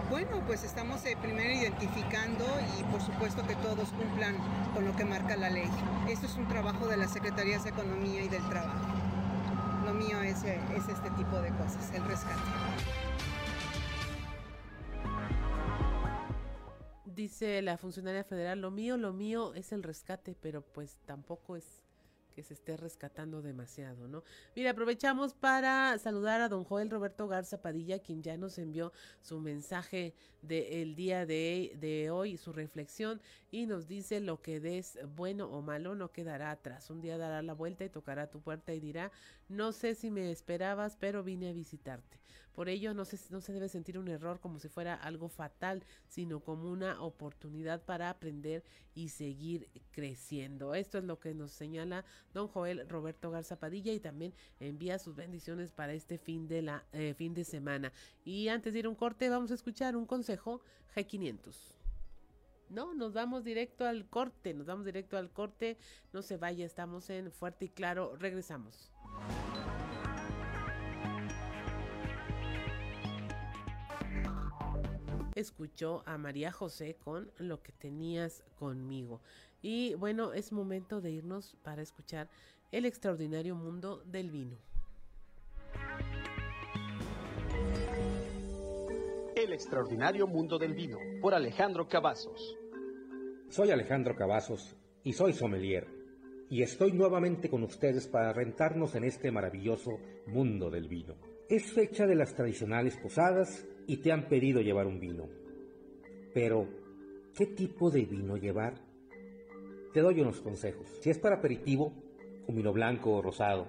Bueno, 0.08 0.40
pues 0.46 0.62
estamos 0.62 1.04
eh, 1.04 1.16
primero 1.20 1.52
identificando 1.52 2.44
y 2.78 2.84
por 2.84 3.00
supuesto 3.02 3.44
que 3.44 3.56
todos 3.56 3.88
cumplan 3.90 4.36
con 4.72 4.84
lo 4.84 4.94
que 4.94 5.04
marca 5.04 5.36
la 5.36 5.50
ley. 5.50 5.68
Esto 6.08 6.26
es 6.26 6.36
un 6.36 6.46
trabajo 6.46 6.86
de 6.86 6.96
las 6.96 7.12
Secretarías 7.12 7.64
de 7.64 7.70
Economía 7.70 8.22
y 8.22 8.28
del 8.28 8.48
Trabajo. 8.48 8.86
Lo 9.84 9.92
mío 9.94 10.22
es, 10.22 10.44
eh, 10.44 10.60
es 10.76 10.88
este 10.88 11.10
tipo 11.10 11.40
de 11.40 11.50
cosas, 11.50 11.92
el 11.92 12.04
rescate. 12.04 12.40
Dice 17.04 17.60
la 17.62 17.76
funcionaria 17.76 18.22
federal, 18.22 18.60
lo 18.60 18.70
mío, 18.70 18.96
lo 18.96 19.12
mío 19.12 19.54
es 19.54 19.72
el 19.72 19.82
rescate, 19.82 20.36
pero 20.40 20.62
pues 20.62 20.98
tampoco 21.04 21.56
es 21.56 21.85
que 22.36 22.42
se 22.42 22.52
esté 22.52 22.76
rescatando 22.76 23.40
demasiado, 23.40 24.08
¿no? 24.08 24.22
Mira, 24.54 24.72
aprovechamos 24.72 25.32
para 25.32 25.96
saludar 25.96 26.42
a 26.42 26.50
don 26.50 26.64
Joel 26.64 26.90
Roberto 26.90 27.26
Garza 27.28 27.62
Padilla, 27.62 27.98
quien 27.98 28.22
ya 28.22 28.36
nos 28.36 28.58
envió 28.58 28.92
su 29.22 29.40
mensaje 29.40 30.12
del 30.42 30.94
día 30.94 31.24
de, 31.24 31.72
de 31.80 32.10
hoy, 32.10 32.36
su 32.36 32.52
reflexión, 32.52 33.22
y 33.50 33.66
nos 33.66 33.86
dice 33.86 34.20
lo 34.20 34.42
que 34.42 34.60
des 34.60 34.98
bueno 35.14 35.48
o 35.50 35.62
malo 35.62 35.94
no 35.94 36.12
quedará 36.12 36.50
atrás. 36.50 36.90
Un 36.90 37.00
día 37.00 37.18
dará 37.18 37.42
la 37.42 37.54
vuelta 37.54 37.84
y 37.84 37.90
tocará 37.90 38.28
tu 38.28 38.40
puerta 38.40 38.74
y 38.74 38.80
dirá, 38.80 39.12
no 39.48 39.72
sé 39.72 39.94
si 39.94 40.10
me 40.10 40.30
esperabas, 40.30 40.96
pero 40.96 41.22
vine 41.22 41.50
a 41.50 41.52
visitarte. 41.52 42.18
Por 42.56 42.70
ello, 42.70 42.94
no 42.94 43.04
se, 43.04 43.18
no 43.30 43.42
se 43.42 43.52
debe 43.52 43.68
sentir 43.68 43.98
un 43.98 44.08
error 44.08 44.40
como 44.40 44.58
si 44.58 44.70
fuera 44.70 44.94
algo 44.94 45.28
fatal, 45.28 45.84
sino 46.08 46.40
como 46.40 46.70
una 46.70 47.02
oportunidad 47.02 47.84
para 47.84 48.08
aprender 48.08 48.64
y 48.94 49.10
seguir 49.10 49.68
creciendo. 49.90 50.74
Esto 50.74 50.96
es 50.96 51.04
lo 51.04 51.20
que 51.20 51.34
nos 51.34 51.52
señala 51.52 52.06
don 52.32 52.48
Joel 52.48 52.88
Roberto 52.88 53.30
Garza 53.30 53.60
Padilla 53.60 53.92
y 53.92 54.00
también 54.00 54.32
envía 54.58 54.98
sus 54.98 55.14
bendiciones 55.14 55.70
para 55.70 55.92
este 55.92 56.16
fin 56.16 56.48
de, 56.48 56.62
la, 56.62 56.86
eh, 56.92 57.12
fin 57.12 57.34
de 57.34 57.44
semana. 57.44 57.92
Y 58.24 58.48
antes 58.48 58.72
de 58.72 58.78
ir 58.78 58.86
a 58.86 58.88
un 58.88 58.94
corte, 58.94 59.28
vamos 59.28 59.50
a 59.50 59.54
escuchar 59.54 59.94
un 59.94 60.06
consejo 60.06 60.62
G500. 60.94 61.75
No, 62.68 62.94
nos 62.94 63.12
vamos 63.12 63.44
directo 63.44 63.86
al 63.86 64.08
corte, 64.08 64.52
nos 64.54 64.66
vamos 64.66 64.84
directo 64.84 65.16
al 65.16 65.30
corte, 65.30 65.76
no 66.12 66.22
se 66.22 66.36
vaya, 66.36 66.66
estamos 66.66 67.10
en 67.10 67.30
Fuerte 67.30 67.66
y 67.66 67.68
Claro, 67.68 68.16
regresamos. 68.16 68.90
escuchó 75.36 76.02
a 76.06 76.16
María 76.16 76.50
José 76.50 76.96
con 77.04 77.30
Lo 77.36 77.62
que 77.62 77.72
tenías 77.72 78.42
conmigo. 78.58 79.20
Y 79.62 79.94
bueno, 79.94 80.32
es 80.32 80.50
momento 80.50 81.00
de 81.00 81.10
irnos 81.10 81.56
para 81.62 81.82
escuchar 81.82 82.28
El 82.72 82.86
extraordinario 82.86 83.54
mundo 83.54 84.02
del 84.06 84.30
vino. 84.30 84.56
El 89.36 89.52
extraordinario 89.52 90.26
mundo 90.26 90.58
del 90.58 90.72
vino 90.72 90.96
por 91.20 91.34
Alejandro 91.34 91.86
Cavazos. 91.86 92.56
Soy 93.50 93.70
Alejandro 93.70 94.16
Cavazos 94.16 94.74
y 95.04 95.12
soy 95.12 95.34
sommelier. 95.34 95.86
Y 96.48 96.62
estoy 96.62 96.92
nuevamente 96.92 97.50
con 97.50 97.62
ustedes 97.62 98.08
para 98.08 98.32
rentarnos 98.32 98.94
en 98.94 99.04
este 99.04 99.30
maravilloso 99.30 99.98
mundo 100.26 100.70
del 100.70 100.88
vino. 100.88 101.16
Es 101.50 101.70
fecha 101.70 102.06
de 102.06 102.14
las 102.14 102.34
tradicionales 102.34 102.96
posadas 102.96 103.68
y 103.86 103.98
te 103.98 104.10
han 104.10 104.26
pedido 104.26 104.62
llevar 104.62 104.86
un 104.86 104.98
vino. 104.98 105.28
Pero, 106.32 106.66
¿qué 107.36 107.44
tipo 107.44 107.90
de 107.90 108.06
vino 108.06 108.38
llevar? 108.38 108.80
Te 109.92 110.00
doy 110.00 110.18
unos 110.18 110.40
consejos. 110.40 110.88
Si 111.02 111.10
es 111.10 111.18
para 111.18 111.36
aperitivo, 111.36 111.92
un 112.46 112.56
vino 112.56 112.72
blanco 112.72 113.12
o 113.12 113.20
rosado. 113.20 113.68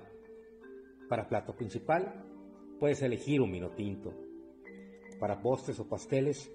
Para 1.09 1.27
plato 1.27 1.57
principal, 1.57 2.23
puedes 2.79 3.01
elegir 3.01 3.41
un 3.41 3.51
vino 3.51 3.71
tinto. 3.71 4.26
Para 5.19 5.41
postres 5.41 5.79
o 5.79 5.87
pasteles, 5.87 6.51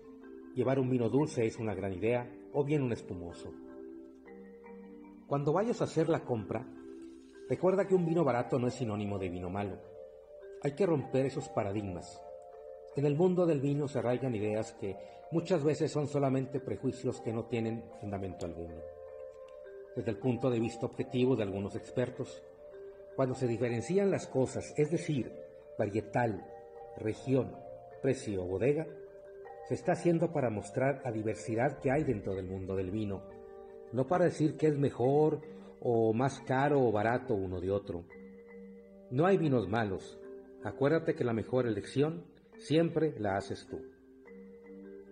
llevar 0.54 0.78
un 0.78 0.90
vino 0.90 1.08
dulce 1.08 1.46
es 1.46 1.58
una 1.58 1.74
gran 1.74 1.92
idea, 1.92 2.30
o 2.52 2.64
bien 2.64 2.82
un 2.82 2.92
espumoso. 2.92 3.52
Cuando 5.26 5.52
vayas 5.52 5.80
a 5.80 5.84
hacer 5.84 6.08
la 6.08 6.24
compra, 6.24 6.66
recuerda 7.48 7.86
que 7.86 7.94
un 7.94 8.04
vino 8.04 8.24
barato 8.24 8.58
no 8.58 8.68
es 8.68 8.74
sinónimo 8.74 9.18
de 9.18 9.28
vino 9.28 9.50
malo. 9.50 9.78
Hay 10.62 10.74
que 10.74 10.86
romper 10.86 11.26
esos 11.26 11.48
paradigmas 11.48 12.20
en 12.94 13.06
el 13.06 13.16
mundo 13.16 13.46
del 13.46 13.60
vino 13.60 13.88
se 13.88 14.00
arraigan 14.00 14.34
ideas 14.34 14.72
que 14.74 14.98
muchas 15.30 15.64
veces 15.64 15.90
son 15.90 16.08
solamente 16.08 16.60
prejuicios 16.60 17.22
que 17.22 17.32
no 17.32 17.46
tienen 17.46 17.82
fundamento 18.00 18.44
alguno. 18.44 18.74
Desde 19.96 20.10
el 20.10 20.18
punto 20.18 20.50
de 20.50 20.60
vista 20.60 20.84
objetivo 20.84 21.34
de 21.34 21.42
algunos 21.42 21.74
expertos, 21.74 22.42
cuando 23.16 23.34
se 23.34 23.46
diferencian 23.46 24.10
las 24.10 24.26
cosas, 24.26 24.74
es 24.76 24.90
decir, 24.90 25.32
varietal, 25.78 26.46
región, 26.98 27.56
precio 28.02 28.44
bodega, 28.44 28.86
se 29.68 29.74
está 29.74 29.92
haciendo 29.92 30.32
para 30.32 30.50
mostrar 30.50 31.00
la 31.04 31.12
diversidad 31.12 31.78
que 31.78 31.90
hay 31.90 32.02
dentro 32.02 32.34
del 32.34 32.46
mundo 32.46 32.76
del 32.76 32.90
vino, 32.90 33.22
no 33.92 34.08
para 34.08 34.24
decir 34.24 34.56
que 34.56 34.66
es 34.66 34.76
mejor 34.76 35.40
o 35.80 36.12
más 36.12 36.40
caro 36.40 36.80
o 36.82 36.92
barato 36.92 37.34
uno 37.34 37.60
de 37.60 37.70
otro. 37.70 38.04
No 39.10 39.26
hay 39.26 39.36
vinos 39.36 39.68
malos. 39.68 40.18
Acuérdate 40.64 41.14
que 41.14 41.24
la 41.24 41.32
mejor 41.32 41.66
elección 41.66 42.24
siempre 42.58 43.14
la 43.18 43.36
haces 43.36 43.66
tú. 43.68 43.80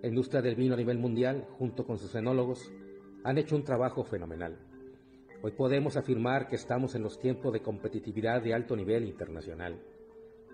La 0.02 0.08
industria 0.08 0.40
del 0.40 0.56
vino 0.56 0.74
a 0.74 0.78
nivel 0.78 0.98
mundial, 0.98 1.46
junto 1.58 1.84
con 1.84 1.98
sus 1.98 2.14
enólogos, 2.14 2.72
han 3.22 3.38
hecho 3.38 3.56
un 3.56 3.64
trabajo 3.64 4.02
fenomenal. 4.04 4.58
Hoy 5.42 5.52
podemos 5.52 5.96
afirmar 5.96 6.48
que 6.48 6.56
estamos 6.56 6.94
en 6.94 7.02
los 7.02 7.18
tiempos 7.18 7.52
de 7.52 7.62
competitividad 7.62 8.42
de 8.42 8.54
alto 8.54 8.76
nivel 8.76 9.04
internacional, 9.04 9.80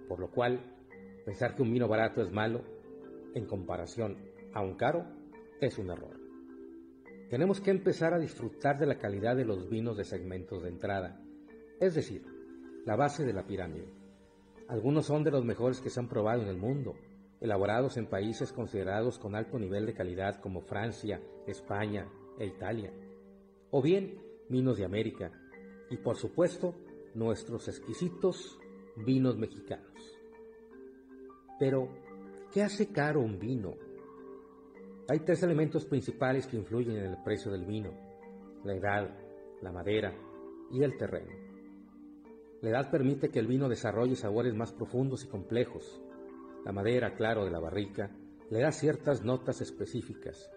por 0.08 0.18
lo 0.18 0.30
cual 0.30 0.75
pensar 1.26 1.56
que 1.56 1.62
un 1.62 1.72
vino 1.72 1.88
barato 1.88 2.22
es 2.22 2.30
malo, 2.30 2.62
en 3.34 3.46
comparación 3.46 4.16
a 4.54 4.62
un 4.62 4.76
caro, 4.76 5.04
es 5.60 5.76
un 5.76 5.90
error. 5.90 6.16
Tenemos 7.28 7.60
que 7.60 7.72
empezar 7.72 8.14
a 8.14 8.20
disfrutar 8.20 8.78
de 8.78 8.86
la 8.86 8.96
calidad 8.96 9.34
de 9.34 9.44
los 9.44 9.68
vinos 9.68 9.96
de 9.96 10.04
segmentos 10.04 10.62
de 10.62 10.68
entrada, 10.68 11.20
es 11.80 11.96
decir, 11.96 12.24
la 12.84 12.94
base 12.94 13.24
de 13.24 13.32
la 13.32 13.44
pirámide. 13.44 13.92
Algunos 14.68 15.06
son 15.06 15.24
de 15.24 15.32
los 15.32 15.44
mejores 15.44 15.80
que 15.80 15.90
se 15.90 15.98
han 15.98 16.08
probado 16.08 16.42
en 16.42 16.48
el 16.48 16.58
mundo, 16.58 16.94
elaborados 17.40 17.96
en 17.96 18.06
países 18.06 18.52
considerados 18.52 19.18
con 19.18 19.34
alto 19.34 19.58
nivel 19.58 19.84
de 19.84 19.94
calidad 19.94 20.40
como 20.40 20.60
Francia, 20.60 21.20
España 21.48 22.08
e 22.38 22.46
Italia. 22.46 22.92
O 23.72 23.82
bien 23.82 24.22
vinos 24.48 24.78
de 24.78 24.84
América 24.84 25.32
y 25.90 25.96
por 25.96 26.16
supuesto 26.16 26.76
nuestros 27.14 27.66
exquisitos 27.66 28.60
vinos 28.96 29.36
mexicanos. 29.36 30.15
Pero, 31.58 31.88
¿qué 32.52 32.62
hace 32.62 32.88
caro 32.88 33.20
un 33.20 33.38
vino? 33.38 33.74
Hay 35.08 35.20
tres 35.20 35.42
elementos 35.42 35.84
principales 35.84 36.46
que 36.46 36.56
influyen 36.56 36.96
en 36.96 37.06
el 37.06 37.22
precio 37.22 37.50
del 37.50 37.64
vino, 37.64 37.90
la 38.64 38.74
edad, 38.74 39.08
la 39.62 39.72
madera 39.72 40.12
y 40.70 40.82
el 40.82 40.96
terreno. 40.96 41.32
La 42.60 42.70
edad 42.70 42.90
permite 42.90 43.28
que 43.28 43.38
el 43.38 43.46
vino 43.46 43.68
desarrolle 43.68 44.16
sabores 44.16 44.54
más 44.54 44.72
profundos 44.72 45.24
y 45.24 45.28
complejos. 45.28 46.02
La 46.64 46.72
madera, 46.72 47.14
claro, 47.14 47.44
de 47.44 47.50
la 47.50 47.60
barrica 47.60 48.10
le 48.50 48.60
da 48.60 48.72
ciertas 48.72 49.22
notas 49.24 49.60
específicas 49.60 50.50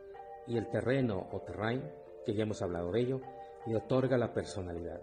y 0.48 0.58
el 0.58 0.70
terreno 0.70 1.30
o 1.32 1.42
terrain, 1.42 1.84
que 2.26 2.34
ya 2.34 2.44
hemos 2.44 2.62
hablado 2.62 2.92
de 2.92 3.02
ello, 3.02 3.22
le 3.68 3.76
otorga 3.76 4.18
la 4.18 4.34
personalidad. 4.34 5.02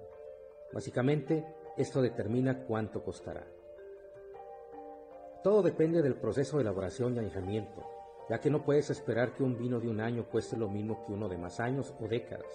Básicamente, 0.72 1.46
esto 1.76 2.02
determina 2.02 2.64
cuánto 2.64 3.02
costará. 3.02 3.46
Todo 5.46 5.62
depende 5.62 6.02
del 6.02 6.16
proceso 6.16 6.56
de 6.56 6.62
elaboración 6.62 7.14
y 7.14 7.20
añejamiento, 7.20 7.88
ya 8.28 8.40
que 8.40 8.50
no 8.50 8.64
puedes 8.64 8.90
esperar 8.90 9.32
que 9.32 9.44
un 9.44 9.56
vino 9.56 9.78
de 9.78 9.88
un 9.88 10.00
año 10.00 10.28
cueste 10.28 10.56
lo 10.56 10.68
mismo 10.68 11.04
que 11.06 11.12
uno 11.12 11.28
de 11.28 11.38
más 11.38 11.60
años 11.60 11.94
o 12.00 12.08
décadas. 12.08 12.50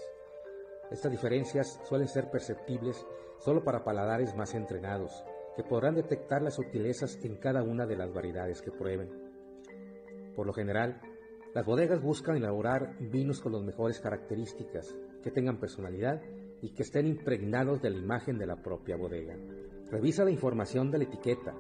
Estas 0.92 1.10
diferencias 1.10 1.80
suelen 1.86 2.10
ser 2.10 2.30
perceptibles 2.30 3.08
solo 3.40 3.64
para 3.64 3.86
paladares 3.86 4.36
más 4.36 4.56
entrenados, 4.56 5.24
que 5.56 5.64
podrán 5.64 5.96
detectar 5.96 6.42
las 6.42 6.56
sutilezas 6.56 7.18
en 7.24 7.38
cada 7.38 7.64
una 7.64 7.86
de 7.86 7.96
las 7.96 8.12
variedades 8.14 8.62
que 8.62 8.72
prueben. 8.72 9.10
Por 10.36 10.46
lo 10.46 10.52
general, 10.52 11.00
las 11.54 11.66
bodegas 11.66 12.02
buscan 12.02 12.36
elaborar 12.36 12.98
vinos 13.00 13.40
con 13.40 13.54
las 13.54 13.62
mejores 13.62 14.02
características, 14.02 14.94
que 15.24 15.32
tengan 15.32 15.62
personalidad 15.62 16.22
y 16.62 16.72
que 16.74 16.84
estén 16.84 17.08
impregnados 17.08 17.82
de 17.82 17.90
la 17.90 18.00
imagen 18.00 18.38
de 18.38 18.48
la 18.48 18.62
propia 18.62 18.98
bodega. 18.98 19.38
Revisa 19.90 20.26
la 20.26 20.32
información 20.32 20.92
de 20.92 20.98
la 20.98 21.04
etiqueta. 21.06 21.56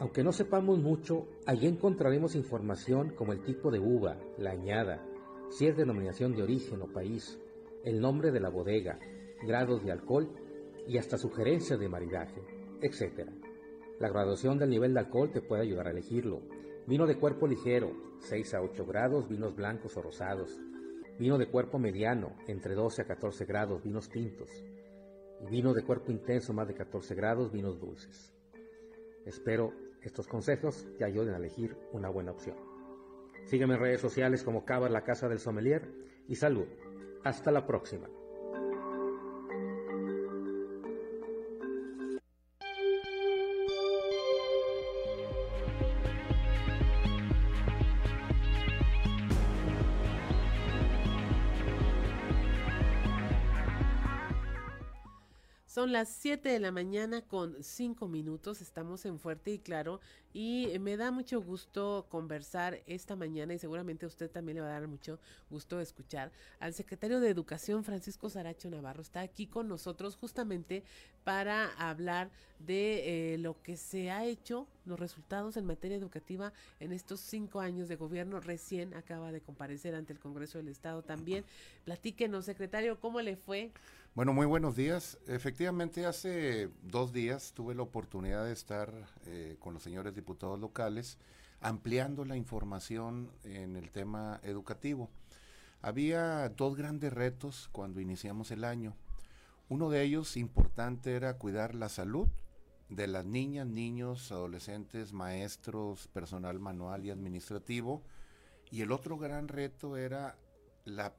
Aunque 0.00 0.24
no 0.24 0.32
sepamos 0.32 0.78
mucho, 0.78 1.28
allí 1.44 1.66
encontraremos 1.66 2.34
información 2.34 3.10
como 3.10 3.34
el 3.34 3.42
tipo 3.42 3.70
de 3.70 3.80
uva, 3.80 4.16
la 4.38 4.52
añada, 4.52 5.06
si 5.50 5.66
es 5.66 5.76
denominación 5.76 6.34
de 6.34 6.42
origen 6.42 6.80
o 6.80 6.86
país, 6.86 7.38
el 7.84 8.00
nombre 8.00 8.30
de 8.30 8.40
la 8.40 8.48
bodega, 8.48 8.98
grados 9.46 9.84
de 9.84 9.92
alcohol 9.92 10.30
y 10.88 10.96
hasta 10.96 11.18
sugerencias 11.18 11.78
de 11.78 11.90
maridaje, 11.90 12.40
etc. 12.80 13.28
La 13.98 14.08
graduación 14.08 14.58
del 14.58 14.70
nivel 14.70 14.94
de 14.94 15.00
alcohol 15.00 15.32
te 15.32 15.42
puede 15.42 15.64
ayudar 15.64 15.88
a 15.88 15.90
elegirlo. 15.90 16.40
Vino 16.86 17.06
de 17.06 17.18
cuerpo 17.18 17.46
ligero, 17.46 17.92
6 18.20 18.54
a 18.54 18.62
8 18.62 18.86
grados, 18.86 19.28
vinos 19.28 19.54
blancos 19.54 19.98
o 19.98 20.02
rosados. 20.02 20.58
Vino 21.18 21.36
de 21.36 21.50
cuerpo 21.50 21.78
mediano, 21.78 22.36
entre 22.48 22.74
12 22.74 23.02
a 23.02 23.04
14 23.04 23.44
grados, 23.44 23.82
vinos 23.82 24.08
tintos. 24.08 24.48
y 25.42 25.46
vino 25.50 25.74
de 25.74 25.82
cuerpo 25.82 26.10
intenso 26.10 26.54
más 26.54 26.68
de 26.68 26.74
14 26.74 27.14
grados, 27.14 27.52
vinos 27.52 27.78
dulces. 27.78 28.34
Espero 29.26 29.89
estos 30.02 30.26
consejos 30.26 30.86
te 30.98 31.04
ayuden 31.04 31.34
a 31.34 31.38
elegir 31.38 31.76
una 31.92 32.08
buena 32.08 32.32
opción. 32.32 32.56
Sígueme 33.44 33.74
en 33.74 33.80
redes 33.80 34.00
sociales 34.00 34.42
como 34.42 34.64
Cava 34.64 34.88
la 34.88 35.04
Casa 35.04 35.28
del 35.28 35.40
Sommelier 35.40 35.90
y 36.28 36.36
salud. 36.36 36.66
Hasta 37.24 37.50
la 37.50 37.66
próxima. 37.66 38.08
Son 55.80 55.92
las 55.92 56.10
7 56.10 56.46
de 56.50 56.60
la 56.60 56.72
mañana 56.72 57.22
con 57.22 57.56
5 57.64 58.06
minutos, 58.06 58.60
estamos 58.60 59.06
en 59.06 59.18
Fuerte 59.18 59.50
y 59.52 59.58
Claro 59.60 60.02
y 60.32 60.68
me 60.80 60.96
da 60.96 61.10
mucho 61.10 61.40
gusto 61.42 62.06
conversar 62.08 62.80
esta 62.86 63.16
mañana 63.16 63.54
y 63.54 63.58
seguramente 63.58 64.04
a 64.04 64.08
usted 64.08 64.30
también 64.30 64.56
le 64.56 64.62
va 64.62 64.68
a 64.68 64.80
dar 64.80 64.86
mucho 64.86 65.18
gusto 65.50 65.80
escuchar 65.80 66.30
al 66.60 66.72
secretario 66.74 67.20
de 67.20 67.30
Educación 67.30 67.82
Francisco 67.84 68.30
Saracho 68.30 68.70
Navarro. 68.70 69.02
Está 69.02 69.20
aquí 69.20 69.46
con 69.46 69.68
nosotros 69.68 70.16
justamente 70.16 70.84
para 71.24 71.68
hablar 71.76 72.30
de 72.58 73.34
eh, 73.34 73.38
lo 73.38 73.60
que 73.62 73.76
se 73.76 74.10
ha 74.10 74.24
hecho, 74.24 74.66
los 74.84 75.00
resultados 75.00 75.56
en 75.56 75.66
materia 75.66 75.96
educativa 75.96 76.52
en 76.78 76.92
estos 76.92 77.20
cinco 77.20 77.60
años 77.60 77.88
de 77.88 77.96
gobierno. 77.96 78.40
Recién 78.40 78.94
acaba 78.94 79.32
de 79.32 79.40
comparecer 79.40 79.94
ante 79.94 80.12
el 80.12 80.20
Congreso 80.20 80.58
del 80.58 80.68
Estado 80.68 81.02
también. 81.02 81.44
Platíquenos, 81.84 82.44
secretario, 82.44 83.00
¿cómo 83.00 83.20
le 83.20 83.36
fue? 83.36 83.72
Bueno, 84.14 84.32
muy 84.32 84.46
buenos 84.46 84.74
días. 84.74 85.18
Efectivamente, 85.28 86.04
hace 86.04 86.68
dos 86.82 87.12
días 87.12 87.52
tuve 87.54 87.76
la 87.76 87.82
oportunidad 87.82 88.44
de 88.44 88.52
estar 88.52 88.92
eh, 89.26 89.56
con 89.60 89.72
los 89.72 89.84
señores 89.84 90.14
diputados 90.20 90.58
locales 90.58 91.18
ampliando 91.60 92.24
la 92.24 92.36
información 92.36 93.30
en 93.44 93.76
el 93.76 93.90
tema 93.90 94.40
educativo. 94.42 95.10
Había 95.82 96.48
dos 96.50 96.76
grandes 96.76 97.12
retos 97.12 97.68
cuando 97.72 98.00
iniciamos 98.00 98.50
el 98.50 98.64
año. 98.64 98.94
Uno 99.68 99.90
de 99.90 100.02
ellos 100.02 100.36
importante 100.36 101.14
era 101.14 101.38
cuidar 101.38 101.74
la 101.74 101.88
salud 101.88 102.28
de 102.88 103.06
las 103.06 103.24
niñas, 103.24 103.66
niños, 103.66 104.32
adolescentes, 104.32 105.12
maestros, 105.12 106.08
personal 106.08 106.58
manual 106.58 107.04
y 107.04 107.10
administrativo. 107.10 108.02
Y 108.70 108.82
el 108.82 108.92
otro 108.92 109.16
gran 109.16 109.48
reto 109.48 109.96
era 109.96 110.36
la, 110.84 111.14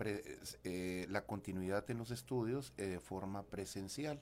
eh, 0.63 1.05
la 1.09 1.25
continuidad 1.25 1.89
en 1.89 1.97
los 1.97 2.11
estudios 2.11 2.73
eh, 2.77 2.87
de 2.87 2.99
forma 2.99 3.43
presencial. 3.43 4.21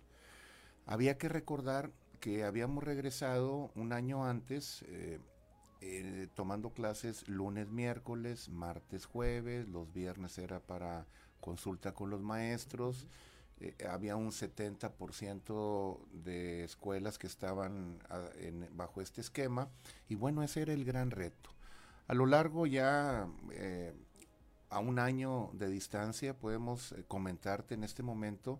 Había 0.86 1.18
que 1.18 1.30
recordar 1.30 1.92
que 2.20 2.44
habíamos 2.44 2.84
regresado 2.84 3.72
un 3.76 3.94
año 3.94 4.26
antes 4.26 4.84
eh, 4.88 5.20
tomando 6.36 6.72
clases 6.72 7.28
lunes, 7.28 7.70
miércoles, 7.70 8.50
martes, 8.50 9.06
jueves, 9.06 9.68
los 9.70 9.92
viernes 9.94 10.38
era 10.38 10.60
para 10.60 11.06
consulta 11.40 11.94
con 11.94 12.10
los 12.10 12.22
maestros. 12.22 13.08
había 13.90 14.16
un 14.16 14.32
70% 14.32 16.00
de 16.12 16.64
escuelas 16.64 17.18
que 17.18 17.28
estaban 17.28 18.00
ah, 18.10 18.30
bajo 18.74 19.02
este 19.02 19.22
esquema 19.22 19.70
y 20.10 20.16
bueno, 20.16 20.44
ese 20.44 20.62
era 20.62 20.74
el 20.74 20.86
gran 20.86 21.12
reto. 21.12 21.52
A 22.08 22.14
lo 22.14 22.26
largo 22.26 22.66
ya 22.66 23.28
a 24.70 24.80
un 24.80 25.00
año 25.00 25.50
de 25.54 25.68
distancia 25.68 26.38
podemos 26.38 26.92
eh, 26.92 27.04
comentarte 27.08 27.74
en 27.74 27.84
este 27.84 28.04
momento 28.04 28.60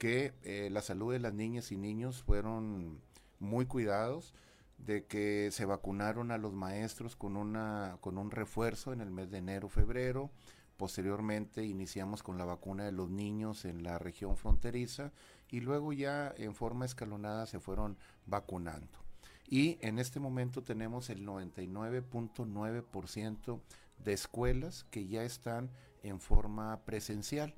que 0.00 0.32
eh, 0.44 0.68
la 0.72 0.80
salud 0.80 1.12
de 1.12 1.18
las 1.18 1.34
niñas 1.34 1.70
y 1.72 1.76
niños 1.76 2.22
fueron 2.22 3.02
muy 3.38 3.66
cuidados, 3.66 4.32
de 4.78 5.04
que 5.04 5.50
se 5.52 5.66
vacunaron 5.66 6.30
a 6.30 6.38
los 6.38 6.54
maestros 6.54 7.16
con, 7.16 7.36
una, 7.36 7.98
con 8.00 8.16
un 8.16 8.30
refuerzo 8.30 8.94
en 8.94 9.02
el 9.02 9.10
mes 9.10 9.30
de 9.30 9.36
enero, 9.36 9.68
febrero, 9.68 10.30
posteriormente 10.78 11.66
iniciamos 11.66 12.22
con 12.22 12.38
la 12.38 12.46
vacuna 12.46 12.86
de 12.86 12.92
los 12.92 13.10
niños 13.10 13.66
en 13.66 13.82
la 13.82 13.98
región 13.98 14.38
fronteriza 14.38 15.12
y 15.50 15.60
luego 15.60 15.92
ya 15.92 16.32
en 16.38 16.54
forma 16.54 16.86
escalonada 16.86 17.44
se 17.44 17.60
fueron 17.60 17.98
vacunando. 18.24 18.98
Y 19.46 19.76
en 19.82 19.98
este 19.98 20.18
momento 20.18 20.62
tenemos 20.62 21.10
el 21.10 21.26
99.9% 21.26 23.60
de 24.02 24.12
escuelas 24.14 24.84
que 24.84 25.08
ya 25.08 25.24
están 25.24 25.68
en 26.02 26.20
forma 26.20 26.80
presencial. 26.84 27.54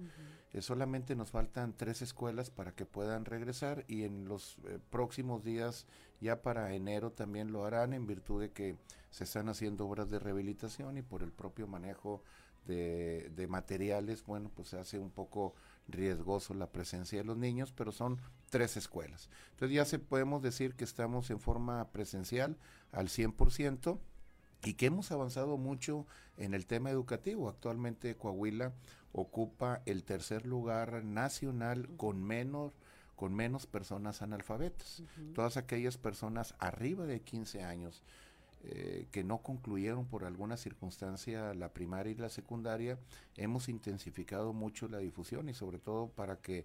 Eh, 0.53 0.63
solamente 0.63 1.17
nos 1.17 1.31
faltan 1.31 1.75
tres 1.77 2.03
escuelas 2.03 2.51
para 2.51 2.73
que 2.73 2.85
puedan 2.85 3.25
regresar 3.25 3.85
y 3.89 4.05
en 4.05 4.27
los 4.27 4.59
eh, 4.67 4.79
próximos 4.91 5.43
días, 5.45 5.87
ya 6.21 6.43
para 6.43 6.75
enero 6.75 7.13
también 7.13 7.53
lo 7.53 7.65
harán 7.65 7.93
en 7.93 8.07
virtud 8.07 8.41
de 8.41 8.51
que 8.51 8.77
se 9.11 9.25
están 9.25 9.49
haciendo 9.49 9.87
obras 9.87 10.11
de 10.11 10.19
rehabilitación 10.19 10.99
y 10.99 11.03
por 11.03 11.23
el 11.23 11.33
propio 11.33 11.67
manejo 11.67 12.23
de, 12.67 13.31
de 13.35 13.47
materiales, 13.49 14.25
bueno, 14.25 14.51
pues 14.55 14.69
se 14.69 14.79
hace 14.79 14.99
un 14.99 15.11
poco 15.11 15.55
riesgoso 15.89 16.55
la 16.55 16.71
presencia 16.71 17.19
de 17.19 17.25
los 17.25 17.37
niños, 17.37 17.73
pero 17.73 17.91
son 17.91 18.21
tres 18.51 18.77
escuelas. 18.77 19.31
Entonces 19.53 19.75
ya 19.75 19.85
se 19.85 19.99
podemos 19.99 20.43
decir 20.43 20.75
que 20.75 20.85
estamos 20.85 21.31
en 21.31 21.41
forma 21.41 21.91
presencial 21.91 22.57
al 22.93 23.09
100% 23.09 23.99
y 24.65 24.75
que 24.75 24.87
hemos 24.87 25.11
avanzado 25.11 25.57
mucho 25.57 26.07
en 26.37 26.55
el 26.55 26.67
tema 26.67 26.91
educativo. 26.91 27.49
Actualmente 27.49 28.17
Coahuila 28.17 28.73
ocupa 29.13 29.83
el 29.87 30.05
tercer 30.05 30.47
lugar 30.47 31.05
nacional 31.05 31.89
con 31.97 32.23
menos 32.23 32.73
con 33.17 33.35
menos 33.35 33.67
personas 33.67 34.21
analfabetas. 34.21 35.05
Todas 35.33 35.57
aquellas 35.57 35.97
personas 35.97 36.57
arriba 36.59 37.07
de 37.07 37.21
15 37.21 37.63
años 37.63 38.03
eh, 38.65 39.07
que 39.11 39.25
no 39.25 39.39
concluyeron 39.39 40.07
por 40.07 40.25
alguna 40.25 40.57
circunstancia 40.57 41.53
la 41.55 41.73
primaria 41.73 42.13
y 42.13 42.17
la 42.17 42.29
secundaria, 42.29 42.97
hemos 43.37 43.69
intensificado 43.69 44.53
mucho 44.53 44.87
la 44.89 44.99
difusión 44.99 45.49
y 45.49 45.55
sobre 45.55 45.79
todo 45.79 46.09
para 46.09 46.37
que 46.37 46.65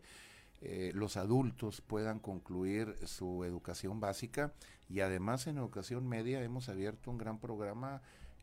eh, 0.61 0.91
los 0.93 1.17
adultos 1.17 1.81
puedan 1.81 2.19
concluir 2.19 2.95
su 3.05 3.43
educación 3.43 3.99
básica 3.99 4.53
y 4.89 5.01
además 5.01 5.47
en 5.47 5.57
educación 5.57 6.07
media 6.07 6.43
hemos 6.43 6.69
abierto 6.69 7.11
un 7.11 7.17
gran 7.17 7.39
programa 7.39 8.01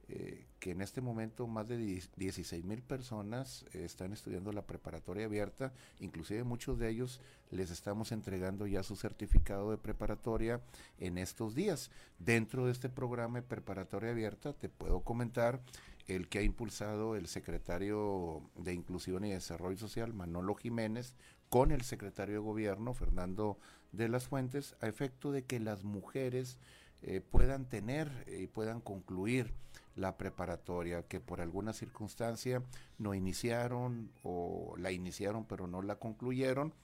eh, 0.08 0.46
que 0.60 0.72
en 0.72 0.82
este 0.82 1.00
momento 1.00 1.46
más 1.46 1.66
de 1.66 1.78
16 1.78 2.64
mil 2.64 2.82
personas 2.82 3.64
eh, 3.72 3.84
están 3.84 4.12
estudiando 4.12 4.52
la 4.52 4.66
preparatoria 4.66 5.24
abierta, 5.24 5.72
inclusive 5.98 6.44
muchos 6.44 6.78
de 6.78 6.90
ellos 6.90 7.20
les 7.50 7.70
estamos 7.70 8.12
entregando 8.12 8.66
ya 8.66 8.82
su 8.82 8.96
certificado 8.96 9.70
de 9.70 9.78
preparatoria 9.78 10.60
en 10.98 11.16
estos 11.16 11.54
días. 11.54 11.90
Dentro 12.18 12.66
de 12.66 12.72
este 12.72 12.90
programa 12.90 13.40
de 13.40 13.46
preparatoria 13.46 14.10
abierta 14.10 14.52
te 14.52 14.68
puedo 14.68 15.00
comentar 15.00 15.62
el 16.06 16.28
que 16.28 16.40
ha 16.40 16.42
impulsado 16.42 17.16
el 17.16 17.26
secretario 17.26 18.42
de 18.56 18.74
Inclusión 18.74 19.24
y 19.24 19.30
Desarrollo 19.30 19.78
Social, 19.78 20.12
Manolo 20.12 20.54
Jiménez, 20.54 21.14
con 21.54 21.70
el 21.70 21.82
secretario 21.82 22.34
de 22.34 22.40
Gobierno, 22.40 22.94
Fernando 22.94 23.60
de 23.92 24.08
las 24.08 24.26
Fuentes, 24.26 24.74
a 24.80 24.88
efecto 24.88 25.30
de 25.30 25.44
que 25.44 25.60
las 25.60 25.84
mujeres 25.84 26.58
eh, 27.00 27.20
puedan 27.20 27.66
tener 27.66 28.10
y 28.26 28.48
puedan 28.48 28.80
concluir 28.80 29.54
la 29.94 30.16
preparatoria, 30.16 31.04
que 31.04 31.20
por 31.20 31.40
alguna 31.40 31.72
circunstancia 31.72 32.60
no 32.98 33.14
iniciaron 33.14 34.10
o 34.24 34.74
la 34.78 34.90
iniciaron 34.90 35.44
pero 35.44 35.68
no 35.68 35.80
la 35.80 35.94
concluyeron, 35.94 36.74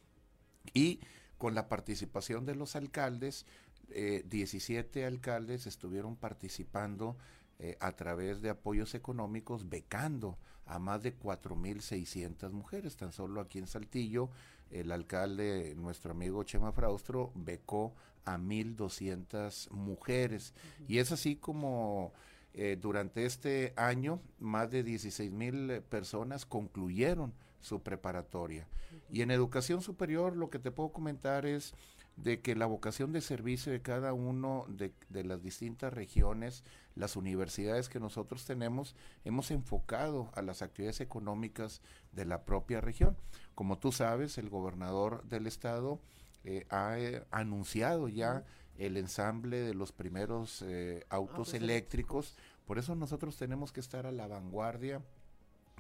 y 0.73 1.01
con 1.37 1.57
la 1.57 1.69
participación 1.69 2.47
de 2.47 2.55
los 2.55 2.77
alcaldes, 2.77 3.47
17 3.89 5.01
eh, 5.01 5.05
alcaldes 5.05 5.67
estuvieron 5.67 6.15
participando 6.15 7.17
eh, 7.59 7.77
a 7.81 7.91
través 7.91 8.41
de 8.41 8.51
apoyos 8.51 8.95
económicos 8.95 9.69
becando 9.69 10.39
a 10.65 10.79
más 10.79 11.03
de 11.03 11.19
4.600 11.19 12.53
mujeres. 12.53 12.97
Tan 12.97 13.13
solo 13.13 13.41
aquí 13.41 13.59
en 13.59 13.67
Saltillo, 13.67 14.31
el 14.71 14.93
alcalde, 14.93 15.75
nuestro 15.77 16.13
amigo 16.13 16.43
Chema 16.45 16.73
Fraustro, 16.73 17.33
becó 17.35 17.95
a 18.25 18.39
1.200 18.39 19.71
mujeres. 19.71 20.55
Y 20.89 20.99
es 20.99 21.13
así 21.13 21.37
como 21.37 22.13
eh, 22.53 22.77
durante 22.81 23.25
este 23.25 23.73
año 23.77 24.21
más 24.39 24.71
de 24.71 24.85
16.000 24.85 25.83
personas 25.83 26.47
concluyeron 26.47 27.33
su 27.61 27.83
preparatoria. 27.83 28.67
Y 29.11 29.23
en 29.23 29.31
educación 29.31 29.83
superior 29.83 30.37
lo 30.37 30.51
que 30.51 30.59
te 30.59 30.71
puedo 30.71 30.91
comentar 30.91 31.47
es 31.47 31.75
de 32.23 32.41
que 32.41 32.55
la 32.55 32.67
vocación 32.67 33.13
de 33.13 33.23
servicio 33.23 33.73
de 33.73 33.81
cada 33.81 34.13
uno 34.13 34.67
de, 34.69 34.93
las 35.25 35.43
distintas 35.43 35.93
regiones, 35.93 36.65
las 36.95 37.17
universidades 37.17 37.89
que 37.89 37.99
nosotros 37.99 38.45
tenemos, 38.45 38.95
hemos 39.25 39.51
enfocado 39.51 40.31
a 40.35 40.43
las 40.43 40.61
actividades 40.61 41.01
económicas 41.01 41.81
de 42.13 42.27
la 42.27 42.45
propia 42.45 42.81
región. 42.81 43.17
Como 43.55 43.79
tú 43.79 43.91
sabes, 43.91 44.37
el 44.37 44.51
gobernador 44.51 45.25
del 45.25 45.47
estado 45.47 46.01
eh, 46.45 46.67
ha 46.69 46.99
eh, 46.99 47.25
anunciado 47.31 48.09
ya 48.09 48.45
el 48.77 48.97
ensamble 48.97 49.61
de 49.61 49.75
los 49.75 49.93
primeros 49.93 50.63
eh, 50.63 51.07
autos, 51.09 51.55
eléctricos. 51.55 52.37
Por 52.67 52.79
eso 52.79 52.95
nosotros 52.97 53.37
tenemos 53.37 53.73
que 53.73 53.81
estar 53.81 54.07
a 54.07 54.13
la 54.13 54.27
vanguardia 54.27 55.01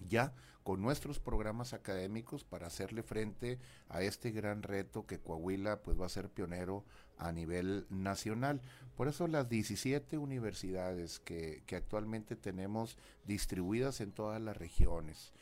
ya 0.08 0.34
con 0.62 0.82
nuestros 0.82 1.18
programas 1.18 1.72
académicos 1.72 2.44
para 2.44 2.66
hacerle 2.66 3.02
frente 3.02 3.58
a 3.88 4.02
este 4.02 4.30
gran 4.30 4.62
reto 4.62 5.06
que 5.06 5.18
Coahuila 5.18 5.82
pues 5.82 5.98
va 5.98 6.06
a 6.06 6.10
ser 6.10 6.28
pionero 6.28 6.84
a 7.16 7.32
nivel 7.32 7.86
nacional. 7.88 8.60
Por 8.96 9.08
eso 9.08 9.26
las 9.26 9.48
17 9.48 10.18
universidades 10.18 11.18
que, 11.18 11.62
que 11.66 11.76
actualmente 11.76 12.36
tenemos 12.36 12.98
distribuidas 13.24 14.00
en 14.00 14.12
todas 14.12 14.40
las 14.40 14.56
regiones, 14.56 15.32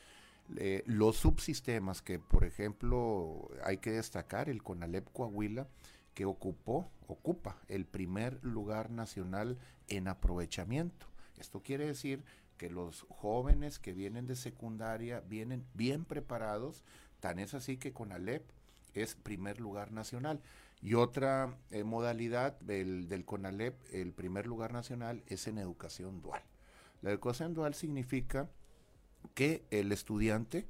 los 0.87 1.17
subsistemas 1.17 2.01
que, 2.01 2.19
por 2.19 2.45
ejemplo, 2.45 3.51
hay 3.65 3.79
que 3.79 3.91
destacar, 3.91 4.49
el 4.49 4.63
CONALEP 4.63 5.13
Coahuila, 5.13 5.69
que 6.15 6.25
ocupó, 6.25 6.91
ocupa 7.07 7.59
el 7.69 7.85
primer 7.85 8.43
lugar 8.43 8.91
nacional 8.91 9.59
en 9.89 10.09
aprovechamiento. 10.09 11.07
Esto 11.39 11.63
quiere 11.63 11.87
decir 11.87 12.25
que 12.59 12.69
los 12.69 13.07
jóvenes 13.09 13.79
que 13.79 13.95
vienen 13.95 14.27
de 14.27 14.37
secundaria 14.37 15.21
vienen 15.21 15.65
bien 15.75 16.05
preparados, 16.05 16.85
tan 17.21 17.39
es 17.39 17.55
así 17.55 17.79
que 17.79 17.93
CONALEP 17.93 18.43
es 18.95 19.15
primer 19.15 19.61
lugar 19.61 19.93
nacional. 19.93 20.43
Y 20.83 20.95
otra 20.95 21.57
eh, 21.71 21.83
modalidad 21.85 22.59
del, 22.61 23.09
del 23.09 23.25
CONALEP, 23.25 23.75
el 23.93 24.13
primer 24.13 24.47
lugar 24.47 24.73
nacional, 24.73 25.23
es 25.27 25.47
en 25.47 25.59
educación 25.59 26.21
dual. 26.21 26.43
La 27.01 27.11
educación 27.11 27.55
dual 27.55 27.75
significa 27.75 28.51
que 29.35 29.65
el 29.71 29.93
estudiante 29.93 30.67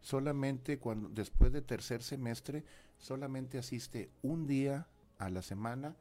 solamente 0.00 0.78
cuando 0.78 1.08
después 1.08 1.52
de 1.52 1.62
tercer 1.62 2.02
semestre 2.02 2.64
solamente 2.98 3.58
asiste 3.58 4.10
un 4.22 4.46
día 4.46 4.88
a 5.18 5.30
la 5.30 5.42
semana 5.42 5.96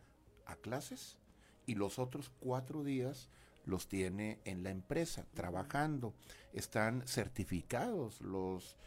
a 0.46 0.56
clases 0.56 1.18
y 1.66 1.76
los 1.76 2.00
otros 2.00 2.32
cuatro 2.40 2.84
días 2.84 3.30
los 3.66 3.88
tiene 3.88 4.40
en 4.46 4.64
la 4.64 4.72
empresa 4.72 5.26
trabajando. 5.34 6.14
Están 6.54 7.04
certificados 7.08 8.22
los 8.22 8.78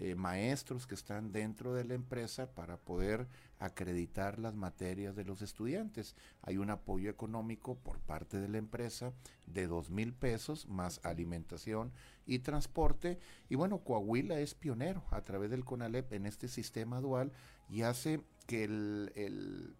eh, 0.00 0.14
maestros 0.14 0.86
que 0.86 0.94
están 0.94 1.32
dentro 1.32 1.74
de 1.74 1.82
la 1.82 1.94
empresa 1.94 2.54
para 2.54 2.76
poder 2.76 3.26
acreditar 3.58 4.38
las 4.38 4.54
materias 4.54 5.16
de 5.16 5.24
los 5.24 5.42
estudiantes. 5.42 6.14
Hay 6.42 6.56
un 6.56 6.70
apoyo 6.70 7.10
económico 7.10 7.74
por 7.74 7.98
parte 7.98 8.38
de 8.38 8.46
la 8.46 8.58
empresa 8.58 9.12
de 9.46 9.66
dos 9.66 9.90
mil 9.90 10.12
pesos 10.14 10.68
más 10.68 11.00
alimentación 11.02 11.92
y 12.26 12.38
transporte. 12.38 13.18
Y 13.48 13.56
bueno, 13.56 13.82
Coahuila 13.82 14.38
es 14.38 14.54
pionero 14.54 15.02
a 15.10 15.22
través 15.22 15.50
del 15.50 15.64
CONALEP 15.64 16.12
en 16.12 16.26
este 16.26 16.46
sistema 16.46 17.00
dual 17.00 17.32
y 17.68 17.82
hace 17.82 18.20
que 18.46 18.62
el, 18.62 19.10
el 19.16 19.74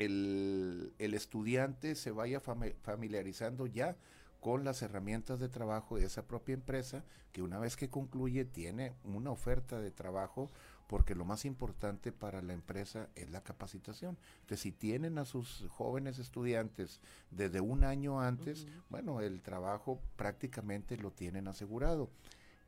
el, 0.00 0.92
el, 0.98 1.14
estudiante 1.14 1.94
se 1.94 2.10
vaya 2.10 2.40
familiarizando 2.40 3.66
ya 3.66 3.96
con 4.40 4.64
las 4.64 4.80
herramientas 4.82 5.38
de 5.38 5.48
trabajo 5.48 5.96
de 5.96 6.06
esa 6.06 6.26
propia 6.26 6.54
empresa, 6.54 7.04
que 7.32 7.42
una 7.42 7.58
vez 7.58 7.76
que 7.76 7.90
concluye 7.90 8.44
tiene 8.44 8.94
una 9.04 9.30
oferta 9.30 9.78
de 9.78 9.90
trabajo, 9.90 10.50
porque 10.86 11.14
lo 11.14 11.24
más 11.24 11.44
importante 11.44 12.10
para 12.10 12.42
la 12.42 12.54
empresa 12.54 13.08
es 13.14 13.30
la 13.30 13.42
capacitación. 13.42 14.16
Entonces, 14.40 14.60
si 14.60 14.72
tienen 14.72 15.18
a 15.18 15.24
sus 15.24 15.66
jóvenes 15.68 16.18
estudiantes 16.18 17.00
desde 17.30 17.60
un 17.60 17.84
año 17.84 18.20
antes, 18.20 18.66
bueno, 18.88 19.20
el 19.20 19.42
trabajo 19.42 20.00
prácticamente 20.16 20.96
lo 20.96 21.12
tienen 21.12 21.46
asegurado. 21.46 22.10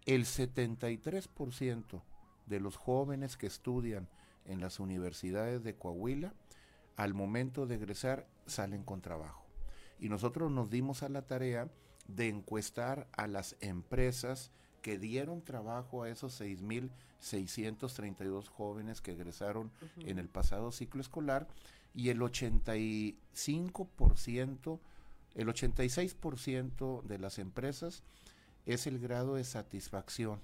El 0.04 0.24
73% 0.24 2.02
de 2.46 2.60
los 2.60 2.76
jóvenes 2.76 3.36
que 3.36 3.46
estudian 3.46 4.06
en 4.44 4.60
las 4.60 4.78
universidades 4.78 5.64
de 5.64 5.74
Coahuila, 5.74 6.34
al 6.96 7.14
momento 7.14 7.66
de 7.66 7.76
egresar, 7.76 8.26
salen 8.46 8.82
con 8.82 9.00
trabajo 9.00 9.42
y 10.02 10.08
nosotros 10.08 10.50
nos 10.50 10.68
dimos 10.68 11.04
a 11.04 11.08
la 11.08 11.22
tarea 11.22 11.70
de 12.08 12.28
encuestar 12.28 13.06
a 13.12 13.28
las 13.28 13.54
empresas 13.60 14.50
que 14.82 14.98
dieron 14.98 15.42
trabajo 15.42 16.02
a 16.02 16.08
esos 16.08 16.40
6.632 16.40 18.48
jóvenes 18.48 19.00
que 19.00 19.12
egresaron 19.12 19.70
en 19.98 20.18
el 20.18 20.28
pasado 20.28 20.72
ciclo 20.72 21.00
escolar 21.00 21.46
y 21.94 22.08
el 22.08 22.18
85%, 22.18 24.80
el 25.36 25.46
86% 25.46 27.02
de 27.04 27.18
las 27.20 27.38
empresas 27.38 28.02
es 28.66 28.88
el 28.88 28.98
grado 28.98 29.36
de 29.36 29.44
satisfacción. 29.44 30.40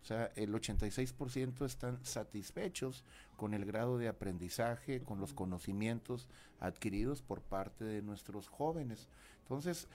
O 0.00 0.06
sea, 0.06 0.32
el 0.36 0.54
86% 0.54 1.66
están 1.66 2.02
satisfechos 2.02 3.04
con 3.42 3.54
el 3.54 3.64
grado 3.64 3.98
de 3.98 4.06
aprendizaje, 4.06 5.00
con 5.00 5.18
los 5.18 5.34
conocimientos 5.34 6.28
adquiridos 6.60 7.22
por 7.22 7.40
parte 7.40 7.82
de 7.82 8.00
nuestros 8.00 8.46
jóvenes. 8.46 9.08
Entonces, 9.42 9.88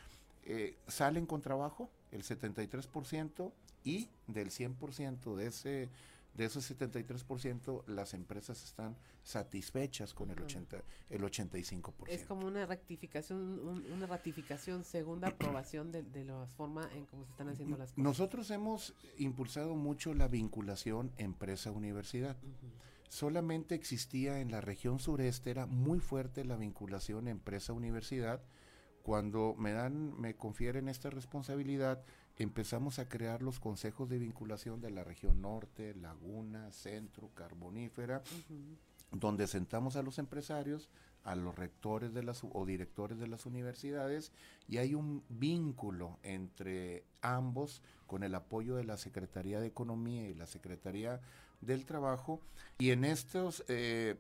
eh, 0.44 0.76
salen 0.86 1.26
con 1.26 1.42
trabajo 1.42 1.90
el 2.12 2.24
73% 2.24 3.54
y 3.86 4.10
del 4.28 4.50
100% 4.50 5.38
de 5.38 5.48
ese 5.48 5.90
de 6.34 6.46
esos 6.46 6.70
73%, 6.70 7.84
las 7.88 8.14
empresas 8.14 8.64
están 8.64 8.96
satisfechas 9.24 10.14
con 10.14 10.30
el, 10.30 10.40
80, 10.40 10.84
el 11.10 11.24
85%. 11.24 11.94
Es 12.10 12.26
como 12.26 12.46
una 12.46 12.66
rectificación, 12.68 13.60
una 13.92 14.06
ratificación, 14.06 14.84
segunda 14.84 15.28
aprobación 15.30 15.92
de, 15.92 16.04
de 16.04 16.26
la 16.26 16.46
forma 16.58 16.88
en 16.94 17.06
cómo 17.06 17.24
se 17.24 17.32
están 17.32 17.50
haciendo 17.50 17.76
las 17.78 17.90
cosas. 17.92 18.04
Nosotros 18.04 18.52
hemos 18.52 18.94
impulsado 19.18 19.74
mucho 19.76 20.14
la 20.14 20.28
vinculación 20.28 21.12
empresa-universidad. 21.18 22.38
Solamente 23.10 23.76
existía 23.76 24.40
en 24.40 24.52
la 24.52 24.62
región 24.62 25.00
sureste, 25.00 25.50
era 25.50 25.66
muy 25.66 26.00
fuerte 26.00 26.44
la 26.44 26.58
vinculación 26.58 27.28
empresa-universidad. 27.28 28.42
Cuando 29.02 29.56
me 29.58 29.72
dan, 29.72 30.20
me 30.20 30.36
confieren 30.36 30.90
esta 30.90 31.10
responsabilidad, 31.10 32.04
empezamos 32.38 33.00
a 33.00 33.08
crear 33.08 33.42
los 33.42 33.60
consejos 33.60 34.10
de 34.10 34.20
vinculación 34.20 34.82
de 34.82 34.92
la 34.92 35.04
región 35.04 35.42
norte, 35.42 35.96
laguna, 35.96 36.72
centro, 36.74 37.30
carbonífera, 37.34 38.22
donde 39.12 39.48
sentamos 39.48 39.96
a 39.96 40.04
los 40.04 40.20
empresarios, 40.20 40.90
a 41.24 41.36
los 41.36 41.56
rectores 41.56 42.14
de 42.14 42.24
las 42.24 42.42
o 42.44 42.66
directores 42.66 43.20
de 43.20 43.28
las 43.28 43.46
universidades 43.46 44.32
y 44.68 44.78
hay 44.78 44.96
un 44.96 45.24
vínculo 45.30 46.20
entre 46.24 47.04
ambos 47.22 47.82
con 48.06 48.24
el 48.24 48.34
apoyo 48.36 48.76
de 48.76 48.86
la 48.86 48.98
Secretaría 48.98 49.60
de 49.60 49.68
Economía 49.68 50.28
y 50.30 50.34
la 50.34 50.48
Secretaría 50.48 51.22
del 51.62 51.86
Trabajo 51.86 52.42
y 52.78 52.92
en 52.92 53.06
estos 53.06 53.64
eh, 53.68 54.16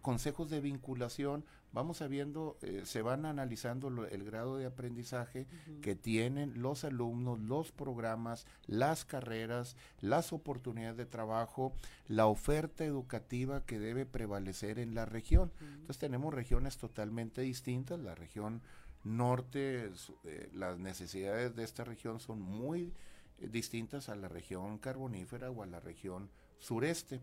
consejos 0.00 0.50
de 0.50 0.60
vinculación 0.60 1.44
vamos 1.74 1.96
sabiendo, 1.98 2.56
eh, 2.62 2.82
se 2.84 3.02
van 3.02 3.26
analizando 3.26 3.88
el 4.06 4.24
grado 4.24 4.56
de 4.56 4.66
aprendizaje 4.66 5.48
que 5.82 5.96
tienen 5.96 6.62
los 6.62 6.84
alumnos, 6.84 7.40
los 7.40 7.72
programas, 7.72 8.46
las 8.66 9.04
carreras, 9.04 9.76
las 10.00 10.32
oportunidades 10.32 10.96
de 10.96 11.04
trabajo, 11.04 11.74
la 12.06 12.26
oferta 12.26 12.84
educativa 12.84 13.66
que 13.66 13.80
debe 13.80 14.06
prevalecer 14.06 14.78
en 14.78 14.94
la 14.94 15.04
región. 15.04 15.50
Entonces 15.60 15.98
tenemos 15.98 16.32
regiones 16.32 16.78
totalmente 16.78 17.40
distintas, 17.40 17.98
la 17.98 18.14
región 18.14 18.62
norte, 19.02 19.90
eh, 20.24 20.50
las 20.54 20.78
necesidades 20.78 21.56
de 21.56 21.64
esta 21.64 21.82
región 21.82 22.20
son 22.20 22.40
muy 22.40 22.92
distintas 23.38 24.08
a 24.08 24.16
la 24.16 24.28
región 24.28 24.78
carbonífera 24.78 25.50
o 25.50 25.62
a 25.62 25.66
la 25.66 25.80
región 25.80 26.30
sureste. 26.58 27.20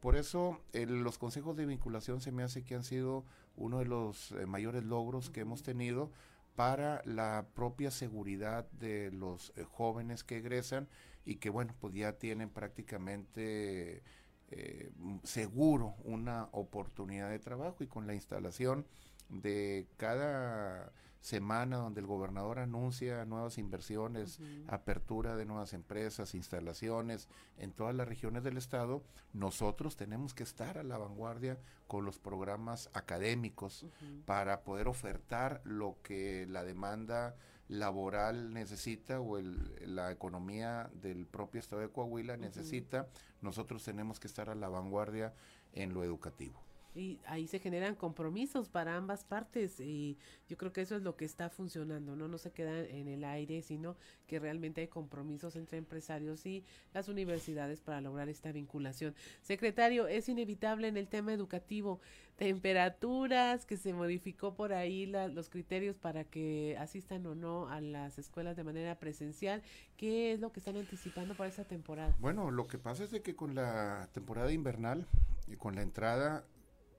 Por 0.00 0.16
eso 0.16 0.60
los 0.72 1.18
consejos 1.18 1.56
de 1.56 1.66
vinculación 1.66 2.20
se 2.20 2.30
me 2.30 2.42
hace 2.42 2.62
que 2.62 2.74
han 2.74 2.84
sido 2.84 3.24
uno 3.56 3.78
de 3.78 3.86
los 3.86 4.32
eh, 4.32 4.46
mayores 4.46 4.84
logros 4.84 5.30
que 5.30 5.40
hemos 5.40 5.62
tenido 5.62 6.10
para 6.56 7.02
la 7.04 7.46
propia 7.54 7.90
seguridad 7.90 8.70
de 8.72 9.10
los 9.10 9.52
eh, 9.56 9.64
jóvenes 9.64 10.22
que 10.22 10.38
egresan 10.38 10.88
y 11.24 11.36
que 11.36 11.50
bueno, 11.50 11.74
pues 11.80 11.94
ya 11.94 12.18
tienen 12.18 12.50
prácticamente 12.50 14.02
eh, 14.50 14.92
seguro 15.22 15.94
una 16.04 16.48
oportunidad 16.52 17.30
de 17.30 17.38
trabajo 17.38 17.82
y 17.82 17.86
con 17.86 18.06
la 18.06 18.14
instalación 18.14 18.86
de 19.30 19.88
cada 19.96 20.92
semana 21.24 21.78
donde 21.78 22.02
el 22.02 22.06
gobernador 22.06 22.58
anuncia 22.58 23.24
nuevas 23.24 23.56
inversiones, 23.56 24.40
apertura 24.66 25.36
de 25.36 25.46
nuevas 25.46 25.72
empresas, 25.72 26.34
instalaciones 26.34 27.30
en 27.56 27.72
todas 27.72 27.94
las 27.94 28.06
regiones 28.06 28.44
del 28.44 28.58
estado, 28.58 29.02
nosotros 29.32 29.96
tenemos 29.96 30.34
que 30.34 30.42
estar 30.42 30.76
a 30.76 30.82
la 30.82 30.98
vanguardia 30.98 31.58
con 31.86 32.04
los 32.04 32.18
programas 32.18 32.90
académicos 32.92 33.86
para 34.26 34.64
poder 34.64 34.86
ofertar 34.86 35.62
lo 35.64 35.96
que 36.02 36.46
la 36.46 36.62
demanda 36.62 37.36
laboral 37.68 38.52
necesita 38.52 39.18
o 39.18 39.40
la 39.40 40.12
economía 40.12 40.90
del 40.92 41.26
propio 41.26 41.58
estado 41.58 41.80
de 41.80 41.88
Coahuila 41.88 42.36
necesita, 42.36 43.08
nosotros 43.40 43.82
tenemos 43.82 44.20
que 44.20 44.26
estar 44.26 44.50
a 44.50 44.54
la 44.54 44.68
vanguardia 44.68 45.32
en 45.72 45.94
lo 45.94 46.04
educativo. 46.04 46.62
Y 46.94 47.20
ahí 47.26 47.48
se 47.48 47.58
generan 47.58 47.96
compromisos 47.96 48.68
para 48.68 48.96
ambas 48.96 49.24
partes 49.24 49.80
y 49.80 50.16
yo 50.48 50.56
creo 50.56 50.72
que 50.72 50.80
eso 50.80 50.94
es 50.94 51.02
lo 51.02 51.16
que 51.16 51.24
está 51.24 51.50
funcionando, 51.50 52.14
¿no? 52.14 52.28
No 52.28 52.38
se 52.38 52.52
queda 52.52 52.78
en 52.80 53.08
el 53.08 53.24
aire, 53.24 53.62
sino 53.62 53.96
que 54.28 54.38
realmente 54.38 54.82
hay 54.82 54.88
compromisos 54.88 55.56
entre 55.56 55.78
empresarios 55.78 56.46
y 56.46 56.64
las 56.92 57.08
universidades 57.08 57.80
para 57.80 58.00
lograr 58.00 58.28
esta 58.28 58.52
vinculación. 58.52 59.14
Secretario, 59.42 60.06
es 60.06 60.28
inevitable 60.28 60.86
en 60.86 60.96
el 60.96 61.08
tema 61.08 61.32
educativo, 61.32 62.00
temperaturas, 62.36 63.66
que 63.66 63.76
se 63.76 63.92
modificó 63.92 64.54
por 64.54 64.72
ahí 64.72 65.06
los 65.06 65.48
criterios 65.48 65.96
para 65.96 66.24
que 66.24 66.76
asistan 66.78 67.26
o 67.26 67.34
no 67.34 67.68
a 67.68 67.80
las 67.80 68.18
escuelas 68.18 68.56
de 68.56 68.64
manera 68.64 68.98
presencial. 68.98 69.62
¿Qué 69.96 70.32
es 70.32 70.40
lo 70.40 70.52
que 70.52 70.60
están 70.60 70.76
anticipando 70.76 71.34
para 71.34 71.50
esta 71.50 71.64
temporada? 71.64 72.14
Bueno, 72.20 72.50
lo 72.50 72.66
que 72.66 72.78
pasa 72.78 73.04
es 73.04 73.10
de 73.10 73.22
que 73.22 73.34
con 73.34 73.54
la 73.54 74.08
temporada 74.12 74.52
invernal 74.52 75.06
y 75.46 75.56
con 75.56 75.74
la 75.74 75.82
entrada 75.82 76.44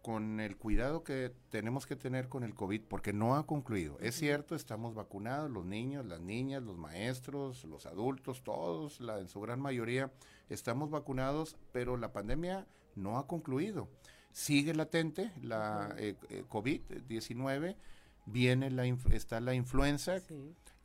con 0.05 0.39
el 0.39 0.55
cuidado 0.55 1.03
que 1.03 1.31
tenemos 1.49 1.87
que 1.87 1.95
tener 1.95 2.29
con 2.29 2.43
el 2.43 2.53
COVID, 2.53 2.83
porque 2.87 3.11
no 3.11 3.35
ha 3.35 3.47
concluido. 3.47 3.97
Es 3.99 4.13
cierto, 4.13 4.53
estamos 4.53 4.93
vacunados, 4.93 5.49
los 5.49 5.65
niños, 5.65 6.05
las 6.05 6.21
niñas, 6.21 6.61
los 6.61 6.77
maestros, 6.77 7.63
los 7.63 7.87
adultos, 7.87 8.43
todos, 8.43 9.01
la, 9.01 9.19
en 9.19 9.27
su 9.27 9.41
gran 9.41 9.59
mayoría, 9.59 10.11
estamos 10.47 10.91
vacunados, 10.91 11.57
pero 11.71 11.97
la 11.97 12.13
pandemia 12.13 12.67
no 12.93 13.17
ha 13.17 13.25
concluido. 13.25 13.89
Sigue 14.31 14.75
latente 14.75 15.31
la 15.41 15.95
eh, 15.97 16.15
eh, 16.29 16.43
COVID-19, 16.47 17.75
viene 18.27 18.69
la 18.69 18.85
está 18.85 19.39
la 19.39 19.55
influenza 19.55 20.17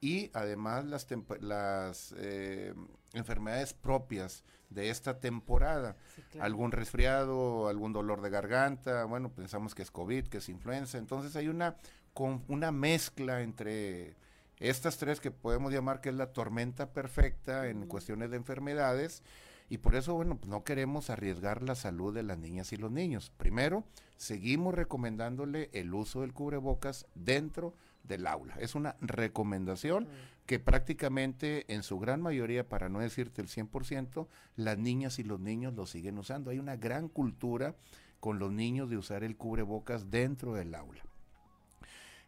y 0.00 0.30
además 0.32 0.86
las, 0.86 1.06
las 1.40 2.14
eh, 2.16 2.72
enfermedades 3.12 3.74
propias 3.74 4.44
de 4.70 4.88
esta 4.90 5.18
temporada. 5.18 5.96
Algún 6.40 6.72
resfriado, 6.72 7.68
algún 7.68 7.92
dolor 7.92 8.22
de 8.22 8.30
garganta, 8.30 9.04
bueno, 9.04 9.30
pensamos 9.30 9.74
que 9.74 9.82
es 9.82 9.90
COVID, 9.90 10.28
que 10.28 10.38
es 10.38 10.48
influenza. 10.48 10.96
Entonces 10.98 11.36
hay 11.36 11.48
una, 11.48 11.76
con, 12.14 12.44
una 12.48 12.72
mezcla 12.72 13.42
entre 13.42 14.16
estas 14.58 14.96
tres 14.96 15.20
que 15.20 15.30
podemos 15.30 15.72
llamar 15.72 16.00
que 16.00 16.10
es 16.10 16.14
la 16.14 16.32
tormenta 16.32 16.92
perfecta 16.92 17.68
en 17.68 17.86
cuestiones 17.86 18.30
de 18.30 18.36
enfermedades. 18.36 19.22
Y 19.68 19.78
por 19.78 19.94
eso, 19.94 20.14
bueno, 20.14 20.36
pues 20.36 20.48
no 20.48 20.64
queremos 20.64 21.10
arriesgar 21.10 21.62
la 21.62 21.74
salud 21.74 22.14
de 22.14 22.24
las 22.24 22.38
niñas 22.38 22.72
y 22.72 22.76
los 22.76 22.90
niños. 22.90 23.30
Primero, 23.36 23.84
seguimos 24.16 24.74
recomendándole 24.74 25.70
el 25.72 25.94
uso 25.94 26.22
del 26.22 26.32
cubrebocas 26.32 27.06
dentro 27.14 27.74
del 28.02 28.26
aula. 28.26 28.56
Es 28.58 28.74
una 28.74 28.96
recomendación 29.00 30.08
que 30.50 30.58
prácticamente 30.58 31.72
en 31.72 31.84
su 31.84 32.00
gran 32.00 32.20
mayoría, 32.20 32.68
para 32.68 32.88
no 32.88 32.98
decirte 32.98 33.40
el 33.40 33.46
100%, 33.46 34.26
las 34.56 34.78
niñas 34.78 35.20
y 35.20 35.22
los 35.22 35.38
niños 35.38 35.74
lo 35.74 35.86
siguen 35.86 36.18
usando. 36.18 36.50
Hay 36.50 36.58
una 36.58 36.74
gran 36.74 37.08
cultura 37.08 37.76
con 38.18 38.40
los 38.40 38.50
niños 38.50 38.90
de 38.90 38.96
usar 38.96 39.22
el 39.22 39.36
cubrebocas 39.36 40.10
dentro 40.10 40.54
del 40.54 40.74
aula. 40.74 41.04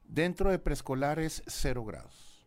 Dentro 0.04 0.52
de 0.52 0.60
preescolares, 0.60 1.42
cero 1.48 1.84
grados. 1.84 2.46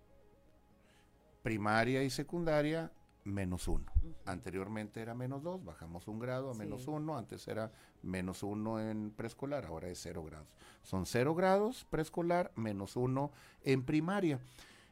Primaria 1.44 2.04
y 2.04 2.10
secundaria, 2.10 2.94
menos 3.26 3.68
uno. 3.68 3.92
Anteriormente 4.26 5.02
era 5.02 5.14
menos 5.14 5.44
dos, 5.44 5.62
bajamos 5.62 6.08
un 6.08 6.20
grado 6.20 6.52
a 6.52 6.54
menos 6.54 6.88
uno, 6.88 7.18
antes 7.18 7.50
era 7.50 7.74
menos 8.02 8.44
uno 8.44 8.80
en 8.80 9.12
preescolar, 9.12 9.66
ahora 9.66 9.90
es 9.90 10.00
cero 10.02 10.24
grados. 10.24 10.48
Son 10.84 11.06
cero 11.06 11.36
grados 11.36 11.86
preescolar, 11.90 12.54
menos 12.56 12.96
uno 12.96 13.34
en 13.62 13.84
primaria. 13.84 14.40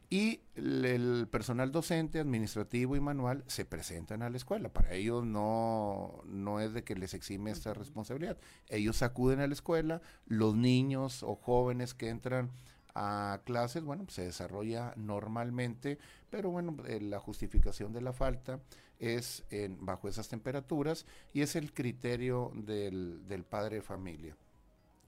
Y 0.10 0.42
el, 0.56 1.28
personal 1.32 1.72
docente, 1.72 2.20
administrativo 2.20 2.96
y 2.96 3.00
manual 3.00 3.44
se 3.48 3.66
presentan 3.66 4.22
a 4.22 4.30
la 4.30 4.38
escuela. 4.38 4.70
Para 4.70 4.94
ellos 4.94 5.26
no, 5.26 6.22
no 6.26 6.60
es 6.60 6.74
de 6.74 6.84
que 6.84 6.96
les 6.96 7.14
exime 7.14 7.52
esta 7.52 7.74
responsabilidad. 7.74 8.38
Ellos 8.70 9.02
acuden 9.02 9.40
a 9.40 9.48
la 9.48 9.54
escuela, 9.54 10.02
los 10.28 10.56
niños 10.56 11.24
o 11.24 11.36
jóvenes 11.36 11.94
que 11.94 12.10
entran 12.10 12.52
a 12.96 13.42
clases, 13.44 13.84
bueno, 13.84 14.06
se 14.10 14.24
desarrolla 14.24 14.94
normalmente, 14.96 15.98
pero 16.30 16.52
bueno, 16.52 16.78
eh, 16.86 17.02
la 17.02 17.20
justificación 17.20 17.92
de 17.92 18.02
la 18.02 18.14
falta 18.14 18.60
es 19.00 19.44
en, 19.50 19.84
bajo 19.84 20.08
esas 20.08 20.30
temperaturas 20.30 21.06
y 21.34 21.42
es 21.42 21.56
el 21.56 21.74
criterio 21.74 22.52
del, 22.54 23.28
del 23.28 23.44
padre 23.44 23.78
de 23.78 23.82
familia. 23.82 24.38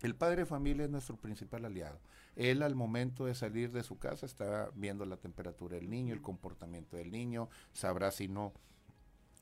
El 0.01 0.15
padre 0.15 0.37
de 0.37 0.45
familia 0.45 0.85
es 0.85 0.91
nuestro 0.91 1.15
principal 1.15 1.65
aliado. 1.65 1.99
Él 2.35 2.63
al 2.63 2.75
momento 2.75 3.25
de 3.25 3.35
salir 3.35 3.71
de 3.71 3.83
su 3.83 3.97
casa 3.97 4.25
está 4.25 4.69
viendo 4.75 5.05
la 5.05 5.17
temperatura 5.17 5.75
del 5.75 5.89
niño, 5.89 6.13
el 6.13 6.21
comportamiento 6.21 6.97
del 6.97 7.11
niño, 7.11 7.49
sabrá 7.71 8.11
si 8.11 8.27
no 8.27 8.53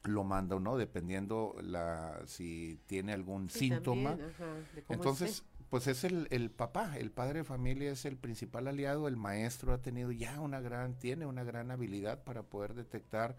lo 0.03 0.23
manda 0.23 0.55
o 0.55 0.59
no, 0.59 0.77
dependiendo 0.77 1.55
la 1.61 2.21
si 2.25 2.79
tiene 2.85 3.13
algún 3.13 3.49
síntoma. 3.49 4.17
Entonces, 4.89 5.43
pues 5.69 5.87
es 5.87 6.03
el, 6.03 6.27
el, 6.29 6.51
papá, 6.51 6.97
el 6.97 7.09
padre 7.09 7.39
de 7.39 7.45
familia 7.45 7.91
es 7.91 8.05
el 8.05 8.17
principal 8.17 8.67
aliado, 8.67 9.07
el 9.07 9.17
maestro 9.17 9.73
ha 9.73 9.81
tenido 9.81 10.11
ya 10.11 10.39
una 10.39 10.59
gran, 10.61 10.99
tiene 10.99 11.25
una 11.25 11.43
gran 11.43 11.71
habilidad 11.71 12.23
para 12.23 12.43
poder 12.43 12.75
detectar 12.75 13.35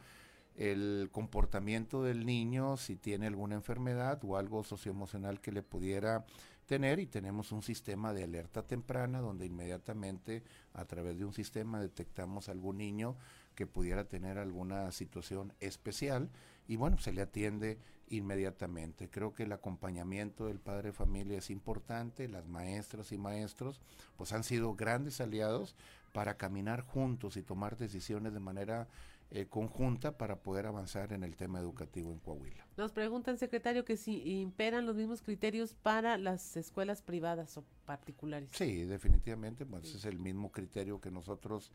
el 0.56 1.10
comportamiento 1.12 2.02
del 2.02 2.26
niño, 2.26 2.76
si 2.76 2.96
tiene 2.96 3.26
alguna 3.26 3.56
enfermedad 3.56 4.20
o 4.24 4.36
algo 4.36 4.62
socioemocional 4.62 5.40
que 5.40 5.52
le 5.52 5.62
pudiera 5.62 6.24
tener 6.66 6.98
y 6.98 7.06
tenemos 7.06 7.52
un 7.52 7.62
sistema 7.62 8.12
de 8.12 8.24
alerta 8.24 8.66
temprana 8.66 9.20
donde 9.20 9.46
inmediatamente 9.46 10.42
a 10.72 10.84
través 10.84 11.18
de 11.18 11.24
un 11.24 11.32
sistema 11.32 11.80
detectamos 11.80 12.48
algún 12.48 12.78
niño 12.78 13.16
que 13.54 13.66
pudiera 13.66 14.04
tener 14.04 14.38
alguna 14.38 14.90
situación 14.92 15.52
especial 15.60 16.30
y 16.66 16.76
bueno, 16.76 16.98
se 16.98 17.12
le 17.12 17.22
atiende 17.22 17.78
inmediatamente. 18.08 19.08
Creo 19.08 19.32
que 19.32 19.44
el 19.44 19.52
acompañamiento 19.52 20.46
del 20.46 20.60
padre 20.60 20.88
de 20.88 20.92
familia 20.92 21.38
es 21.38 21.50
importante, 21.50 22.28
las 22.28 22.46
maestras 22.46 23.12
y 23.12 23.18
maestros 23.18 23.80
pues 24.16 24.32
han 24.32 24.44
sido 24.44 24.74
grandes 24.74 25.20
aliados 25.20 25.74
para 26.12 26.36
caminar 26.36 26.82
juntos 26.82 27.36
y 27.36 27.42
tomar 27.42 27.76
decisiones 27.76 28.32
de 28.32 28.40
manera 28.40 28.88
eh, 29.36 29.46
conjunta 29.46 30.16
para 30.16 30.36
poder 30.36 30.64
avanzar 30.64 31.12
en 31.12 31.24
el 31.24 31.34
tema 31.34 31.58
educativo 31.58 32.12
en 32.12 32.20
Coahuila. 32.20 32.64
Nos 32.76 32.92
preguntan, 32.92 33.36
secretario, 33.36 33.84
que 33.84 33.96
si 33.96 34.22
imperan 34.40 34.86
los 34.86 34.94
mismos 34.94 35.22
criterios 35.22 35.74
para 35.74 36.16
las 36.18 36.56
escuelas 36.56 37.02
privadas 37.02 37.58
o 37.58 37.64
particulares. 37.84 38.48
Sí, 38.52 38.84
definitivamente, 38.84 39.66
pues 39.66 39.92
es 39.92 40.04
el 40.04 40.20
mismo 40.20 40.52
criterio 40.52 41.00
que 41.00 41.10
nosotros 41.10 41.72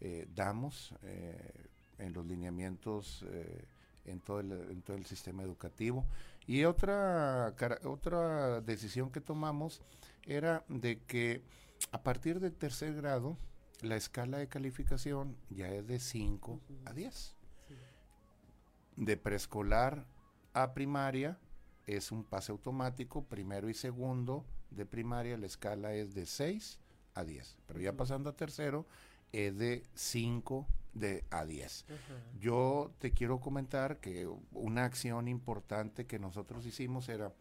eh, 0.00 0.26
damos 0.34 0.96
eh, 1.02 1.38
en 1.98 2.12
los 2.12 2.26
lineamientos 2.26 3.24
en 4.04 4.18
todo 4.18 4.40
el, 4.40 4.50
en 4.52 4.82
todo 4.82 4.96
el 4.96 5.06
sistema 5.06 5.44
educativo. 5.44 6.04
Y 6.44 6.64
otra, 6.64 7.54
otra 7.84 8.60
decisión 8.62 9.12
que 9.12 9.20
tomamos 9.20 9.80
era 10.24 10.64
de 10.66 10.98
que 11.02 11.44
a 11.92 12.02
partir 12.02 12.40
del 12.40 12.56
tercer 12.56 12.96
grado, 12.96 13.36
la 13.80 13.96
escala 13.96 14.38
de 14.38 14.48
calificación 14.48 15.36
ya 15.50 15.68
es 15.68 15.86
de 15.86 15.98
5 15.98 16.60
a 16.84 16.92
10. 16.92 17.34
De 18.96 19.16
preescolar 19.16 20.06
a 20.54 20.72
primaria 20.72 21.38
es 21.86 22.10
un 22.10 22.24
pase 22.24 22.52
automático, 22.52 23.24
primero 23.24 23.68
y 23.68 23.74
segundo 23.74 24.44
de 24.70 24.86
primaria 24.86 25.36
la 25.36 25.46
escala 25.46 25.94
es 25.94 26.14
de 26.14 26.26
6 26.26 26.80
a 27.14 27.24
10. 27.24 27.56
Pero 27.66 27.80
ya 27.80 27.92
pasando 27.92 28.30
a 28.30 28.36
tercero 28.36 28.86
es 29.32 29.56
de 29.56 29.82
5 29.94 30.66
de 30.94 31.24
a 31.30 31.44
10. 31.44 31.84
Yo 32.38 32.92
te 32.98 33.12
quiero 33.12 33.40
comentar 33.40 34.00
que 34.00 34.28
una 34.52 34.84
acción 34.84 35.28
importante 35.28 36.06
que 36.06 36.18
nosotros 36.18 36.64
hicimos 36.64 37.08
era 37.08 37.32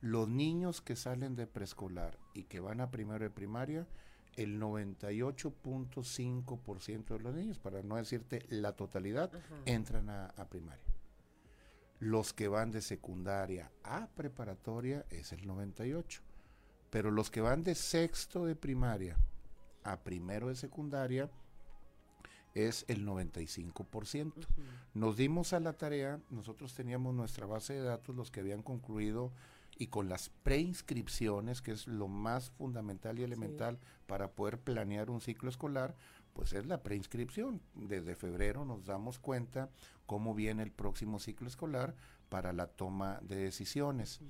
los 0.00 0.28
niños 0.28 0.80
que 0.80 0.96
salen 0.96 1.36
de 1.36 1.46
preescolar 1.46 2.18
y 2.34 2.44
que 2.44 2.60
van 2.60 2.80
a 2.80 2.90
primero 2.90 3.24
de 3.24 3.30
primaria, 3.30 3.86
el 4.38 4.58
98.5% 4.60 7.08
de 7.08 7.18
los 7.18 7.34
niños, 7.34 7.58
para 7.58 7.82
no 7.82 7.96
decirte 7.96 8.44
la 8.48 8.72
totalidad, 8.72 9.30
entran 9.66 10.08
a, 10.10 10.26
a, 10.26 10.48
primaria. 10.48 10.84
Los 11.98 12.32
que 12.32 12.46
van 12.48 12.70
de 12.70 12.80
secundaria 12.80 13.72
a 13.82 14.06
preparatoria 14.08 15.04
es 15.10 15.32
el 15.32 15.44
98%, 15.46 16.20
pero 16.90 17.10
los 17.10 17.30
que 17.30 17.40
van 17.40 17.64
de 17.64 17.74
sexto 17.74 18.46
de 18.46 18.54
primaria 18.54 19.16
a 19.82 19.98
primero 20.00 20.46
de 20.48 20.54
secundaria 20.54 21.28
es 22.54 22.84
el 22.88 23.06
95%. 23.06 24.32
Nos 24.94 25.16
dimos 25.16 25.52
a 25.52 25.60
la 25.60 25.74
tarea, 25.74 26.18
nosotros 26.30 26.74
teníamos 26.74 27.14
nuestra 27.14 27.46
base 27.46 27.74
de 27.74 27.82
datos, 27.82 28.16
los 28.16 28.30
que 28.30 28.40
habían 28.40 28.62
concluido 28.62 29.32
y 29.78 29.86
con 29.86 30.08
las 30.08 30.30
preinscripciones, 30.42 31.62
que 31.62 31.70
es 31.70 31.86
lo 31.86 32.08
más 32.08 32.50
fundamental 32.50 33.18
y 33.18 33.22
elemental 33.22 33.78
para 34.06 34.32
poder 34.32 34.60
planear 34.60 35.08
un 35.08 35.20
ciclo 35.20 35.48
escolar, 35.48 35.94
pues 36.32 36.52
es 36.52 36.66
la 36.66 36.82
preinscripción. 36.82 37.62
Desde 37.74 38.16
febrero 38.16 38.64
nos 38.64 38.84
damos 38.84 39.18
cuenta 39.18 39.70
cómo 40.06 40.34
viene 40.34 40.64
el 40.64 40.72
próximo 40.72 41.20
ciclo 41.20 41.48
escolar 41.48 41.94
para 42.28 42.52
la 42.52 42.66
toma 42.66 43.20
de 43.22 43.36
decisiones. 43.36 44.20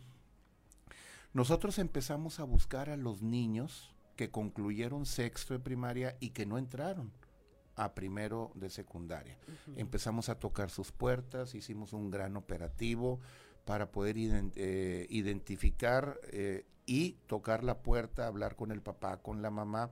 Nosotros 1.33 1.79
empezamos 1.79 2.41
a 2.41 2.45
buscar 2.45 2.91
a 2.91 2.97
los 2.97 3.23
niños 3.23 3.95
que 4.17 4.31
concluyeron 4.31 5.07
sexto 5.07 5.55
de 5.55 5.61
primaria 5.61 6.17
y 6.21 6.31
que 6.31 6.47
no 6.47 6.59
entraron 6.59 7.13
a 7.77 7.95
primero 7.95 8.51
de 8.55 8.71
secundaria. 8.71 9.39
Empezamos 9.77 10.29
a 10.29 10.39
tocar 10.39 10.69
sus 10.69 10.91
puertas, 10.91 11.55
hicimos 11.55 11.93
un 11.93 12.11
gran 12.11 12.37
operativo 12.37 13.21
para 13.69 13.93
poder 13.93 14.17
eh, 14.17 15.07
identificar 15.11 16.19
eh, 16.33 16.65
y 16.87 17.17
tocar 17.27 17.65
la 17.65 17.83
puerta, 17.83 18.27
hablar 18.27 18.57
con 18.57 18.73
el 18.73 18.81
papá, 18.81 19.19
con 19.19 19.43
la 19.43 19.51
mamá. 19.51 19.91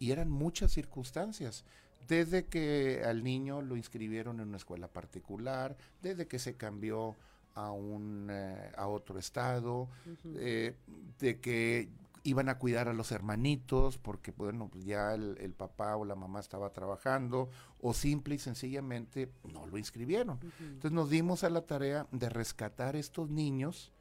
Y 0.00 0.10
eran 0.10 0.28
muchas 0.28 0.72
circunstancias 0.72 1.64
desde 2.08 2.46
que 2.46 3.04
al 3.06 3.22
niño 3.22 3.62
lo 3.62 3.76
inscribieron 3.76 4.40
en 4.40 4.48
una 4.48 4.56
escuela 4.56 4.88
particular, 4.88 5.76
desde 6.02 6.26
que 6.26 6.40
se 6.40 6.56
cambió 6.56 7.14
a 7.54 7.70
un 7.70 8.26
eh, 8.28 8.72
a 8.76 8.88
otro 8.88 9.20
estado, 9.20 9.88
de 10.24 10.74
que 11.40 11.90
iban 12.24 12.48
a 12.48 12.58
cuidar 12.58 12.88
a 12.88 12.92
los 12.92 13.12
hermanitos 13.12 13.98
porque 13.98 14.30
bueno 14.30 14.68
pues 14.70 14.84
ya 14.84 15.14
el, 15.14 15.54
papá 15.54 15.96
o 15.96 16.04
la 16.04 16.14
mamá 16.14 16.40
estaba 16.40 16.72
trabajando 16.72 17.50
o 17.80 17.94
simple 17.94 18.36
y 18.36 18.38
sencillamente 18.38 19.32
no 19.52 19.66
lo 19.66 19.78
inscribieron. 19.78 20.38
Entonces 20.60 20.92
nos 20.92 21.10
dimos 21.10 21.44
a 21.44 21.50
la 21.50 21.66
tarea 21.66 22.06
de 22.12 22.28
rescatar 22.28 22.96
estos 22.96 23.30
niños 23.30 23.92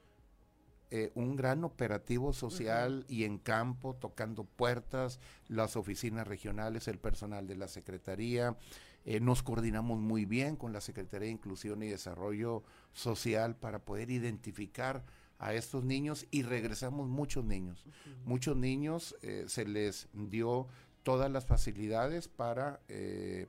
eh, 0.93 1.11
un 1.15 1.37
gran 1.37 1.63
operativo 1.63 2.33
social 2.33 3.05
y 3.07 3.23
en 3.23 3.37
campo 3.37 3.95
tocando 3.95 4.43
puertas 4.43 5.21
las 5.47 5.77
oficinas 5.77 6.27
regionales 6.27 6.89
el 6.89 6.99
personal 6.99 7.47
de 7.47 7.55
la 7.55 7.69
secretaría 7.69 8.57
eh, 9.03 9.19
nos 9.19 9.41
coordinamos 9.41 9.99
muy 9.99 10.25
bien 10.25 10.55
con 10.55 10.73
la 10.73 10.81
Secretaría 10.81 11.27
de 11.27 11.33
Inclusión 11.33 11.81
y 11.81 11.87
Desarrollo 11.87 12.63
Social 12.93 13.55
para 13.55 13.79
poder 13.79 14.11
identificar 14.11 15.03
a 15.41 15.55
estos 15.55 15.83
niños 15.83 16.27
y 16.29 16.43
regresamos 16.43 17.09
muchos 17.09 17.43
niños. 17.43 17.83
Muchos 18.25 18.55
niños 18.55 19.15
eh, 19.23 19.45
se 19.47 19.65
les 19.65 20.07
dio 20.13 20.67
todas 21.01 21.31
las 21.31 21.47
facilidades 21.47 22.27
para 22.27 22.79
eh, 22.87 23.47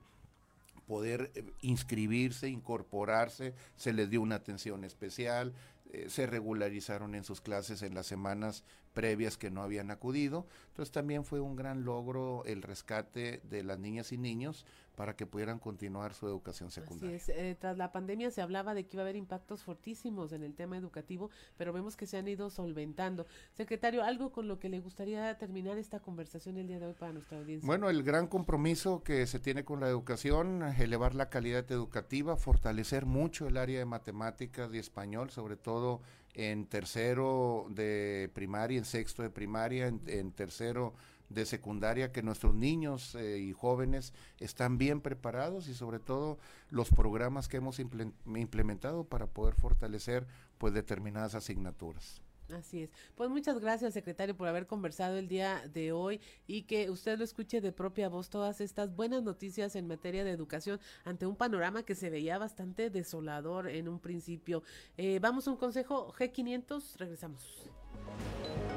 poder 0.87 1.31
eh, 1.35 1.45
inscribirse, 1.61 2.49
incorporarse, 2.49 3.53
se 3.75 3.93
les 3.93 4.09
dio 4.09 4.21
una 4.21 4.35
atención 4.35 4.83
especial, 4.83 5.53
se 6.07 6.25
regularizaron 6.25 7.13
en 7.13 7.23
sus 7.23 7.39
clases 7.39 7.83
en 7.83 7.93
las 7.93 8.07
semanas 8.07 8.63
previas 8.95 9.37
que 9.37 9.51
no 9.51 9.61
habían 9.61 9.91
acudido. 9.91 10.47
Entonces 10.69 10.91
también 10.91 11.23
fue 11.23 11.39
un 11.39 11.55
gran 11.55 11.85
logro 11.85 12.43
el 12.45 12.63
rescate 12.63 13.41
de 13.43 13.63
las 13.63 13.77
niñas 13.77 14.11
y 14.11 14.17
niños 14.17 14.65
para 14.95 15.15
que 15.15 15.25
pudieran 15.25 15.59
continuar 15.59 16.13
su 16.13 16.27
educación 16.27 16.71
secundaria. 16.71 17.15
Así 17.15 17.31
es. 17.31 17.37
Eh, 17.37 17.57
tras 17.59 17.77
la 17.77 17.91
pandemia 17.91 18.31
se 18.31 18.41
hablaba 18.41 18.73
de 18.73 18.85
que 18.85 18.97
iba 18.97 19.03
a 19.03 19.05
haber 19.05 19.15
impactos 19.15 19.63
fortísimos 19.63 20.31
en 20.33 20.43
el 20.43 20.55
tema 20.55 20.77
educativo, 20.77 21.29
pero 21.57 21.73
vemos 21.73 21.95
que 21.95 22.05
se 22.05 22.17
han 22.17 22.27
ido 22.27 22.49
solventando. 22.49 23.25
Secretario, 23.53 24.03
algo 24.03 24.31
con 24.31 24.47
lo 24.47 24.59
que 24.59 24.69
le 24.69 24.79
gustaría 24.79 25.37
terminar 25.37 25.77
esta 25.77 25.99
conversación 25.99 26.57
el 26.57 26.67
día 26.67 26.79
de 26.79 26.87
hoy 26.87 26.93
para 26.93 27.13
nuestra 27.13 27.39
audiencia. 27.39 27.65
Bueno, 27.65 27.89
el 27.89 28.03
gran 28.03 28.27
compromiso 28.27 29.03
que 29.03 29.25
se 29.27 29.39
tiene 29.39 29.63
con 29.63 29.79
la 29.79 29.87
educación, 29.87 30.63
elevar 30.63 31.15
la 31.15 31.29
calidad 31.29 31.69
educativa, 31.71 32.35
fortalecer 32.37 33.05
mucho 33.05 33.47
el 33.47 33.57
área 33.57 33.79
de 33.79 33.85
matemáticas 33.85 34.73
y 34.73 34.77
español, 34.77 35.29
sobre 35.29 35.57
todo 35.57 36.01
en 36.33 36.65
tercero 36.65 37.67
de 37.69 38.29
primaria, 38.33 38.77
en 38.77 38.85
sexto 38.85 39.21
de 39.21 39.29
primaria, 39.29 39.87
en, 39.87 40.31
tercero 40.31 40.93
de 41.29 41.45
secundaria, 41.45 42.11
que 42.11 42.23
nuestros 42.23 42.55
niños 42.55 43.15
eh, 43.15 43.39
y 43.39 43.53
jóvenes 43.53 44.13
están 44.39 44.77
bien 44.77 45.01
preparados 45.01 45.67
y 45.67 45.73
sobre 45.73 45.99
todo 45.99 46.37
los 46.69 46.89
programas 46.89 47.47
que 47.47 47.57
hemos 47.57 47.79
implementado 47.79 49.03
para 49.05 49.27
poder 49.27 49.55
fortalecer 49.55 50.27
pues 50.57 50.73
determinadas 50.73 51.35
asignaturas. 51.35 52.21
Así 52.51 52.83
es. 52.83 52.89
Pues 53.15 53.29
muchas 53.29 53.59
gracias, 53.59 53.93
secretario, 53.93 54.35
por 54.35 54.47
haber 54.47 54.67
conversado 54.67 55.17
el 55.17 55.27
día 55.27 55.67
de 55.73 55.91
hoy 55.91 56.19
y 56.45 56.63
que 56.63 56.89
usted 56.89 57.17
lo 57.17 57.23
escuche 57.23 57.61
de 57.61 57.71
propia 57.71 58.09
voz 58.09 58.29
todas 58.29 58.61
estas 58.61 58.95
buenas 58.95 59.23
noticias 59.23 59.75
en 59.75 59.87
materia 59.87 60.23
de 60.23 60.31
educación 60.31 60.79
ante 61.05 61.25
un 61.25 61.35
panorama 61.35 61.83
que 61.83 61.95
se 61.95 62.09
veía 62.09 62.37
bastante 62.37 62.89
desolador 62.89 63.69
en 63.69 63.87
un 63.87 63.99
principio. 63.99 64.63
Eh, 64.97 65.19
vamos 65.21 65.47
a 65.47 65.51
un 65.51 65.57
consejo 65.57 66.13
G500, 66.13 66.97
regresamos. 66.97 67.69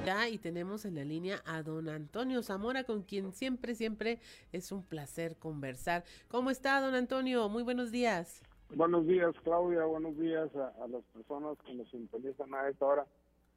Y 0.07 0.39
tenemos 0.39 0.85
en 0.85 0.95
la 0.95 1.05
línea 1.05 1.43
a 1.45 1.65
don 1.65 1.89
Antonio 1.89 2.41
Zamora, 2.41 2.85
con 2.85 3.03
quien 3.03 3.33
siempre, 3.33 3.75
siempre 3.75 4.21
es 4.53 4.71
un 4.71 4.85
placer 4.85 5.35
conversar. 5.35 6.05
¿Cómo 6.29 6.51
está, 6.51 6.81
don 6.81 6.95
Antonio? 6.95 7.49
Muy 7.49 7.65
buenos 7.65 7.91
días. 7.91 8.41
Buenos 8.73 9.05
días, 9.05 9.35
Claudia. 9.43 9.85
Buenos 9.85 10.17
días 10.17 10.49
a, 10.55 10.87
las 10.87 11.03
personas 11.13 11.59
que 11.67 11.75
nos 11.75 11.93
interesan 11.93 12.55
a 12.55 12.69
esta 12.69 12.87
hora. 12.87 13.07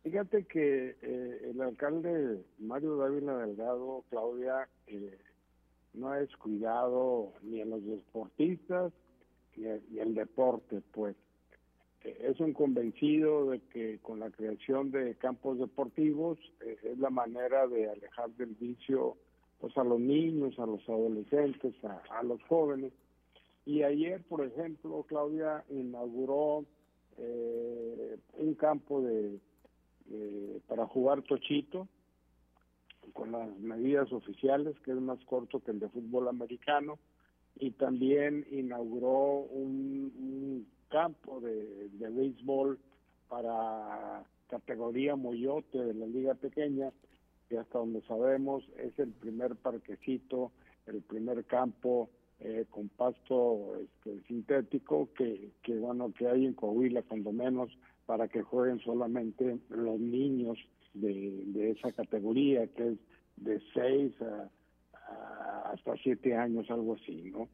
Fíjate 0.01 0.45
que 0.45 0.97
eh, 1.03 1.51
el 1.51 1.61
alcalde 1.61 2.43
Mario 2.57 2.97
Dávila 2.97 3.37
Delgado, 3.37 4.03
Claudia, 4.09 4.67
eh, 4.87 5.19
no 5.93 6.09
ha 6.09 6.17
descuidado 6.17 7.31
ni 7.43 7.61
a 7.61 7.65
los 7.65 7.85
deportistas 7.85 8.91
ni, 9.55 9.67
a, 9.67 9.79
el 10.01 10.15
deporte, 10.15 10.81
pues. 10.93 11.15
Eh, 12.03 12.17
es 12.31 12.39
un 12.39 12.53
convencido 12.53 13.49
de 13.49 13.59
que 13.71 13.99
con 13.99 14.19
la 14.19 14.29
creación 14.29 14.91
de 14.91 15.15
campos 15.15 15.59
deportivos 15.59 16.37
es 16.61 16.97
la 16.97 17.09
manera 17.09 17.67
de 17.67 17.89
alejar 17.89 18.29
del 18.31 18.55
vicio 18.55 19.17
pues 19.59 19.77
a 19.77 19.83
los 19.83 19.99
niños, 19.99 20.57
a 20.57 20.65
los 20.65 20.87
adolescentes, 20.87 21.73
a, 21.83 22.01
a 22.17 22.23
los 22.23 22.41
jóvenes. 22.43 22.93
Y 23.65 23.83
ayer, 23.83 24.23
por 24.23 24.45
ejemplo, 24.45 25.03
Claudia 25.07 25.65
inauguró 25.69 26.65
un 28.37 28.53
campo 28.55 29.01
de 29.01 29.39
eh, 30.11 30.59
para 30.67 30.87
jugar 30.87 31.21
tochito 31.21 31.87
con 33.13 33.31
las 33.31 33.47
medidas 33.59 34.11
oficiales, 34.11 34.75
que 34.79 34.89
es 34.89 34.97
más 34.97 35.23
corto 35.25 35.59
que 35.59 35.69
el 35.69 35.79
de 35.79 35.87
fútbol 35.89 36.27
americano, 36.27 36.97
y 37.59 37.71
también 37.71 38.47
inauguró 38.49 39.41
un, 39.51 40.65
campo 40.89 41.39
de, 41.39 41.89
de 41.89 42.09
béisbol 42.09 42.79
para 43.29 44.23
categoría 44.49 45.15
Moyote 45.15 45.77
de 45.77 45.93
la 45.93 46.07
liga 46.07 46.33
pequeña, 46.33 46.91
que 47.47 47.57
hasta 47.57 47.79
donde 47.79 48.01
sabemos 48.01 48.63
es 48.77 48.97
el 48.99 49.11
primer 49.11 49.55
parquecito, 49.55 50.51
el 50.87 51.01
primer 51.01 51.45
campo 51.45 52.09
eh, 52.39 52.65
con 52.69 52.89
pasto 52.89 53.75
este, 53.81 54.21
sintético 54.27 55.09
que, 55.13 55.51
que 55.61 55.77
bueno 55.77 56.13
que 56.17 56.27
hay 56.27 56.45
en 56.45 56.53
Coahuila 56.53 57.01
cuando 57.03 57.31
menos 57.31 57.69
para 58.05 58.27
que 58.27 58.41
jueguen 58.41 58.79
solamente 58.79 59.59
los 59.69 59.99
niños 59.99 60.57
de, 60.93 61.71
esa 61.71 61.91
categoría, 61.91 62.65
que 62.67 62.87
es 62.87 62.97
de 63.37 63.61
6 63.73 64.13
a, 64.21 65.71
hasta 65.71 65.95
7 66.01 66.35
años, 66.35 66.69
algo 66.71 66.95
así, 66.95 67.29
¿no? 67.31 67.49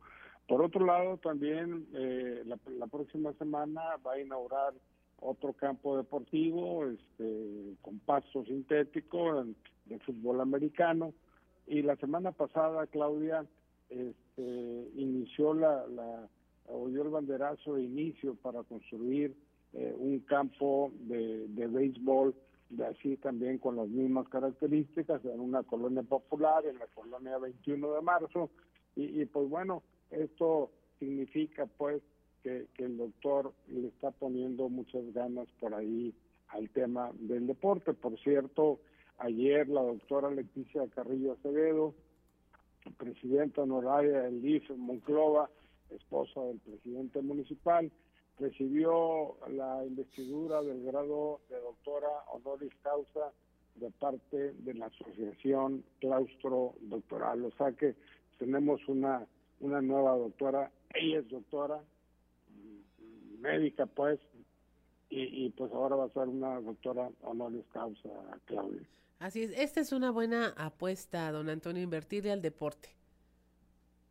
Por 0.48 0.62
otro 0.62 0.86
lado, 0.86 1.18
también 1.18 1.88
eh, 1.94 2.44
la, 2.46 2.88
próxima 2.88 3.34
semana 3.34 3.82
va 4.06 4.14
a 4.14 4.20
inaugurar 4.20 4.74
otro 5.20 5.54
campo 5.54 5.98
deportivo 5.98 6.86
este, 6.86 7.74
con 7.82 8.00
pasto 8.00 8.46
sintético 8.46 9.44
de 9.86 10.00
fútbol 10.00 10.42
americano. 10.42 11.14
Y 11.68 11.82
la 11.82 11.96
semana 11.96 12.32
pasada, 12.32 12.86
Claudia, 12.88 13.46
este, 13.90 14.92
inició 14.96 15.54
la, 15.56 15.88
la, 15.88 16.30
oyó 16.68 17.02
el 17.02 17.10
banderazo 17.10 17.76
de 17.76 17.84
inicio 17.84 18.36
para 18.36 18.64
construir 18.64 19.36
eh, 19.74 19.96
un 19.98 20.20
campo 20.20 20.92
de, 21.00 21.48
de 21.48 21.68
béisbol 21.68 22.36
de 22.70 22.86
así 22.86 23.18
también 23.18 23.58
con 23.58 23.76
las 23.76 23.88
mismas 23.88 24.28
características 24.30 25.24
en 25.26 25.40
una 25.40 25.64
colonia 25.64 26.04
popular, 26.04 26.66
en 26.66 26.80
la 26.80 26.88
colonia 26.88 27.38
21 27.38 27.94
de 27.94 28.02
marzo, 28.02 28.50
y, 28.96 29.26
pues 29.26 29.50
bueno, 29.50 29.84
esto 30.12 30.72
significa 31.00 31.66
pues 31.66 32.02
que, 32.44 32.68
que, 32.76 32.86
el 32.86 32.98
doctor 32.98 33.54
le 33.68 33.88
está 33.88 34.12
poniendo 34.12 34.70
muchas 34.70 35.12
ganas 35.14 35.48
por 35.60 35.74
ahí 35.74 36.14
al 36.50 36.70
tema 36.70 37.12
del 37.14 37.48
deporte. 37.48 37.94
Por 37.94 38.18
cierto, 38.20 38.80
ayer 39.18 39.68
la 39.68 39.82
doctora 39.82 40.30
Leticia 40.30 40.88
Carrillo 40.94 41.34
Acevedo, 41.34 41.94
presidenta 42.98 43.64
honoraria 43.64 44.22
del 44.22 44.42
DIF 44.42 44.70
Monclova, 44.72 45.50
esposa 45.90 46.42
del 46.42 46.60
presidente 46.60 47.22
municipal, 47.22 47.92
recibió 48.38 49.38
la 49.50 49.86
investidura 49.86 50.62
del 50.62 50.84
grado 50.84 51.40
de 51.50 51.60
doctora 51.60 52.10
honoris 52.34 52.74
causa 52.84 53.32
de 53.76 53.92
parte 53.92 54.54
de 54.54 54.74
la 54.74 54.88
asociación 54.88 55.84
claustro 56.00 56.76
doctoral. 56.82 57.46
O 57.46 57.52
sea 57.52 57.72
que 57.74 57.96
tenemos 58.38 58.82
una, 58.88 59.26
una 59.60 59.82
nueva 59.82 60.18
doctora, 60.18 60.72
ella 60.94 61.20
es 61.20 61.30
doctora, 61.30 61.82
médica 63.40 63.86
pues, 63.86 64.20
y, 65.10 65.46
y 65.46 65.50
pues 65.52 65.72
ahora 65.72 65.96
va 65.96 66.06
a 66.06 66.10
ser 66.10 66.28
una 66.28 66.60
doctora 66.62 67.10
honoris 67.22 67.66
causa, 67.72 68.10
Claudia. 68.46 68.82
Así 69.20 69.44
es, 69.44 69.52
esta 69.58 69.80
es 69.80 69.92
una 69.92 70.12
buena 70.12 70.54
apuesta, 70.58 71.32
don 71.32 71.50
Antonio, 71.50 71.82
invertirle 71.82 72.32
al 72.32 72.42
deporte. 72.42 72.90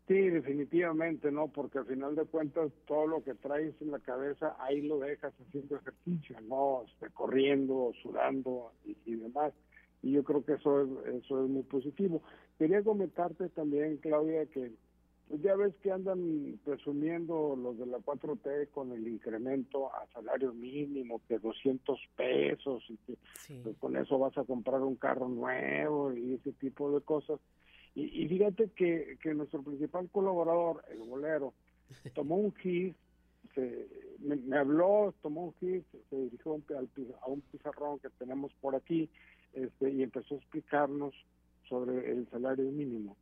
Sí, 0.07 0.15
definitivamente, 0.15 1.33
¿no? 1.33 1.49
Porque 1.49 1.79
al 1.79 1.87
final 1.87 2.15
de 2.15 2.27
cuentas 2.27 2.71
todo 2.87 3.07
lo 3.07 3.25
que 3.25 3.35
traes 3.35 3.75
en 3.81 3.91
la 3.91 3.99
cabeza 4.01 4.55
ahí 4.59 4.83
lo 4.83 4.99
dejas 4.99 5.33
haciendo 5.41 5.77
ejercicio, 5.77 6.37
¿no? 6.43 6.85
Este, 6.87 7.09
corriendo, 7.11 7.93
sudando 8.03 8.73
y, 8.85 9.15
demás. 9.15 9.55
Y 10.03 10.13
yo 10.13 10.23
creo 10.23 10.45
que 10.45 10.55
eso 10.55 10.83
es, 10.83 10.89
eso 11.23 11.43
es 11.43 11.51
muy 11.51 11.63
positivo. 11.63 12.23
Quería 12.59 12.83
comentarte 12.83 13.49
también, 13.49 13.97
Claudia, 13.97 14.45
que 14.47 14.73
pues 15.29 15.41
ya 15.43 15.57
ves 15.57 15.75
que 15.83 15.91
andan 15.91 16.61
presumiendo 16.65 17.57
los 17.57 17.79
de 17.79 17.87
la 17.87 17.99
4T 17.99 18.71
con 18.71 18.93
el 18.93 19.09
incremento 19.09 19.93
a 19.95 20.07
salario 20.13 20.53
mínimo 20.53 21.21
de 21.29 21.39
200 21.39 21.99
pesos 22.17 22.85
y 22.89 22.97
que 22.99 23.17
pues, 23.63 23.77
con 23.79 23.97
eso 23.97 24.19
vas 24.19 24.37
a 24.37 24.45
comprar 24.45 24.83
un 24.83 24.97
carro 24.97 25.29
nuevo 25.29 26.13
y 26.13 26.35
ese 26.35 26.53
tipo 26.53 26.93
de 26.93 27.01
cosas. 27.01 27.41
Y, 27.95 28.25
y 28.25 28.29
fíjate 28.29 28.71
que, 28.77 29.17
que 29.23 29.35
nuestro 29.35 29.63
principal 29.63 30.11
colaborador, 30.11 30.85
el 30.91 30.99
bolero, 30.99 31.55
tomó 32.15 32.37
un 32.37 32.53
GIS, 32.57 32.95
se, 33.55 33.89
me, 34.19 34.37
me 34.37 34.59
habló, 34.59 35.15
tomó 35.23 35.47
un 35.47 35.55
GIS, 35.55 35.85
se 36.11 36.17
dirigió 36.17 36.53
a 36.53 36.55
un, 36.57 36.65
al 36.77 36.89
pi- 36.89 37.13
a 37.23 37.27
un 37.29 37.41
pizarrón 37.43 37.99
que 38.01 38.11
tenemos 38.11 38.53
por 38.61 38.75
aquí 38.75 39.09
este, 39.53 39.91
y 39.91 40.03
empezó 40.03 40.35
a 40.35 40.39
explicarnos 40.39 41.15
sobre 41.69 42.11
el 42.11 42.29
salario 42.31 42.71
mínimo. 42.71 43.17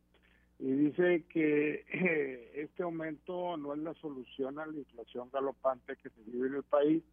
Y 0.59 0.71
dice 0.71 1.25
que 1.29 1.83
eh, 1.91 2.51
este 2.55 2.83
aumento 2.83 3.57
no 3.57 3.73
es 3.73 3.79
la 3.79 3.93
solución 3.95 4.59
a 4.59 4.65
la 4.65 4.77
inflación 4.77 5.29
galopante 5.31 5.95
que 5.97 6.09
se 6.09 6.21
vive 6.23 6.47
en 6.47 6.55
el 6.55 6.63
país 6.63 7.03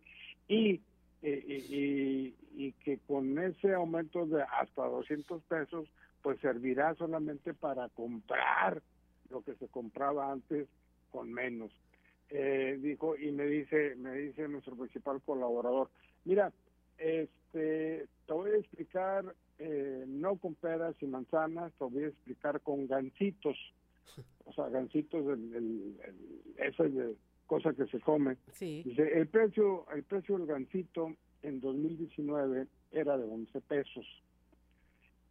y, 0.49 0.81
eh, 1.23 1.45
y, 1.71 2.35
y- 2.67 2.73
que 2.85 2.99
con 3.07 3.39
ese 3.39 3.73
aumento 3.75 4.27
de 4.27 4.43
hasta 4.43 4.85
200 4.87 5.43
pesos, 5.45 5.89
pues 6.23 6.39
servirá 6.41 6.95
solamente 6.97 7.55
para 7.55 7.89
comprar 7.91 8.83
lo 9.31 9.43
que 9.43 9.55
se 9.57 9.69
compraba 9.69 10.31
antes 10.31 10.69
con 11.11 11.33
menos. 11.33 11.73
Eh, 12.29 12.79
dijo 12.81 13.17
y 13.17 13.33
me 13.33 13.45
dice 13.47 13.97
me 13.97 14.15
dice 14.15 14.47
nuestro 14.47 14.77
principal 14.77 15.21
colaborador 15.23 15.91
mira 16.25 16.53
este 16.97 18.07
te 18.25 18.33
voy 18.33 18.53
a 18.53 18.57
explicar 18.59 19.35
eh, 19.61 20.05
no 20.09 20.37
con 20.37 20.55
peras 20.55 20.95
y 21.01 21.07
manzanas 21.07 21.73
te 21.79 21.85
voy 21.85 22.05
a 22.05 22.09
explicar 22.09 22.61
con 22.63 22.87
gancitos 22.87 23.57
o 24.47 24.53
sea 24.53 24.69
gancitos 24.71 25.25
el, 25.27 25.55
el, 25.55 25.97
el- 26.05 26.55
esa 26.67 26.85
es 26.87 26.95
de 26.95 27.15
cosa 27.47 27.73
que 27.75 27.87
se 27.87 28.01
come 28.01 28.37
Sí. 28.53 28.83
Dice, 28.85 29.03
el 29.19 29.29
precio 29.29 29.87
el 29.95 30.03
precio 30.05 30.39
del 30.39 30.47
gancito 30.47 31.13
en 31.43 31.61
2019 31.61 32.67
era 32.93 33.17
de 33.19 33.25
11 33.25 33.61
pesos 33.63 34.07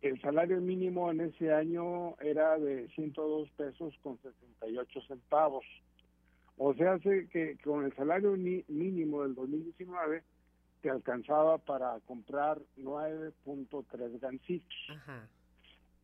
el 0.01 0.19
salario 0.21 0.61
mínimo 0.61 1.11
en 1.11 1.19
ese 1.21 1.51
año 1.51 2.15
era 2.21 2.57
de 2.57 2.87
102 2.95 3.49
pesos 3.57 3.93
con 4.01 4.17
68 4.21 5.01
centavos. 5.01 5.65
O 6.55 6.73
sea, 6.73 6.93
hace 6.93 7.27
que 7.27 7.57
con 7.63 7.83
el 7.83 7.93
salario 7.95 8.37
ni- 8.37 8.63
mínimo 8.69 9.23
del 9.23 9.35
2019 9.35 10.23
te 10.81 10.89
alcanzaba 10.89 11.57
para 11.57 11.99
comprar 12.01 12.59
9.3 12.77 14.19
gancitos. 14.19 14.77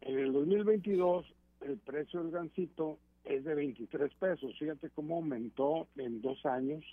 En 0.01 0.19
el 0.19 0.33
2022 0.33 1.25
el 1.61 1.77
precio 1.79 2.21
del 2.21 2.31
gancito 2.31 2.99
es 3.23 3.43
de 3.43 3.55
23 3.55 4.13
pesos. 4.15 4.55
Fíjate 4.59 4.89
cómo 4.91 5.15
aumentó 5.15 5.87
en 5.97 6.21
dos 6.21 6.45
años, 6.45 6.83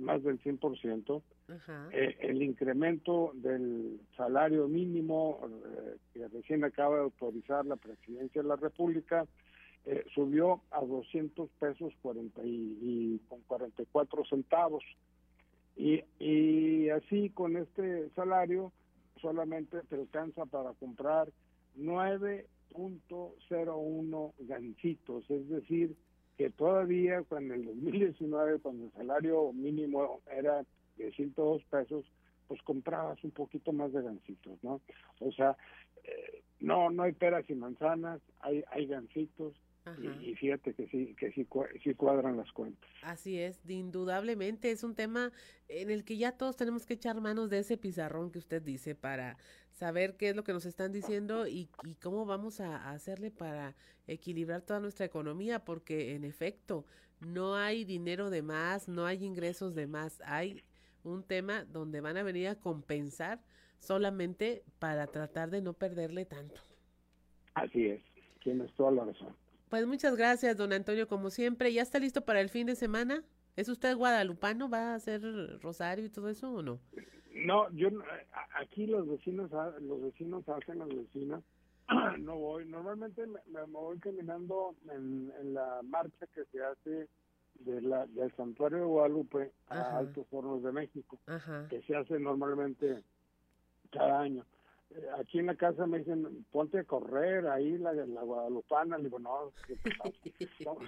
más 0.00 0.22
del 0.22 0.40
100%. 0.40 1.22
Ajá. 1.48 1.88
Eh, 1.92 2.16
el 2.20 2.42
incremento 2.42 3.32
del 3.34 4.00
salario 4.16 4.68
mínimo 4.68 5.40
eh, 5.44 5.96
que 6.12 6.28
recién 6.28 6.64
acaba 6.64 6.96
de 6.96 7.02
autorizar 7.02 7.64
la 7.64 7.76
presidencia 7.76 8.42
de 8.42 8.48
la 8.48 8.56
República 8.56 9.26
eh, 9.86 10.04
subió 10.14 10.60
a 10.70 10.84
200 10.84 11.48
pesos 11.58 11.94
40 12.02 12.42
y, 12.44 12.78
y 12.82 13.20
con 13.28 13.40
44 13.42 14.24
centavos. 14.26 14.84
Y, 15.78 16.02
y 16.18 16.90
así 16.90 17.30
con 17.30 17.56
este 17.56 18.10
salario 18.10 18.70
solamente 19.20 19.80
te 19.88 19.94
alcanza 19.94 20.44
para 20.44 20.74
comprar 20.74 21.30
9.01 21.78 24.32
gancitos, 24.40 25.30
es 25.30 25.48
decir, 25.48 25.96
que 26.36 26.50
todavía 26.50 27.22
cuando 27.22 27.54
en 27.54 27.60
el 27.60 27.66
2019, 27.66 28.58
cuando 28.58 28.86
el 28.86 28.92
salario 28.92 29.52
mínimo 29.52 30.20
era 30.36 30.66
de 30.96 31.12
102 31.12 31.62
pesos, 31.64 32.04
pues 32.48 32.60
comprabas 32.62 33.22
un 33.22 33.30
poquito 33.30 33.72
más 33.72 33.92
de 33.92 34.02
gancitos, 34.02 34.58
¿no? 34.62 34.80
O 35.20 35.30
sea, 35.32 35.56
eh, 36.02 36.42
no 36.60 36.90
no 36.90 37.04
hay 37.04 37.12
peras 37.12 37.48
y 37.48 37.54
manzanas, 37.54 38.20
hay 38.40 38.64
hay 38.70 38.86
gancitos. 38.86 39.54
Y, 40.00 40.30
y 40.30 40.34
fíjate 40.34 40.74
que 40.74 40.86
sí 40.88 41.14
que 41.18 41.32
sí, 41.32 41.46
sí 41.82 41.94
cuadran 41.94 42.36
las 42.36 42.50
cuentas. 42.52 42.88
Así 43.02 43.38
es, 43.38 43.60
indudablemente 43.68 44.70
es 44.70 44.84
un 44.84 44.94
tema 44.94 45.32
en 45.68 45.90
el 45.90 46.04
que 46.04 46.16
ya 46.16 46.32
todos 46.32 46.56
tenemos 46.56 46.86
que 46.86 46.94
echar 46.94 47.20
manos 47.20 47.50
de 47.50 47.60
ese 47.60 47.76
pizarrón 47.76 48.30
que 48.30 48.38
usted 48.38 48.62
dice 48.62 48.94
para 48.94 49.36
saber 49.72 50.16
qué 50.16 50.30
es 50.30 50.36
lo 50.36 50.44
que 50.44 50.52
nos 50.52 50.66
están 50.66 50.92
diciendo 50.92 51.46
y, 51.46 51.68
y 51.84 51.94
cómo 52.02 52.26
vamos 52.26 52.60
a, 52.60 52.76
a 52.76 52.92
hacerle 52.92 53.30
para 53.30 53.74
equilibrar 54.06 54.62
toda 54.62 54.80
nuestra 54.80 55.06
economía, 55.06 55.64
porque 55.64 56.14
en 56.14 56.24
efecto 56.24 56.84
no 57.20 57.56
hay 57.56 57.84
dinero 57.84 58.30
de 58.30 58.42
más, 58.42 58.88
no 58.88 59.06
hay 59.06 59.24
ingresos 59.24 59.74
de 59.74 59.86
más, 59.86 60.20
hay 60.24 60.62
un 61.04 61.22
tema 61.22 61.64
donde 61.64 62.00
van 62.00 62.16
a 62.16 62.22
venir 62.22 62.48
a 62.48 62.54
compensar 62.56 63.40
solamente 63.78 64.64
para 64.78 65.06
tratar 65.06 65.50
de 65.50 65.60
no 65.62 65.72
perderle 65.72 66.24
tanto. 66.24 66.60
Así 67.54 67.86
es, 67.86 68.02
tienes 68.42 68.72
toda 68.74 68.90
la 68.92 69.04
razón. 69.04 69.34
Pues 69.68 69.86
muchas 69.86 70.16
gracias, 70.16 70.56
don 70.56 70.72
Antonio, 70.72 71.06
como 71.08 71.30
siempre. 71.30 71.72
¿Ya 71.72 71.82
está 71.82 71.98
listo 71.98 72.22
para 72.22 72.40
el 72.40 72.48
fin 72.48 72.66
de 72.66 72.74
semana? 72.74 73.22
¿Es 73.56 73.68
usted 73.68 73.94
guadalupano? 73.96 74.68
¿Va 74.70 74.92
a 74.92 74.94
hacer 74.94 75.20
rosario 75.60 76.06
y 76.06 76.10
todo 76.10 76.28
eso 76.28 76.52
o 76.52 76.62
no? 76.62 76.78
No, 77.34 77.70
yo 77.72 77.90
no- 77.90 78.02
a- 78.02 78.60
aquí 78.60 78.86
los 78.86 79.06
vecinos 79.08 79.52
ha- 79.52 79.74
los 79.80 80.02
vecinos 80.02 80.48
hacen 80.48 80.78
las 80.78 80.88
vecinas. 80.88 81.42
no 82.18 82.36
voy. 82.36 82.64
Normalmente 82.66 83.26
me, 83.26 83.40
me 83.50 83.62
voy 83.64 83.98
caminando 83.98 84.74
en, 84.90 85.32
en 85.40 85.54
la 85.54 85.80
marcha 85.84 86.26
que 86.34 86.44
se 86.46 86.62
hace 86.64 87.08
de 87.60 87.82
la, 87.82 88.06
del 88.06 88.34
santuario 88.36 88.78
de 88.78 88.84
Guadalupe 88.84 89.52
a 89.68 89.80
Ajá. 89.80 89.98
Altos 89.98 90.26
Hornos 90.30 90.62
de 90.62 90.72
México, 90.72 91.18
Ajá. 91.26 91.66
que 91.68 91.82
se 91.82 91.96
hace 91.96 92.18
normalmente 92.18 93.02
cada 93.90 94.20
año. 94.20 94.44
Eh, 94.90 95.06
Aquí 95.18 95.38
en 95.38 95.46
la 95.46 95.54
casa 95.54 95.86
me 95.86 95.98
dicen, 95.98 96.46
ponte 96.50 96.78
a 96.78 96.84
correr 96.84 97.46
ahí 97.48 97.76
la, 97.78 97.92
la 97.92 98.22
guadalupana. 98.22 98.96
Le 98.98 99.04
digo, 99.04 99.18
no, 99.18 99.52
son, 100.64 100.78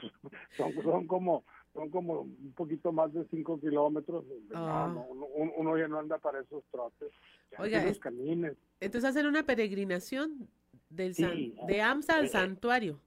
son, 0.56 0.82
son 0.82 1.06
como 1.06 1.44
son 1.72 1.88
como 1.90 2.22
un 2.22 2.52
poquito 2.56 2.90
más 2.92 3.12
de 3.12 3.24
cinco 3.30 3.60
kilómetros. 3.60 4.24
Ah. 4.54 4.90
No, 4.92 5.14
no, 5.14 5.26
uno, 5.26 5.52
uno 5.56 5.78
ya 5.78 5.86
no 5.86 5.98
anda 5.98 6.18
para 6.18 6.40
esos 6.40 6.64
trotes. 6.70 7.12
Ya 7.52 7.60
Oiga, 7.60 7.82
los 7.82 7.92
es- 7.92 7.98
camines. 8.00 8.56
Entonces 8.80 9.08
hacen 9.10 9.26
una 9.26 9.44
peregrinación 9.44 10.48
del 10.88 11.14
san- 11.14 11.32
Sí. 11.32 11.54
de 11.68 11.80
AMSA 11.82 12.16
al 12.16 12.24
Eh, 12.24 12.26
eh. 12.26 12.30
santuario. 12.30 13.00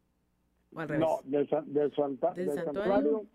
¿O 0.74 0.80
al 0.80 0.88
revés? 0.88 1.06
No, 1.06 1.20
del, 1.26 1.48
del, 1.74 1.94
santa- 1.96 2.34
¿Del 2.34 2.46
del 2.48 2.56
santuario? 2.56 2.92
santuario 2.94 3.26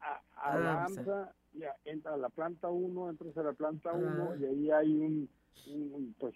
a, 0.00 0.12
a 0.14 0.22
Ah, 0.36 0.58
la 0.58 0.84
AMSA. 0.84 1.00
AMSA, 1.00 1.34
ya 1.54 1.76
entra 1.84 2.14
a 2.14 2.16
la 2.16 2.28
planta 2.30 2.68
1, 2.70 3.10
entras 3.10 3.36
a 3.36 3.42
la 3.42 3.52
planta 3.52 3.92
1 3.92 4.30
Ah. 4.32 4.36
y 4.40 4.44
ahí 4.46 4.70
hay 4.70 4.96
un- 4.96 5.28
pues 6.18 6.34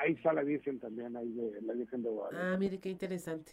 ahí 0.00 0.12
está 0.14 0.32
la 0.32 0.42
Virgen 0.42 0.78
también, 0.78 1.16
ahí 1.16 1.30
de 1.32 1.60
la 1.62 1.74
Virgen 1.74 2.02
de 2.02 2.08
Guadalupe. 2.10 2.42
Ah, 2.42 2.56
mire 2.58 2.78
qué 2.78 2.88
interesante. 2.90 3.52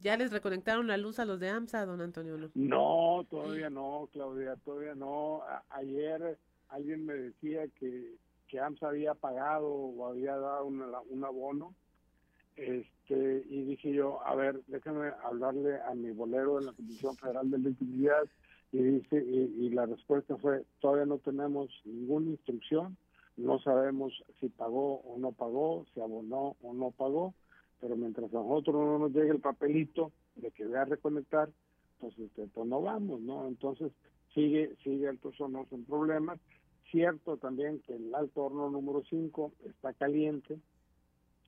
¿Ya 0.00 0.16
les 0.16 0.32
reconectaron 0.32 0.86
la 0.86 0.96
luz 0.96 1.18
a 1.18 1.24
los 1.26 1.38
de 1.40 1.48
AMSA, 1.50 1.84
don 1.84 2.00
Antonio? 2.00 2.36
no? 2.38 2.50
No, 2.54 3.24
todavía 3.28 3.68
no, 3.68 4.08
Claudia, 4.12 4.56
todavía 4.64 4.94
no. 4.94 5.42
A- 5.42 5.62
ayer 5.70 6.38
alguien 6.68 7.04
me 7.04 7.12
decía 7.14 7.66
que, 7.78 8.14
que 8.48 8.60
AMSA 8.60 8.88
había 8.88 9.14
pagado 9.14 9.68
o 9.68 10.06
había 10.06 10.36
dado 10.36 10.66
una- 10.66 11.00
un 11.10 11.24
abono. 11.24 11.74
Este, 12.56 13.44
y 13.48 13.62
dije 13.64 13.92
yo, 13.92 14.22
a 14.26 14.34
ver, 14.34 14.60
déjame 14.66 15.10
hablarle 15.24 15.80
a 15.82 15.94
mi 15.94 16.10
bolero 16.10 16.58
en 16.58 16.66
la 16.66 16.72
Comisión 16.72 17.16
Federal 17.16 17.50
de 17.50 17.56
Electricidad. 17.56 18.24
Y, 18.72 18.78
dice, 18.82 19.16
y, 19.24 19.66
y 19.66 19.70
la 19.70 19.86
respuesta 19.86 20.36
fue, 20.36 20.64
todavía 20.80 21.04
no 21.06 21.18
tenemos 21.18 21.68
ninguna 21.84 22.30
instrucción, 22.30 22.96
no 23.36 23.58
sabemos 23.60 24.12
si 24.38 24.48
pagó 24.48 25.00
o 25.00 25.18
no 25.18 25.32
pagó, 25.32 25.86
si 25.94 26.00
abonó 26.00 26.56
o 26.62 26.72
no 26.72 26.90
pagó, 26.90 27.34
pero 27.80 27.96
mientras 27.96 28.30
a 28.34 28.38
nosotros 28.38 28.76
no 28.76 28.98
nos 28.98 29.12
llegue 29.12 29.30
el 29.30 29.40
papelito 29.40 30.12
de 30.36 30.50
que 30.50 30.66
voy 30.66 30.76
a 30.76 30.84
reconectar, 30.84 31.50
pues, 31.98 32.18
este, 32.18 32.46
pues 32.48 32.66
no 32.68 32.82
vamos, 32.82 33.20
¿no? 33.20 33.46
Entonces 33.48 33.92
sigue, 34.34 34.76
sigue 34.82 35.08
Altos 35.08 35.40
Hornos 35.40 35.70
en 35.72 35.84
problemas. 35.84 36.38
Cierto 36.90 37.36
también 37.36 37.80
que 37.86 37.94
el 37.94 38.12
alto 38.14 38.44
horno 38.44 38.68
número 38.68 39.02
5 39.08 39.52
está 39.64 39.92
caliente, 39.92 40.58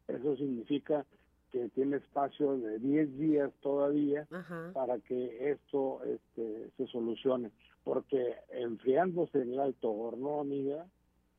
eso 0.06 0.36
significa 0.36 1.04
que 1.50 1.68
tiene 1.70 1.96
espacio 1.96 2.56
de 2.58 2.78
10 2.78 3.18
días 3.18 3.52
todavía 3.60 4.26
para 4.72 4.98
que 5.00 5.50
esto 5.50 6.00
este, 6.04 6.70
se 6.76 6.86
solucione. 6.86 7.50
Porque 7.84 8.36
enfriándose 8.52 9.42
el 9.42 9.58
alto 9.58 9.90
horno, 9.90 10.40
amiga, 10.40 10.86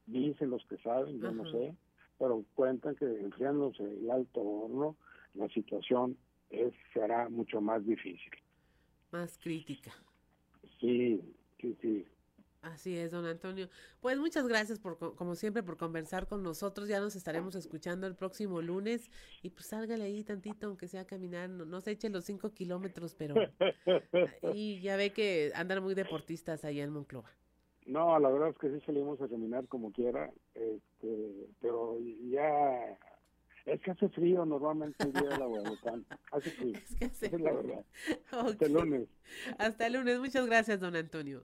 dicen 0.06 0.50
los 0.50 0.66
que 0.66 0.78
saben, 0.78 1.20
yo 1.20 1.32
no 1.32 1.50
sé, 1.52 1.76
pero 2.18 2.44
cuentan 2.56 2.96
que 2.96 3.06
enfriándose 3.06 3.84
el 3.84 4.10
alto 4.10 4.42
horno, 4.42 4.96
la 5.34 5.48
situación 5.50 6.18
es, 6.50 6.74
será 6.94 7.30
mucho 7.30 7.62
más 7.62 7.86
difícil. 7.86 8.32
Más 9.12 9.38
crítica. 9.38 9.92
Sí, 10.80 11.22
sí, 11.60 11.78
sí. 11.82 12.06
Así 12.64 12.98
es, 12.98 13.12
don 13.12 13.26
Antonio. 13.26 13.68
Pues 14.00 14.18
muchas 14.18 14.48
gracias 14.48 14.80
por, 14.80 14.98
como 14.98 15.36
siempre, 15.36 15.64
por 15.64 15.76
conversar 15.76 16.28
con 16.28 16.44
nosotros. 16.44 16.88
Ya 16.88 17.02
nos 17.02 17.16
estaremos 17.18 17.56
escuchando 17.56 18.08
el 18.08 18.16
próximo 18.16 18.62
lunes 18.62 19.12
y 19.42 19.50
pues 19.50 19.66
sálgale 19.66 20.06
ahí 20.06 20.24
tantito, 20.24 20.68
aunque 20.68 20.88
sea 20.88 21.06
caminar, 21.06 21.50
no, 21.50 21.82
se 21.82 21.92
eche 21.92 22.10
los 22.10 22.24
cinco 22.24 22.54
kilómetros, 22.54 23.16
pero 23.16 23.36
y 24.54 24.80
ya 24.80 24.96
ve 24.96 25.12
que 25.12 25.52
andan 25.56 25.84
muy 25.84 25.94
deportistas 25.94 26.64
allá 26.64 26.86
en 26.86 26.92
Monclova. 26.92 27.30
No, 27.86 28.18
la 28.20 28.30
verdad 28.30 28.50
es 28.50 28.58
que 28.58 28.72
sí 28.72 28.80
salimos 28.86 29.22
a 29.22 29.28
caminar 29.28 29.68
como 29.68 29.92
quiera, 29.92 30.32
este, 30.56 31.48
pero 31.60 31.98
ya 32.30 32.98
es 33.66 33.82
que 33.82 33.92
hace 33.92 34.10
frío 34.10 34.46
normalmente 34.46 35.04
el 35.04 35.14
día 35.14 35.30
de 35.30 35.38
la. 35.38 35.48
Hace 36.32 36.52
frío. 36.52 36.78
Es 36.90 36.96
que 36.96 37.06
hace 37.06 37.26
es 37.28 37.42
la 37.42 37.54
verdad. 37.54 37.86
Hasta 38.32 38.66
el 38.66 38.74
lunes. 38.74 39.08
Hasta 39.58 39.88
el 39.88 39.94
lunes. 39.94 40.20
Muchas 40.20 40.46
gracias, 40.46 40.80
don 40.80 40.96
Antonio. 40.96 41.44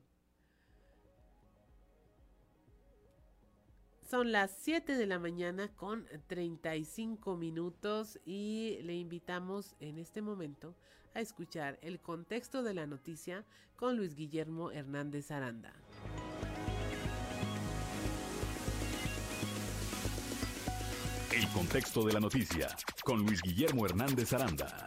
Son 4.09 4.31
las 4.31 4.51
7 4.61 4.97
de 4.97 5.05
la 5.05 5.19
mañana 5.19 5.69
con 5.75 6.07
35 6.27 7.37
minutos 7.37 8.19
y 8.25 8.79
le 8.81 8.95
invitamos 8.95 9.75
en 9.79 9.99
este 9.99 10.23
momento 10.23 10.75
a 11.13 11.21
escuchar 11.21 11.77
el 11.83 11.99
contexto 11.99 12.63
de 12.63 12.73
la 12.73 12.87
noticia 12.87 13.45
con 13.75 13.97
Luis 13.97 14.15
Guillermo 14.15 14.71
Hernández 14.71 15.29
Aranda. 15.29 15.73
El 21.31 21.47
contexto 21.49 22.03
de 22.03 22.13
la 22.13 22.19
noticia 22.19 22.75
con 23.03 23.23
Luis 23.23 23.41
Guillermo 23.43 23.85
Hernández 23.85 24.33
Aranda. 24.33 24.85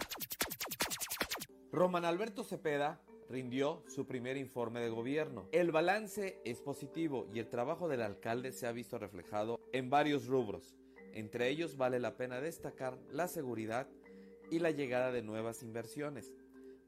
Roman 1.70 2.04
Alberto 2.04 2.42
Cepeda 2.42 3.00
rindió 3.30 3.84
su 3.86 4.06
primer 4.06 4.36
informe 4.36 4.80
de 4.80 4.90
gobierno. 4.90 5.48
El 5.52 5.70
balance 5.70 6.40
es 6.44 6.60
positivo 6.60 7.28
y 7.32 7.38
el 7.38 7.48
trabajo 7.48 7.88
del 7.88 8.02
alcalde 8.02 8.50
se 8.50 8.66
ha 8.66 8.72
visto 8.72 8.98
reflejado 8.98 9.60
en 9.72 9.88
varios 9.88 10.26
rubros. 10.26 10.74
Entre 11.14 11.48
ellos 11.48 11.76
vale 11.76 12.00
la 12.00 12.16
pena 12.16 12.40
destacar 12.40 12.98
la 13.08 13.28
seguridad 13.28 13.88
y 14.50 14.58
la 14.58 14.72
llegada 14.72 15.12
de 15.12 15.22
nuevas 15.22 15.62
inversiones. 15.62 16.32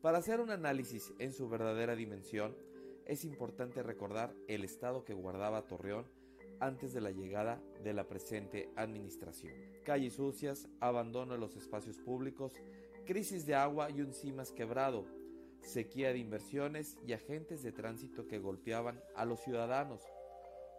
Para 0.02 0.18
hacer 0.18 0.40
un 0.40 0.50
análisis 0.50 1.12
en 1.20 1.32
su 1.32 1.48
verdadera 1.48 1.94
dimensión, 1.94 2.56
es 3.06 3.24
importante 3.24 3.84
recordar 3.84 4.34
el 4.48 4.64
estado 4.64 5.04
que 5.04 5.14
guardaba 5.14 5.66
Torreón 5.66 6.06
antes 6.60 6.92
de 6.92 7.00
la 7.00 7.10
llegada 7.10 7.60
de 7.82 7.92
la 7.92 8.04
presente 8.04 8.70
administración. 8.76 9.52
Calles 9.84 10.14
sucias, 10.14 10.68
abandono 10.80 11.34
de 11.34 11.38
los 11.38 11.56
espacios 11.56 11.98
públicos, 11.98 12.54
crisis 13.04 13.46
de 13.46 13.54
agua 13.54 13.90
y 13.90 14.00
un 14.00 14.12
cimas 14.12 14.52
quebrado, 14.52 15.06
sequía 15.60 16.12
de 16.12 16.18
inversiones 16.18 16.96
y 17.06 17.12
agentes 17.12 17.62
de 17.62 17.72
tránsito 17.72 18.26
que 18.26 18.38
golpeaban 18.38 19.02
a 19.14 19.24
los 19.24 19.40
ciudadanos. 19.40 20.02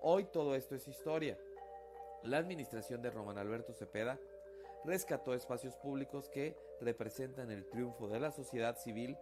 Hoy 0.01 0.25
todo 0.25 0.55
esto 0.55 0.75
es 0.75 0.87
historia. 0.87 1.37
La 2.23 2.37
administración 2.37 3.01
de 3.01 3.11
Román 3.11 3.37
Alberto 3.37 3.73
Cepeda 3.73 4.19
rescató 4.83 5.33
espacios 5.33 5.75
públicos 5.77 6.29
que 6.29 6.55
representan 6.81 7.51
el 7.51 7.65
triunfo 7.67 8.07
de 8.07 8.19
la 8.19 8.31
sociedad 8.31 8.77
civil 8.77 9.17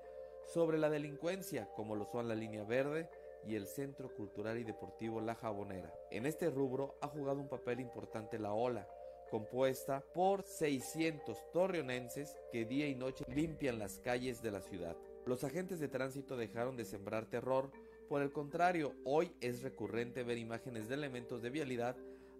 sobre 0.45 0.77
la 0.77 0.89
delincuencia, 0.89 1.69
como 1.75 1.95
lo 1.95 2.05
son 2.05 2.27
la 2.27 2.35
línea 2.35 2.63
verde 2.63 3.09
y 3.47 3.55
el 3.55 3.67
Centro 3.67 4.13
Cultural 4.13 4.57
y 4.59 4.63
Deportivo 4.63 5.21
La 5.21 5.35
Jabonera. 5.35 5.93
En 6.11 6.25
este 6.25 6.49
rubro 6.49 6.97
ha 7.01 7.07
jugado 7.07 7.39
un 7.39 7.49
papel 7.49 7.79
importante 7.79 8.39
la 8.39 8.53
OLA, 8.53 8.87
compuesta 9.29 10.03
por 10.13 10.43
600 10.43 11.51
torreonenses 11.51 12.37
que 12.51 12.65
día 12.65 12.87
y 12.87 12.95
noche 12.95 13.25
limpian 13.27 13.79
las 13.79 13.99
calles 13.99 14.41
de 14.41 14.51
la 14.51 14.61
ciudad. 14.61 14.95
Los 15.25 15.43
agentes 15.43 15.79
de 15.79 15.87
tránsito 15.87 16.37
dejaron 16.37 16.75
de 16.75 16.85
sembrar 16.85 17.25
terror, 17.25 17.71
por 18.09 18.21
el 18.21 18.31
contrario, 18.31 18.93
hoy 19.05 19.33
es 19.41 19.63
recurrente 19.63 20.23
ver 20.23 20.37
imágenes 20.37 20.87
de 20.87 20.95
elementos 20.95 21.41
de 21.41 21.49
vialidad 21.49 21.95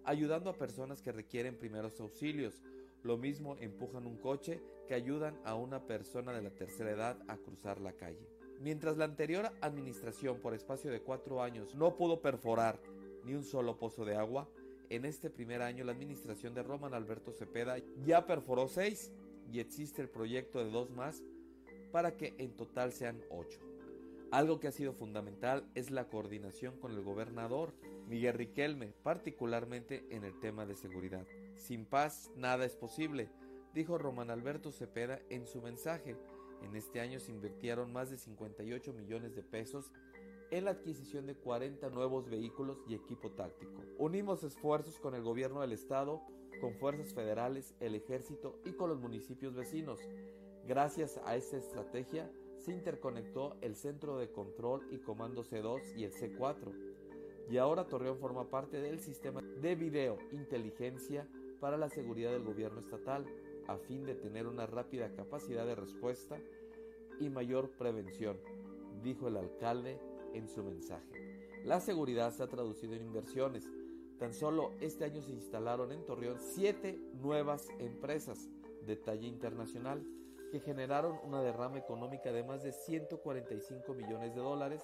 ayudando 0.06 0.50
a 0.50 0.58
personas 0.58 1.02
que 1.02 1.12
requieren 1.12 1.58
primeros 1.58 2.00
auxilios. 2.00 2.62
Lo 3.04 3.18
mismo 3.18 3.58
empujan 3.60 4.06
un 4.06 4.18
coche 4.18 4.62
que 4.88 4.94
ayudan 4.94 5.40
a 5.46 5.56
una 5.56 5.86
persona 5.86 6.34
de 6.34 6.42
la 6.42 6.52
tercera 6.52 6.92
edad 6.92 7.18
a 7.28 7.38
cruzar 7.38 7.80
la 7.80 7.94
calle. 7.94 8.33
Mientras 8.60 8.98
la 8.98 9.06
anterior 9.06 9.52
administración 9.62 10.40
por 10.40 10.54
espacio 10.54 10.92
de 10.92 11.02
cuatro 11.02 11.42
años 11.42 11.76
no 11.76 11.98
pudo 11.98 12.22
perforar 12.22 12.80
ni 13.26 13.34
un 13.34 13.44
solo 13.44 13.78
pozo 13.78 14.06
de 14.06 14.16
agua, 14.16 14.50
en 14.90 15.06
este 15.06 15.30
primer 15.30 15.62
año 15.62 15.84
la 15.84 15.92
administración 15.92 16.54
de 16.54 16.64
Roman 16.64 16.94
Alberto 16.94 17.32
Cepeda 17.32 17.78
ya 18.06 18.26
perforó 18.26 18.68
seis 18.68 19.12
y 19.52 19.60
existe 19.60 20.02
el 20.02 20.10
proyecto 20.10 20.64
de 20.64 20.72
dos 20.72 20.90
más 20.92 21.24
para 21.92 22.16
que 22.18 22.34
en 22.38 22.56
total 22.56 22.92
sean 22.92 23.22
ocho. 23.30 23.60
Algo 24.32 24.60
que 24.60 24.68
ha 24.68 24.72
sido 24.72 24.94
fundamental 24.94 25.70
es 25.76 25.92
la 25.92 26.08
coordinación 26.08 26.80
con 26.80 26.92
el 26.92 27.04
gobernador 27.04 27.74
Miguel 28.08 28.34
Riquelme, 28.34 28.94
particularmente 29.04 30.06
en 30.10 30.24
el 30.24 30.40
tema 30.40 30.66
de 30.66 30.76
seguridad. 30.76 31.26
Sin 31.56 31.86
paz 31.86 32.32
nada 32.36 32.66
es 32.66 32.76
posible, 32.76 33.30
dijo 33.74 33.98
Román 33.98 34.32
Alberto 34.32 34.72
Cepeda 34.72 35.20
en 35.30 35.46
su 35.46 35.62
mensaje. 35.62 36.16
En 36.64 36.76
este 36.76 37.00
año 37.02 37.20
se 37.20 37.32
invirtieron 37.32 37.94
más 37.94 38.10
de 38.10 38.18
58 38.18 38.94
millones 38.94 39.36
de 39.36 39.44
pesos 39.44 39.92
en 40.50 40.66
la 40.66 40.72
adquisición 40.72 41.26
de 41.26 41.36
40 41.36 41.90
nuevos 41.90 42.30
vehículos 42.30 42.84
y 42.88 42.96
equipo 42.96 43.32
táctico. 43.32 43.82
Unimos 43.98 44.44
esfuerzos 44.44 45.00
con 45.00 45.16
el 45.16 45.24
gobierno 45.24 45.62
del 45.62 45.72
estado, 45.72 46.22
con 46.62 46.76
fuerzas 46.76 47.14
federales, 47.14 47.76
el 47.80 47.96
ejército 47.96 48.60
y 48.66 48.74
con 48.74 48.90
los 48.90 49.00
municipios 49.00 49.56
vecinos. 49.56 50.00
Gracias 50.66 51.20
a 51.26 51.36
esta 51.36 51.58
estrategia 51.58 52.32
se 52.58 52.72
interconectó 52.72 53.58
el 53.62 53.76
Centro 53.76 54.18
de 54.18 54.32
Control 54.32 54.88
y 54.92 55.00
Comando 55.00 55.44
C2 55.44 55.98
y 55.98 56.06
el 56.06 56.14
C4, 56.14 56.94
y 57.50 57.58
ahora 57.58 57.88
Torreón 57.88 58.20
forma 58.20 58.50
parte 58.50 58.80
del 58.80 59.00
sistema 59.00 59.42
de 59.42 59.76
video 59.76 60.18
inteligencia 60.32 61.28
para 61.60 61.78
la 61.78 61.90
seguridad 61.90 62.32
del 62.32 62.44
gobierno 62.44 62.80
estatal, 62.80 63.26
a 63.68 63.78
fin 63.78 64.06
de 64.06 64.16
tener 64.16 64.48
una 64.48 64.66
rápida 64.66 65.14
capacidad 65.14 65.66
de 65.66 65.76
respuesta 65.76 66.38
y 67.20 67.30
mayor 67.30 67.72
prevención, 67.72 68.38
dijo 69.04 69.28
el 69.28 69.38
alcalde 69.38 70.00
en 70.34 70.48
su 70.48 70.64
mensaje. 70.64 71.34
La 71.64 71.80
seguridad 71.80 72.32
se 72.34 72.44
ha 72.44 72.48
traducido 72.48 72.94
en 72.94 73.04
inversiones. 73.04 73.70
Tan 74.20 74.34
solo 74.34 74.72
este 74.82 75.06
año 75.06 75.22
se 75.22 75.32
instalaron 75.32 75.92
en 75.92 76.06
Torreón 76.06 76.38
siete 76.40 77.00
nuevas 77.22 77.68
empresas 77.80 78.50
de 78.86 78.96
talla 78.96 79.28
internacional 79.28 80.04
que 80.52 80.60
generaron 80.60 81.20
una 81.24 81.42
derrama 81.42 81.80
económica 81.80 82.32
de 82.32 82.44
más 82.44 82.64
de 82.64 82.74
145 82.74 83.94
millones 83.94 84.36
de 84.36 84.42
dólares 84.42 84.84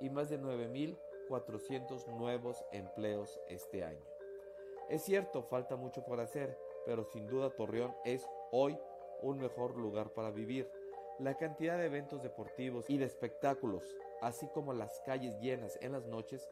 y 0.00 0.08
más 0.10 0.30
de 0.30 0.40
9.400 0.40 2.06
nuevos 2.16 2.64
empleos 2.72 3.38
este 3.48 3.84
año. 3.84 4.04
Es 4.88 5.02
cierto, 5.02 5.42
falta 5.42 5.76
mucho 5.76 6.04
por 6.04 6.20
hacer, 6.20 6.58
pero 6.86 7.04
sin 7.04 7.26
duda 7.26 7.50
Torreón 7.50 7.94
es 8.04 8.26
hoy 8.50 8.78
un 9.22 9.38
mejor 9.38 9.76
lugar 9.76 10.12
para 10.12 10.30
vivir. 10.30 10.68
La 11.18 11.36
cantidad 11.36 11.78
de 11.78 11.86
eventos 11.86 12.22
deportivos 12.22 12.88
y 12.88 12.98
de 12.98 13.04
espectáculos, 13.04 13.84
así 14.20 14.48
como 14.54 14.72
las 14.72 15.00
calles 15.06 15.38
llenas 15.40 15.78
en 15.80 15.92
las 15.92 16.06
noches, 16.06 16.48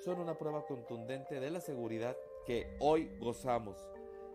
son 0.00 0.20
una 0.20 0.38
prueba 0.38 0.66
contundente 0.66 1.40
de 1.40 1.50
la 1.50 1.60
seguridad 1.60 2.16
que 2.46 2.76
hoy 2.80 3.10
gozamos 3.18 3.88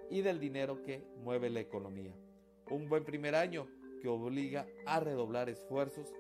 y 0.10 0.22
del 0.22 0.40
dinero 0.40 0.84
que 0.84 1.04
mueve 1.18 1.50
la 1.50 1.60
economía 1.60 2.14
un 2.70 2.88
buen 2.88 3.04
primer 3.04 3.36
año 3.36 3.68
que 4.02 4.08
obliga 4.08 4.68
a 4.86 5.00
redoblar 5.00 5.50
esfuerzos 5.50 6.14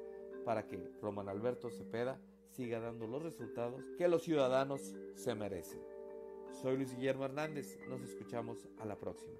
para 0.45 0.67
que 0.67 0.77
Roman 1.01 1.29
Alberto 1.29 1.69
Cepeda 1.69 2.19
siga 2.51 2.79
dando 2.79 3.07
los 3.07 3.21
resultados 3.21 3.83
que 3.97 4.07
los 4.07 4.23
ciudadanos 4.23 4.95
se 5.15 5.35
merecen. 5.35 5.79
Soy 6.51 6.75
Luis 6.75 6.95
Guillermo 6.95 7.25
Hernández, 7.25 7.77
nos 7.87 8.01
escuchamos 8.01 8.67
a 8.79 8.85
la 8.85 8.97
próxima. 8.97 9.33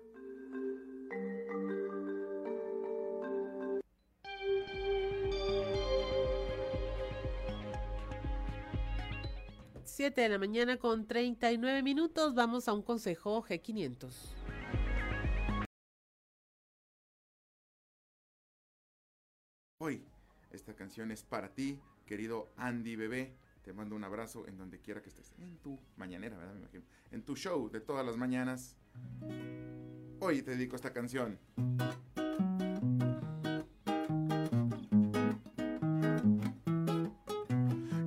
Siete 9.84 10.22
de 10.22 10.30
la 10.30 10.40
mañana 10.40 10.78
con 10.78 11.08
39 11.08 11.84
minutos, 11.84 12.34
vamos 12.34 12.70
a 12.70 12.74
un 12.74 12.82
consejo 12.82 13.44
G500. 13.44 14.40
Hoy 19.82 20.06
esta 20.52 20.74
canción 20.74 21.12
es 21.12 21.24
para 21.24 21.54
ti, 21.54 21.80
querido 22.06 22.50
Andy 22.56 22.96
Bebé. 22.96 23.36
Te 23.70 23.74
mando 23.74 23.96
un 23.96 24.04
abrazo 24.04 24.48
en 24.48 24.58
donde 24.58 24.80
quiera 24.80 25.00
que 25.00 25.10
estés. 25.10 25.32
En 25.38 25.60
tu 25.60 25.80
mañanera, 25.96 26.36
¿verdad? 26.36 26.54
Me 26.54 26.62
imagino. 26.62 26.84
En 27.12 27.22
tu 27.22 27.36
show 27.36 27.70
de 27.70 27.80
todas 27.80 28.04
las 28.04 28.18
mañanas. 28.18 28.76
Hoy 30.20 30.42
te 30.42 30.56
dedico 30.58 30.76
esta 30.76 30.92
canción. 30.92 31.38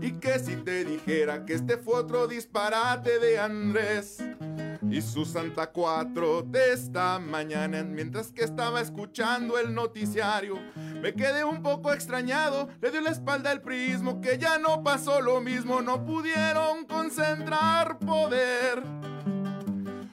Y 0.01 0.11
que 0.15 0.41
si 0.41 0.57
te 0.57 0.85
dijera 0.85 1.47
que 1.47 1.53
este 1.53 1.77
fue 1.77 1.95
otro 1.95 2.27
disparate 2.27 3.21
de 3.21 3.39
Andrés 3.39 4.19
y 4.91 5.01
su 5.01 5.25
Santa 5.25 5.71
4 5.71 6.43
de 6.43 6.73
esta 6.73 7.21
mañana, 7.21 7.85
mientras 7.85 8.33
que 8.33 8.43
estaba 8.43 8.81
escuchando 8.81 9.61
el 9.61 9.73
noticiario, 9.73 10.57
Me 11.03 11.13
quedé 11.15 11.43
un 11.43 11.63
poco 11.65 11.93
extrañado, 11.93 12.69
le 12.81 12.93
dio 12.93 13.01
la 13.01 13.11
espalda 13.11 13.51
al 13.51 13.61
prismo, 13.61 14.21
que 14.21 14.39
ya 14.39 14.59
no 14.59 14.85
pasó 14.85 15.21
lo 15.21 15.41
mismo, 15.41 15.83
no 15.83 16.05
pudieron 16.05 16.85
concentrar 16.85 17.99
poder. 17.99 18.81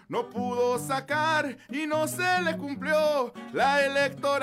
No 0.08 0.28
pudo 0.32 0.80
sacar 0.80 1.56
y 1.70 1.86
no 1.86 2.08
se 2.08 2.42
le 2.42 2.58
cumplió 2.58 3.32
la 3.54 3.86
electoral. 3.86 4.40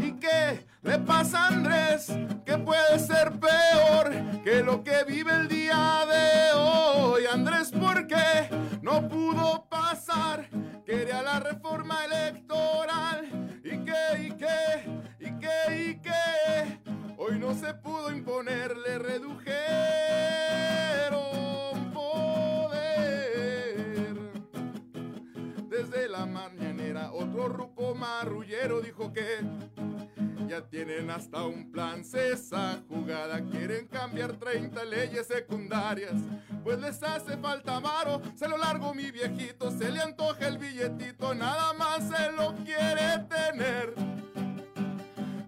¿Y 0.00 0.12
qué 0.20 0.64
le 0.82 1.00
pasa 1.00 1.48
Andrés? 1.48 2.12
Que 2.46 2.58
puede 2.58 3.00
ser 3.00 3.32
peor 3.40 4.12
que 4.44 4.62
lo 4.62 4.84
que 4.84 5.02
vive 5.02 5.32
el 5.32 5.48
electoral. 12.32 13.60
¿Y 13.64 13.84
qué, 13.84 14.22
y 14.26 14.32
qué, 14.32 14.84
y 15.20 15.38
qué, 15.38 15.90
y 15.90 16.00
qué? 16.00 16.80
Hoy 17.16 17.38
no 17.38 17.54
se 17.54 17.74
pudo 17.74 18.10
imponer, 18.10 18.76
le 18.76 18.98
redujeron 18.98 19.52
poder. 21.92 22.72
Desde 25.68 26.08
la 26.08 26.26
mañanera, 26.26 27.12
otro 27.12 27.48
ruco 27.48 27.94
marrullero 27.94 28.80
dijo 28.80 29.12
que 29.12 29.40
ya 30.52 30.60
tienen 30.60 31.08
hasta 31.08 31.46
un 31.46 31.72
plan 31.72 32.02
esa 32.12 32.82
jugada. 32.86 33.40
Quieren 33.40 33.86
cambiar 33.86 34.34
30 34.34 34.84
leyes 34.84 35.26
secundarias. 35.26 36.12
Pues 36.62 36.78
les 36.78 37.02
hace 37.02 37.38
falta 37.38 37.80
varo. 37.80 38.20
Se 38.36 38.46
lo 38.46 38.58
largo 38.58 38.92
mi 38.92 39.10
viejito. 39.10 39.70
Se 39.70 39.90
le 39.90 40.02
antoja 40.02 40.46
el 40.48 40.58
billetito. 40.58 41.34
Nada 41.34 41.72
más 41.72 42.06
se 42.06 42.32
lo 42.32 42.54
quiere 42.56 43.24
tener. 43.30 43.94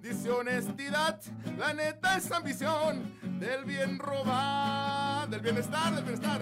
Dice 0.00 0.30
honestidad. 0.30 1.20
La 1.58 1.74
neta 1.74 2.16
es 2.16 2.32
ambición. 2.32 3.02
Del 3.38 3.66
bien 3.66 3.98
robar. 3.98 5.28
Del 5.28 5.42
bienestar, 5.42 5.94
del 5.94 6.04
bienestar. 6.04 6.40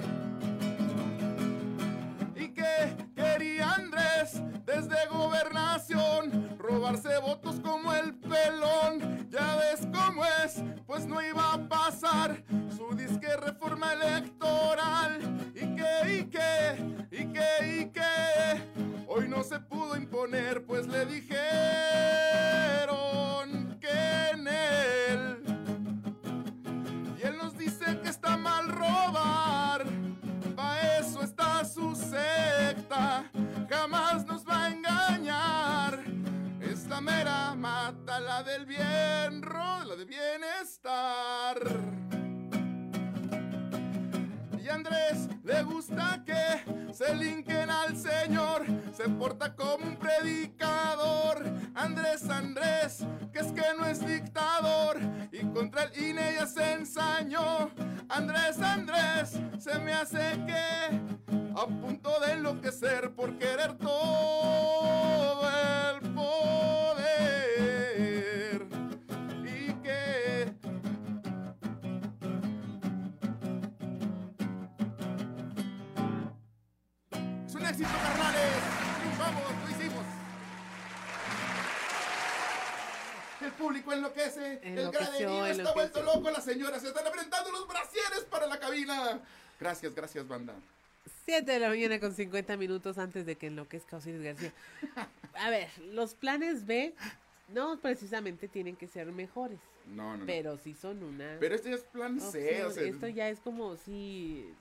¿Y 2.62 2.64
qué 2.64 2.96
quería 3.16 3.72
Andrés 3.72 4.40
desde 4.64 5.06
gobernación? 5.10 6.56
Robarse 6.58 7.18
votos 7.18 7.60
como 7.60 7.92
el 7.92 8.14
pelón. 8.14 9.28
Ya 9.30 9.56
ves 9.56 9.80
cómo 9.92 10.24
es, 10.44 10.62
pues 10.86 11.06
no 11.06 11.20
iba 11.20 11.54
a 11.54 11.68
pasar 11.68 12.44
su 12.76 12.94
disque 12.94 13.36
reforma 13.36 13.92
electoral. 13.94 15.18
¿Y 15.54 15.74
qué, 15.74 16.20
y 16.20 16.24
qué, 16.24 17.08
y 17.10 17.32
qué, 17.32 17.80
y 17.80 17.90
qué? 17.90 18.62
Hoy 19.08 19.28
no 19.28 19.42
se 19.42 19.58
pudo 19.58 19.96
imponer, 19.96 20.64
pues 20.64 20.86
le 20.86 21.04
dijeron 21.06 21.32
Jamás 33.82 34.24
nos 34.26 34.46
va 34.46 34.66
a 34.66 34.68
engañar. 34.68 36.04
Es 36.60 36.86
la 36.86 37.00
mera 37.00 37.52
mata, 37.56 38.20
la 38.20 38.44
del 38.44 38.64
bien, 38.64 39.40
la 39.40 39.96
de 39.96 40.04
bienestar. 40.04 42.11
Andrés 44.72 45.28
le 45.44 45.62
gusta 45.62 46.22
que 46.24 46.92
se 46.92 47.14
linquen 47.14 47.70
al 47.70 47.96
Señor, 47.96 48.64
se 48.92 49.08
porta 49.08 49.54
como 49.54 49.86
un 49.86 49.96
predicador. 49.96 51.44
Andrés, 51.74 52.28
Andrés, 52.28 53.04
que 53.32 53.40
es 53.40 53.52
que 53.52 53.64
no 53.78 53.86
es 53.86 54.06
dictador 54.06 54.98
y 55.30 55.44
contra 55.52 55.84
el 55.84 56.02
INE 56.02 56.34
ya 56.34 56.46
se 56.46 56.72
ensañó. 56.72 57.70
Andrés, 58.08 58.58
Andrés, 58.60 59.38
se 59.58 59.78
me 59.78 59.92
hace 59.92 60.18
que 60.46 61.22
a 61.54 61.66
punto 61.66 62.18
de 62.20 62.32
enloquecer 62.32 63.14
por 63.14 63.36
querer 63.38 63.76
todo 63.78 65.48
el 65.50 66.00
poder. 66.12 66.51
Éxito, 77.82 77.98
carnales. 78.02 78.52
Vamos, 79.18 79.42
lo 79.64 79.70
hicimos. 79.70 80.04
El 83.40 83.52
público 83.52 83.92
enloquece. 83.92 84.60
el 84.62 84.78
Enloqueció, 84.78 85.28
graderío 85.28 85.46
está 85.46 85.72
vuelto 85.72 86.02
loco. 86.02 86.30
Las 86.30 86.44
señoras 86.44 86.80
se 86.82 86.88
están 86.88 87.06
apretando 87.06 87.50
los 87.50 87.66
brasieres 87.66 88.24
para 88.30 88.46
la 88.46 88.58
cabina. 88.60 89.20
Gracias, 89.58 89.94
gracias, 89.94 90.26
banda. 90.28 90.54
7 91.24 91.50
de 91.50 91.58
la 91.58 91.68
mañana 91.68 91.98
con 91.98 92.14
50 92.14 92.56
minutos 92.56 92.98
antes 92.98 93.26
de 93.26 93.36
que 93.36 93.48
enloquezca 93.48 93.96
Osiris 93.96 94.22
García. 94.22 94.52
A 95.34 95.50
ver, 95.50 95.68
los 95.90 96.14
planes 96.14 96.66
B 96.66 96.94
no 97.48 97.78
precisamente 97.80 98.46
tienen 98.48 98.76
que 98.76 98.86
ser 98.86 99.06
mejores. 99.10 99.58
No, 99.86 100.12
no, 100.12 100.18
no. 100.18 100.26
Pero 100.26 100.56
sí 100.58 100.74
son 100.74 101.02
una. 101.02 101.36
Pero 101.40 101.56
este 101.56 101.70
ya 101.70 101.76
es 101.76 101.82
plan 101.82 102.20
C, 102.20 102.64
o 102.64 102.70
sea- 102.70 102.84
Esto 102.84 103.08
ya 103.08 103.28
es 103.28 103.40
como 103.40 103.76
si. 103.76 104.54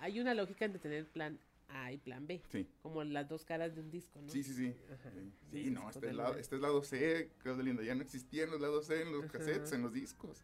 Hay 0.00 0.18
una 0.20 0.34
lógica 0.34 0.64
entre 0.64 0.80
tener 0.80 1.04
plan 1.06 1.38
A 1.68 1.92
y 1.92 1.98
plan 1.98 2.26
B. 2.26 2.42
Sí. 2.50 2.68
Como 2.82 3.04
las 3.04 3.28
dos 3.28 3.44
caras 3.44 3.74
de 3.74 3.80
un 3.80 3.90
disco, 3.90 4.20
¿no? 4.20 4.28
Sí, 4.28 4.42
sí, 4.42 4.54
sí. 4.54 4.74
Ajá. 4.92 5.10
Sí, 5.52 5.70
no, 5.70 5.88
este 5.90 6.08
es, 6.08 6.14
lado, 6.14 6.36
este 6.36 6.56
es 6.56 6.62
lado 6.62 6.82
C, 6.82 7.30
Claudia 7.38 7.64
Linda. 7.64 7.82
Ya 7.82 7.94
no 7.94 8.02
existían 8.02 8.50
los 8.50 8.60
lados 8.60 8.86
C 8.86 9.02
en 9.02 9.12
los 9.12 9.24
Ajá. 9.24 9.32
cassettes, 9.32 9.72
en 9.72 9.82
los 9.82 9.92
discos. 9.92 10.42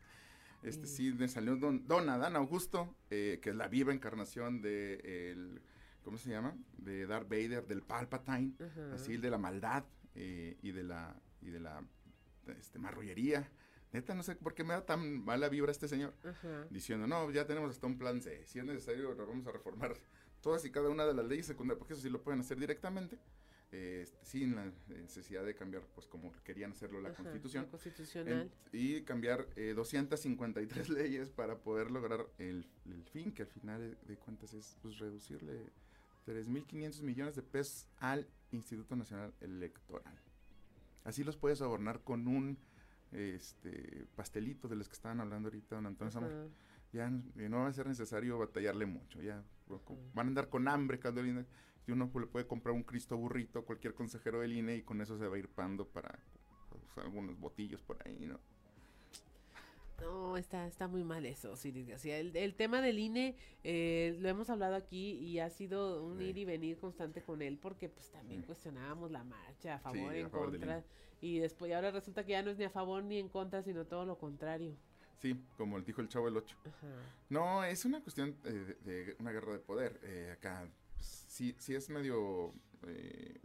Este 0.62 0.86
sí, 0.86 1.12
me 1.12 1.28
salió 1.28 1.56
Don, 1.56 1.86
Don 1.86 2.08
Adán 2.08 2.36
Augusto, 2.36 2.96
eh, 3.10 3.38
que 3.42 3.50
es 3.50 3.56
la 3.56 3.68
viva 3.68 3.92
encarnación 3.92 4.62
de 4.62 5.30
el, 5.32 5.60
¿cómo 6.02 6.16
se 6.16 6.30
llama? 6.30 6.56
De 6.78 7.06
Darth 7.06 7.28
Vader, 7.28 7.66
del 7.66 7.82
Palpatine, 7.82 8.54
Ajá. 8.58 8.94
así 8.94 9.18
de 9.18 9.28
la 9.30 9.36
maldad 9.36 9.84
eh, 10.14 10.56
y 10.62 10.72
de 10.72 10.84
la 10.84 11.20
y 11.42 11.50
de 11.50 11.60
la 11.60 11.84
este, 12.58 12.78
marrullería. 12.78 13.50
Neta, 13.92 14.14
no 14.14 14.22
sé 14.22 14.34
por 14.36 14.54
qué 14.54 14.64
me 14.64 14.74
da 14.74 14.84
tan 14.84 15.24
mala 15.24 15.48
vibra 15.48 15.70
este 15.70 15.86
señor. 15.86 16.14
Ajá. 16.24 16.66
Diciendo, 16.70 17.06
no, 17.06 17.30
ya 17.30 17.46
tenemos 17.46 17.70
hasta 17.70 17.86
un 17.86 17.98
plan 17.98 18.22
C. 18.22 18.44
Si 18.46 18.58
es 18.58 18.64
necesario, 18.64 19.14
lo 19.14 19.26
vamos 19.26 19.46
a 19.46 19.52
reformar 19.52 19.94
todas 20.44 20.64
y 20.64 20.70
cada 20.70 20.88
una 20.90 21.04
de 21.06 21.14
las 21.14 21.26
leyes 21.26 21.46
secundarias, 21.46 21.78
porque 21.78 21.94
eso 21.94 22.02
sí 22.02 22.10
lo 22.10 22.22
pueden 22.22 22.40
hacer 22.40 22.58
directamente, 22.60 23.18
eh, 23.72 24.06
sin 24.22 24.54
la 24.54 24.70
necesidad 24.88 25.44
de 25.44 25.54
cambiar, 25.56 25.82
pues 25.94 26.06
como 26.06 26.30
querían 26.44 26.70
hacerlo 26.72 27.00
la 27.00 27.08
Ajá, 27.08 27.22
Constitución. 27.22 27.64
la 27.64 27.70
constitucional. 27.70 28.32
En- 28.72 28.78
y 28.78 29.02
cambiar 29.02 29.48
eh, 29.56 29.72
253 29.74 30.88
leyes 30.90 31.30
para 31.30 31.58
poder 31.58 31.90
lograr 31.90 32.26
el, 32.38 32.66
el 32.84 33.02
fin, 33.04 33.32
que 33.32 33.42
al 33.42 33.48
final 33.48 33.98
de, 34.06 34.16
cuentas 34.16 34.52
es 34.54 34.76
pues, 34.82 34.98
reducirle 34.98 35.70
3.500 36.26 37.02
millones 37.02 37.34
de 37.34 37.42
pesos 37.42 37.88
al 37.96 38.28
Instituto 38.52 38.94
Nacional 38.96 39.34
Electoral. 39.40 40.20
Así 41.04 41.24
los 41.24 41.36
puedes 41.36 41.60
adornar 41.62 42.02
con 42.04 42.28
un 42.28 42.56
este 43.12 44.06
pastelito 44.16 44.66
de 44.68 44.74
los 44.76 44.88
que 44.88 44.94
estaban 44.94 45.20
hablando 45.20 45.48
ahorita, 45.48 45.76
don 45.76 45.86
Antonio 45.86 46.10
Zamora. 46.10 46.46
Ya 46.94 47.08
eh, 47.08 47.48
no 47.48 47.58
va 47.58 47.66
a 47.66 47.72
ser 47.72 47.88
necesario 47.88 48.38
batallarle 48.38 48.86
mucho. 48.86 49.20
Ya 49.20 49.42
van 50.14 50.26
a 50.26 50.28
andar 50.28 50.48
con 50.48 50.68
hambre, 50.68 51.00
Carolina. 51.00 51.44
Y 51.88 51.92
uno 51.92 52.08
le 52.14 52.26
puede 52.26 52.46
comprar 52.46 52.72
un 52.74 52.84
Cristo 52.84 53.16
burrito 53.16 53.58
a 53.58 53.64
cualquier 53.64 53.94
consejero 53.94 54.40
del 54.40 54.52
INE 54.52 54.76
y 54.76 54.82
con 54.82 55.00
eso 55.00 55.18
se 55.18 55.26
va 55.26 55.34
a 55.34 55.38
ir 55.38 55.48
pando 55.48 55.86
para 55.88 56.18
pues, 56.70 57.04
algunos 57.04 57.38
botillos 57.38 57.82
por 57.82 57.98
ahí, 58.06 58.24
¿no? 58.26 58.38
No, 60.00 60.36
está, 60.36 60.66
está 60.66 60.86
muy 60.88 61.02
mal 61.04 61.26
eso, 61.26 61.52
Osiris 61.52 61.86
García. 61.88 62.18
El, 62.18 62.36
el 62.36 62.54
tema 62.54 62.80
del 62.80 62.98
INE 62.98 63.36
eh, 63.64 64.16
lo 64.20 64.28
hemos 64.28 64.48
hablado 64.50 64.76
aquí 64.76 65.12
y 65.12 65.40
ha 65.40 65.50
sido 65.50 66.04
un 66.04 66.20
ir 66.22 66.38
y 66.38 66.44
venir 66.44 66.78
constante 66.78 67.22
con 67.22 67.42
él 67.42 67.58
porque 67.58 67.88
pues 67.88 68.10
también 68.10 68.42
cuestionábamos 68.42 69.10
la 69.10 69.24
marcha 69.24 69.74
a 69.74 69.78
favor, 69.80 70.12
Sí, 70.12 70.18
a 70.18 70.18
en 70.18 70.30
favor 70.30 70.50
del 70.52 70.60
contra. 70.60 70.78
INE. 70.78 70.86
Y 71.20 71.38
después 71.38 71.70
y 71.70 71.74
ahora 71.74 71.90
resulta 71.90 72.24
que 72.24 72.32
ya 72.32 72.42
no 72.42 72.50
es 72.50 72.58
ni 72.58 72.64
a 72.64 72.70
favor 72.70 73.02
ni 73.02 73.18
en 73.18 73.28
contra, 73.28 73.62
sino 73.62 73.84
todo 73.86 74.04
lo 74.04 74.18
contrario. 74.18 74.76
Sí, 75.20 75.40
como 75.56 75.80
dijo 75.80 76.00
el 76.00 76.08
chavo 76.08 76.28
el 76.28 76.36
8. 76.36 76.56
Ajá. 76.66 76.86
No, 77.30 77.64
es 77.64 77.84
una 77.84 78.00
cuestión 78.02 78.36
eh, 78.44 78.76
de, 78.84 79.04
de 79.04 79.16
una 79.18 79.32
guerra 79.32 79.52
de 79.52 79.58
poder. 79.60 79.98
Eh, 80.02 80.30
acá 80.36 80.68
pues, 80.96 81.26
sí, 81.28 81.54
sí 81.58 81.74
es 81.74 81.88
medio 81.88 82.52
eh, 82.86 83.40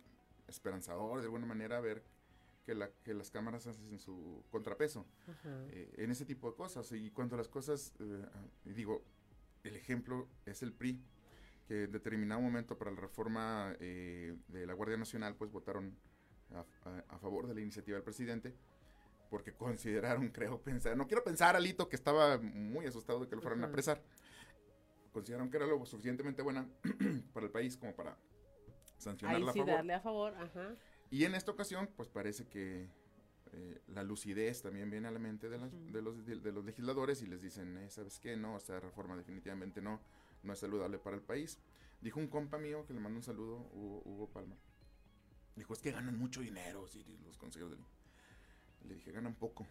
esperanzador 0.47 1.19
de 1.19 1.25
alguna 1.25 1.45
manera 1.45 1.79
ver 1.79 2.03
que, 2.65 2.75
la, 2.75 2.89
que 3.03 3.13
las 3.13 3.31
cámaras 3.31 3.65
hacen 3.67 3.99
su 3.99 4.43
contrapeso 4.51 5.05
eh, 5.71 5.93
en 5.97 6.11
ese 6.11 6.25
tipo 6.25 6.49
de 6.49 6.55
cosas. 6.57 6.91
Y 6.91 7.11
cuando 7.11 7.37
las 7.37 7.47
cosas, 7.47 7.93
eh, 7.99 8.25
digo, 8.65 9.03
el 9.63 9.75
ejemplo 9.75 10.27
es 10.45 10.61
el 10.63 10.73
PRI, 10.73 11.01
que 11.67 11.83
en 11.83 11.91
determinado 11.91 12.41
momento 12.41 12.77
para 12.77 12.91
la 12.91 12.99
reforma 12.99 13.73
eh, 13.79 14.35
de 14.47 14.65
la 14.65 14.73
Guardia 14.73 14.97
Nacional, 14.97 15.35
pues 15.35 15.51
votaron 15.51 15.95
a, 16.53 16.65
a- 16.89 17.03
a 17.09 17.19
favor 17.19 17.47
de 17.47 17.53
la 17.53 17.61
iniciativa 17.61 17.95
del 17.95 18.03
presidente, 18.03 18.53
porque 19.29 19.53
consideraron, 19.53 20.29
creo, 20.33 20.61
pensar, 20.61 20.95
no 20.97 21.07
quiero 21.07 21.23
pensar, 21.23 21.55
Alito, 21.55 21.87
que 21.89 21.95
estaba 21.95 22.37
muy 22.39 22.85
asustado 22.85 23.19
de 23.21 23.27
que 23.27 23.35
lo 23.35 23.41
fueran 23.41 23.63
a 23.63 23.67
apresar, 23.67 24.01
consideraron 25.11 25.49
que 25.49 25.57
era 25.57 25.67
lo 25.67 25.85
suficientemente 25.85 26.41
buena 26.41 26.67
para 27.33 27.45
el 27.45 27.51
país 27.51 27.77
como 27.77 27.95
para 27.95 28.17
sancionarla 28.97 29.45
Ahí 29.45 29.49
a 29.49 29.53
sí 29.53 29.59
favor. 29.59 29.75
darle 29.75 29.93
a 29.93 30.01
favor, 30.01 30.33
ajá. 30.35 30.75
Y 31.11 31.23
en 31.25 31.35
esta 31.35 31.51
ocasión, 31.51 31.89
pues 31.95 32.09
parece 32.09 32.45
que 32.47 32.87
eh, 33.53 33.81
la 33.87 34.03
lucidez 34.03 34.61
también 34.61 34.89
viene 34.91 35.07
a 35.07 35.11
la 35.11 35.19
mente 35.19 35.49
de, 35.49 35.57
las- 35.57 35.71
de, 35.91 36.01
los, 36.01 36.25
de 36.25 36.51
los 36.51 36.63
legisladores 36.65 37.21
y 37.23 37.25
les 37.27 37.41
dicen, 37.41 37.77
eh, 37.77 37.89
¿sabes 37.89 38.19
qué? 38.19 38.37
No, 38.37 38.57
esta 38.57 38.79
reforma 38.79 39.15
definitivamente 39.17 39.81
no, 39.81 39.99
no 40.43 40.53
es 40.53 40.59
saludable 40.59 40.99
para 40.99 41.15
el 41.15 41.23
país. 41.23 41.57
Dijo 42.01 42.19
un 42.19 42.27
compa 42.27 42.57
mío 42.59 42.85
que 42.85 42.93
le 42.93 42.99
mando 42.99 43.17
un 43.17 43.23
saludo, 43.23 43.57
Hugo, 43.73 44.01
Hugo 44.05 44.29
Palma. 44.29 44.55
Dijo, 45.55 45.73
es 45.73 45.81
que 45.81 45.91
ganan 45.91 46.17
mucho 46.17 46.41
dinero, 46.41 46.87
sí, 46.87 47.03
los 47.25 47.37
consejeros 47.37 47.71
del 47.71 47.79
Le 48.85 48.95
dije, 48.95 49.11
ganan 49.11 49.35
poco 49.35 49.67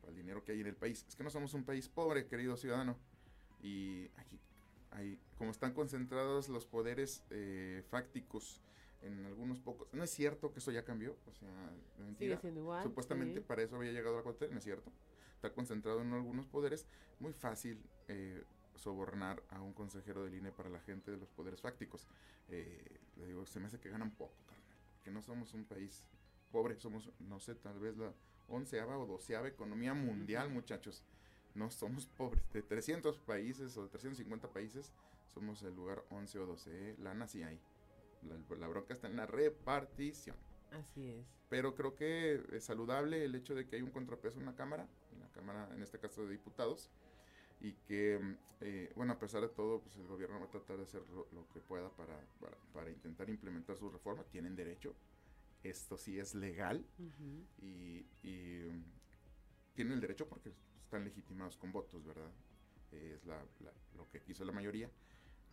para 0.00 0.10
el 0.10 0.16
dinero 0.16 0.44
que 0.44 0.52
hay 0.52 0.60
en 0.60 0.66
el 0.66 0.76
país. 0.76 1.04
Es 1.08 1.16
que 1.16 1.24
no 1.24 1.30
somos 1.30 1.54
un 1.54 1.64
país 1.64 1.88
pobre, 1.88 2.26
querido 2.26 2.56
ciudadano. 2.56 2.98
Y 3.62 4.10
aquí, 4.16 4.38
hay, 4.90 5.18
como 5.36 5.50
están 5.50 5.72
concentrados 5.72 6.48
los 6.48 6.66
poderes 6.66 7.24
eh, 7.30 7.82
fácticos 7.88 8.60
en 9.02 9.24
algunos 9.26 9.60
pocos. 9.60 9.88
No 9.92 10.02
es 10.02 10.10
cierto 10.10 10.52
que 10.52 10.58
eso 10.58 10.70
ya 10.70 10.84
cambió, 10.84 11.16
o 11.26 11.32
sea, 11.32 11.48
mentira. 11.98 12.38
siendo 12.40 12.60
igual, 12.60 12.82
Supuestamente 12.82 13.40
sí. 13.40 13.44
para 13.46 13.62
eso 13.62 13.76
había 13.76 13.92
llegado 13.92 14.16
la 14.16 14.22
cuarta, 14.22 14.46
no 14.50 14.58
es 14.58 14.64
cierto. 14.64 14.92
Está 15.34 15.52
concentrado 15.52 16.00
en 16.00 16.12
algunos 16.12 16.46
poderes. 16.46 16.86
Muy 17.20 17.32
fácil 17.32 17.82
eh, 18.08 18.42
sobornar 18.76 19.42
a 19.50 19.60
un 19.60 19.72
consejero 19.72 20.24
del 20.24 20.34
INE 20.34 20.52
para 20.52 20.70
la 20.70 20.80
gente 20.80 21.10
de 21.10 21.18
los 21.18 21.30
poderes 21.30 21.60
fácticos. 21.60 22.06
Eh, 22.48 22.98
le 23.16 23.26
digo, 23.26 23.44
se 23.46 23.60
me 23.60 23.66
hace 23.66 23.78
que 23.78 23.90
ganan 23.90 24.10
poco, 24.10 24.34
carnal. 24.46 24.76
Que 25.02 25.10
no 25.10 25.22
somos 25.22 25.52
un 25.54 25.64
país 25.64 26.06
pobre, 26.54 26.76
somos, 26.76 27.10
no 27.18 27.40
sé, 27.40 27.56
tal 27.56 27.80
vez 27.80 27.96
la 27.96 28.14
onceava 28.46 28.96
o 28.96 29.06
doceava 29.06 29.48
economía 29.48 29.92
mundial, 29.92 30.50
muchachos. 30.50 31.02
No 31.56 31.68
somos 31.68 32.06
pobres. 32.06 32.44
De 32.52 32.62
300 32.62 33.18
países 33.18 33.76
o 33.76 33.82
de 33.82 33.88
350 33.88 34.52
países, 34.52 34.92
somos 35.34 35.64
el 35.64 35.74
lugar 35.74 36.04
11 36.10 36.38
o 36.38 36.46
12. 36.46 36.70
¿eh? 36.70 36.96
Lana 37.00 37.26
sí 37.26 37.42
hay. 37.42 37.58
La, 38.22 38.56
la 38.56 38.68
bronca 38.68 38.94
está 38.94 39.08
en 39.08 39.16
la 39.16 39.26
repartición. 39.26 40.36
Así 40.70 41.10
es. 41.10 41.26
Pero 41.48 41.74
creo 41.74 41.96
que 41.96 42.40
es 42.52 42.64
saludable 42.64 43.24
el 43.24 43.34
hecho 43.34 43.56
de 43.56 43.66
que 43.66 43.74
hay 43.74 43.82
un 43.82 43.90
contrapeso 43.90 44.38
en 44.38 44.46
la 44.46 44.54
Cámara, 44.54 44.86
en 45.12 45.20
la 45.20 45.28
Cámara, 45.32 45.68
en 45.74 45.82
este 45.82 45.98
caso 45.98 46.22
de 46.22 46.30
diputados, 46.30 46.88
y 47.60 47.72
que, 47.88 48.20
eh, 48.60 48.92
bueno, 48.94 49.14
a 49.14 49.18
pesar 49.18 49.42
de 49.42 49.48
todo, 49.48 49.80
pues 49.80 49.96
el 49.96 50.06
gobierno 50.06 50.38
va 50.38 50.46
a 50.46 50.50
tratar 50.50 50.76
de 50.76 50.84
hacer 50.84 51.02
lo, 51.08 51.26
lo 51.32 51.48
que 51.52 51.58
pueda 51.58 51.88
para, 51.90 52.16
para, 52.40 52.56
para 52.72 52.90
intentar 52.90 53.28
implementar 53.28 53.76
su 53.76 53.90
reforma. 53.90 54.22
Tienen 54.30 54.54
derecho. 54.54 54.94
Esto 55.64 55.96
sí 55.96 56.18
es 56.18 56.34
legal 56.34 56.86
y, 57.58 58.06
y, 58.22 58.68
mm, 58.70 58.84
tienen 59.74 59.94
el 59.94 60.00
derecho 60.00 60.28
porque 60.28 60.52
están 60.84 61.04
legitimados 61.04 61.56
con 61.56 61.72
votos, 61.72 62.04
¿verdad? 62.04 62.30
Es 62.92 63.24
la, 63.24 63.38
la- 63.60 63.72
lo 63.96 64.08
que 64.10 64.20
quiso 64.22 64.44
la 64.44 64.52
mayoría. 64.52 64.90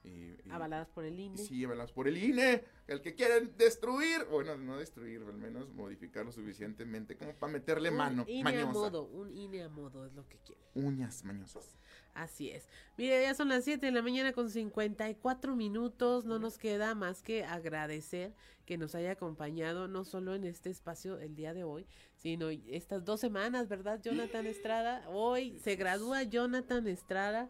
Y- 0.04 0.32
Avaladas 0.50 0.90
por 0.90 1.06
el 1.06 1.20
INE. 1.20 1.38
Sí, 1.38 1.64
avaladas 1.64 1.92
por 1.92 2.08
el 2.08 2.18
INE, 2.18 2.64
el 2.88 3.02
que 3.02 3.14
quieren 3.16 3.56
destruir, 3.58 4.26
bueno, 4.30 4.58
no 4.58 4.78
destruir, 4.78 5.22
al 5.22 5.38
menos 5.38 5.70
modificarlo 5.74 6.32
suficientemente 6.32 7.16
como 7.16 7.34
para 7.34 7.54
meterle 7.54 7.90
Un 7.92 7.98
mano, 7.98 8.26
INE 8.28 8.62
a 8.62 8.66
modo, 8.66 9.04
un 9.04 9.32
INE 9.32 9.64
a 9.64 9.70
modo 9.70 10.06
es 10.06 10.14
lo 10.14 10.28
que 10.28 10.38
quiere. 10.40 10.62
Uñas 10.74 11.24
mañosas. 11.24 11.78
Así 12.14 12.50
es. 12.50 12.68
Mire, 12.98 13.22
ya 13.22 13.34
son 13.34 13.50
las 13.50 13.64
7 13.64 13.86
de 13.86 13.92
la 13.92 14.02
mañana 14.02 14.34
con 14.34 14.50
54 14.50 15.56
minutos. 15.56 16.26
No 16.26 16.40
nos 16.40 16.58
queda 16.58 16.96
más 16.96 17.22
que 17.22 17.44
agradecer 17.46 18.34
que 18.66 18.78
nos 18.78 18.96
haya 18.96 19.12
acompañado 19.12 19.88
no 19.88 20.04
solo 20.04 20.34
en 20.36 20.44
este 20.46 20.70
espacio 20.70 21.20
el 21.20 21.36
día 21.36 21.54
de 21.54 21.64
hoy, 21.64 21.88
sino 22.16 22.50
estas 22.50 23.06
dos 23.06 23.20
semanas, 23.20 23.68
¿verdad, 23.70 24.02
Jonathan 24.02 24.46
Estrada? 24.48 25.08
Hoy 25.10 25.60
se 25.60 25.76
gradúa 25.76 26.24
Jonathan 26.24 26.88
Estrada 26.88 27.50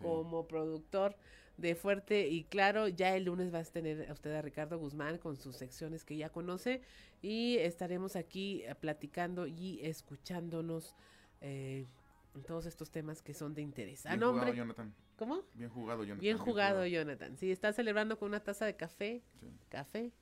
como 0.00 0.46
productor 0.48 1.16
de 1.56 1.74
Fuerte 1.74 2.28
y 2.28 2.44
Claro. 2.44 2.88
Ya 2.88 3.14
el 3.16 3.24
lunes 3.24 3.52
va 3.52 3.58
a 3.60 3.64
tener 3.64 4.08
a 4.10 4.12
usted 4.12 4.34
a 4.34 4.42
Ricardo 4.42 4.78
Guzmán 4.78 5.18
con 5.18 5.36
sus 5.36 5.56
secciones 5.56 6.04
que 6.04 6.16
ya 6.16 6.28
conoce 6.30 6.80
y 7.22 7.56
estaremos 7.58 8.16
aquí 8.16 8.62
eh, 8.64 8.74
platicando 8.74 9.46
y 9.46 9.80
escuchándonos. 9.82 10.94
eh, 11.40 11.86
en 12.34 12.42
todos 12.44 12.64
estos 12.64 12.90
temas 12.90 13.20
que 13.20 13.34
son 13.34 13.52
de 13.52 13.60
interés. 13.60 14.06
A 14.06 14.10
Bien 14.10 14.20
nombre. 14.20 14.40
jugado, 14.46 14.56
Jonathan. 14.56 14.94
¿Cómo? 15.18 15.42
Bien 15.52 15.68
jugado, 15.68 16.02
Jonathan. 16.02 16.20
Bien 16.20 16.38
jugado, 16.38 16.86
Jonathan. 16.86 17.36
Sí, 17.36 17.52
está 17.52 17.74
celebrando 17.74 18.18
con 18.18 18.28
una 18.28 18.40
taza 18.40 18.64
de 18.64 18.74
café. 18.74 19.22
Sí. 19.38 19.52
Café. 19.68 20.12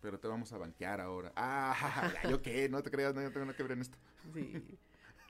Pero 0.00 0.20
te 0.20 0.28
vamos 0.28 0.52
a 0.52 0.58
banquear 0.58 1.00
ahora. 1.00 1.32
Ah, 1.34 1.74
yo 2.30 2.40
qué, 2.40 2.68
no 2.68 2.82
te 2.84 2.90
creas, 2.92 3.14
no, 3.16 3.20
yo 3.22 3.32
tengo 3.32 3.46
nada 3.46 3.56
que 3.56 3.64
ver 3.64 3.72
en 3.72 3.80
esto. 3.80 3.98
Sí. 4.32 4.62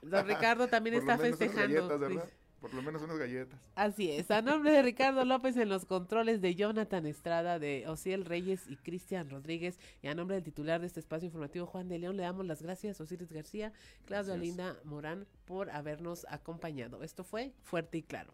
Don 0.03 0.27
Ricardo 0.27 0.67
también 0.67 0.95
está 0.97 1.17
festejando. 1.17 1.87
galletas. 1.97 2.29
Por 2.61 2.73
lo 2.73 2.81
menos 2.81 3.01
unas 3.03 3.17
galletas. 3.17 3.59
Así 3.75 4.11
es. 4.11 4.31
A 4.31 4.41
nombre 4.41 4.71
de 4.71 4.81
Ricardo 4.81 5.23
López 5.25 5.55
en 5.57 5.69
los 5.69 5.85
controles 5.85 6.41
de 6.41 6.55
Jonathan 6.55 7.05
Estrada, 7.05 7.59
de 7.59 7.87
Ociel 7.87 8.25
Reyes 8.25 8.67
y 8.67 8.77
Cristian 8.77 9.29
Rodríguez. 9.29 9.79
Y 10.01 10.07
a 10.07 10.15
nombre 10.15 10.35
del 10.35 10.43
titular 10.43 10.81
de 10.81 10.87
este 10.87 10.99
espacio 10.99 11.27
informativo, 11.27 11.67
Juan 11.67 11.87
de 11.87 11.99
León, 11.99 12.17
le 12.17 12.23
damos 12.23 12.45
las 12.45 12.61
gracias 12.61 12.99
a 12.99 13.03
Osiris 13.03 13.31
García, 13.31 13.73
Claudia. 14.05 14.37
Linda 14.37 14.75
Morán, 14.83 15.27
por 15.45 15.69
habernos 15.69 16.25
acompañado. 16.29 17.03
Esto 17.03 17.23
fue 17.23 17.53
Fuerte 17.63 17.99
y 17.99 18.03
Claro. 18.03 18.33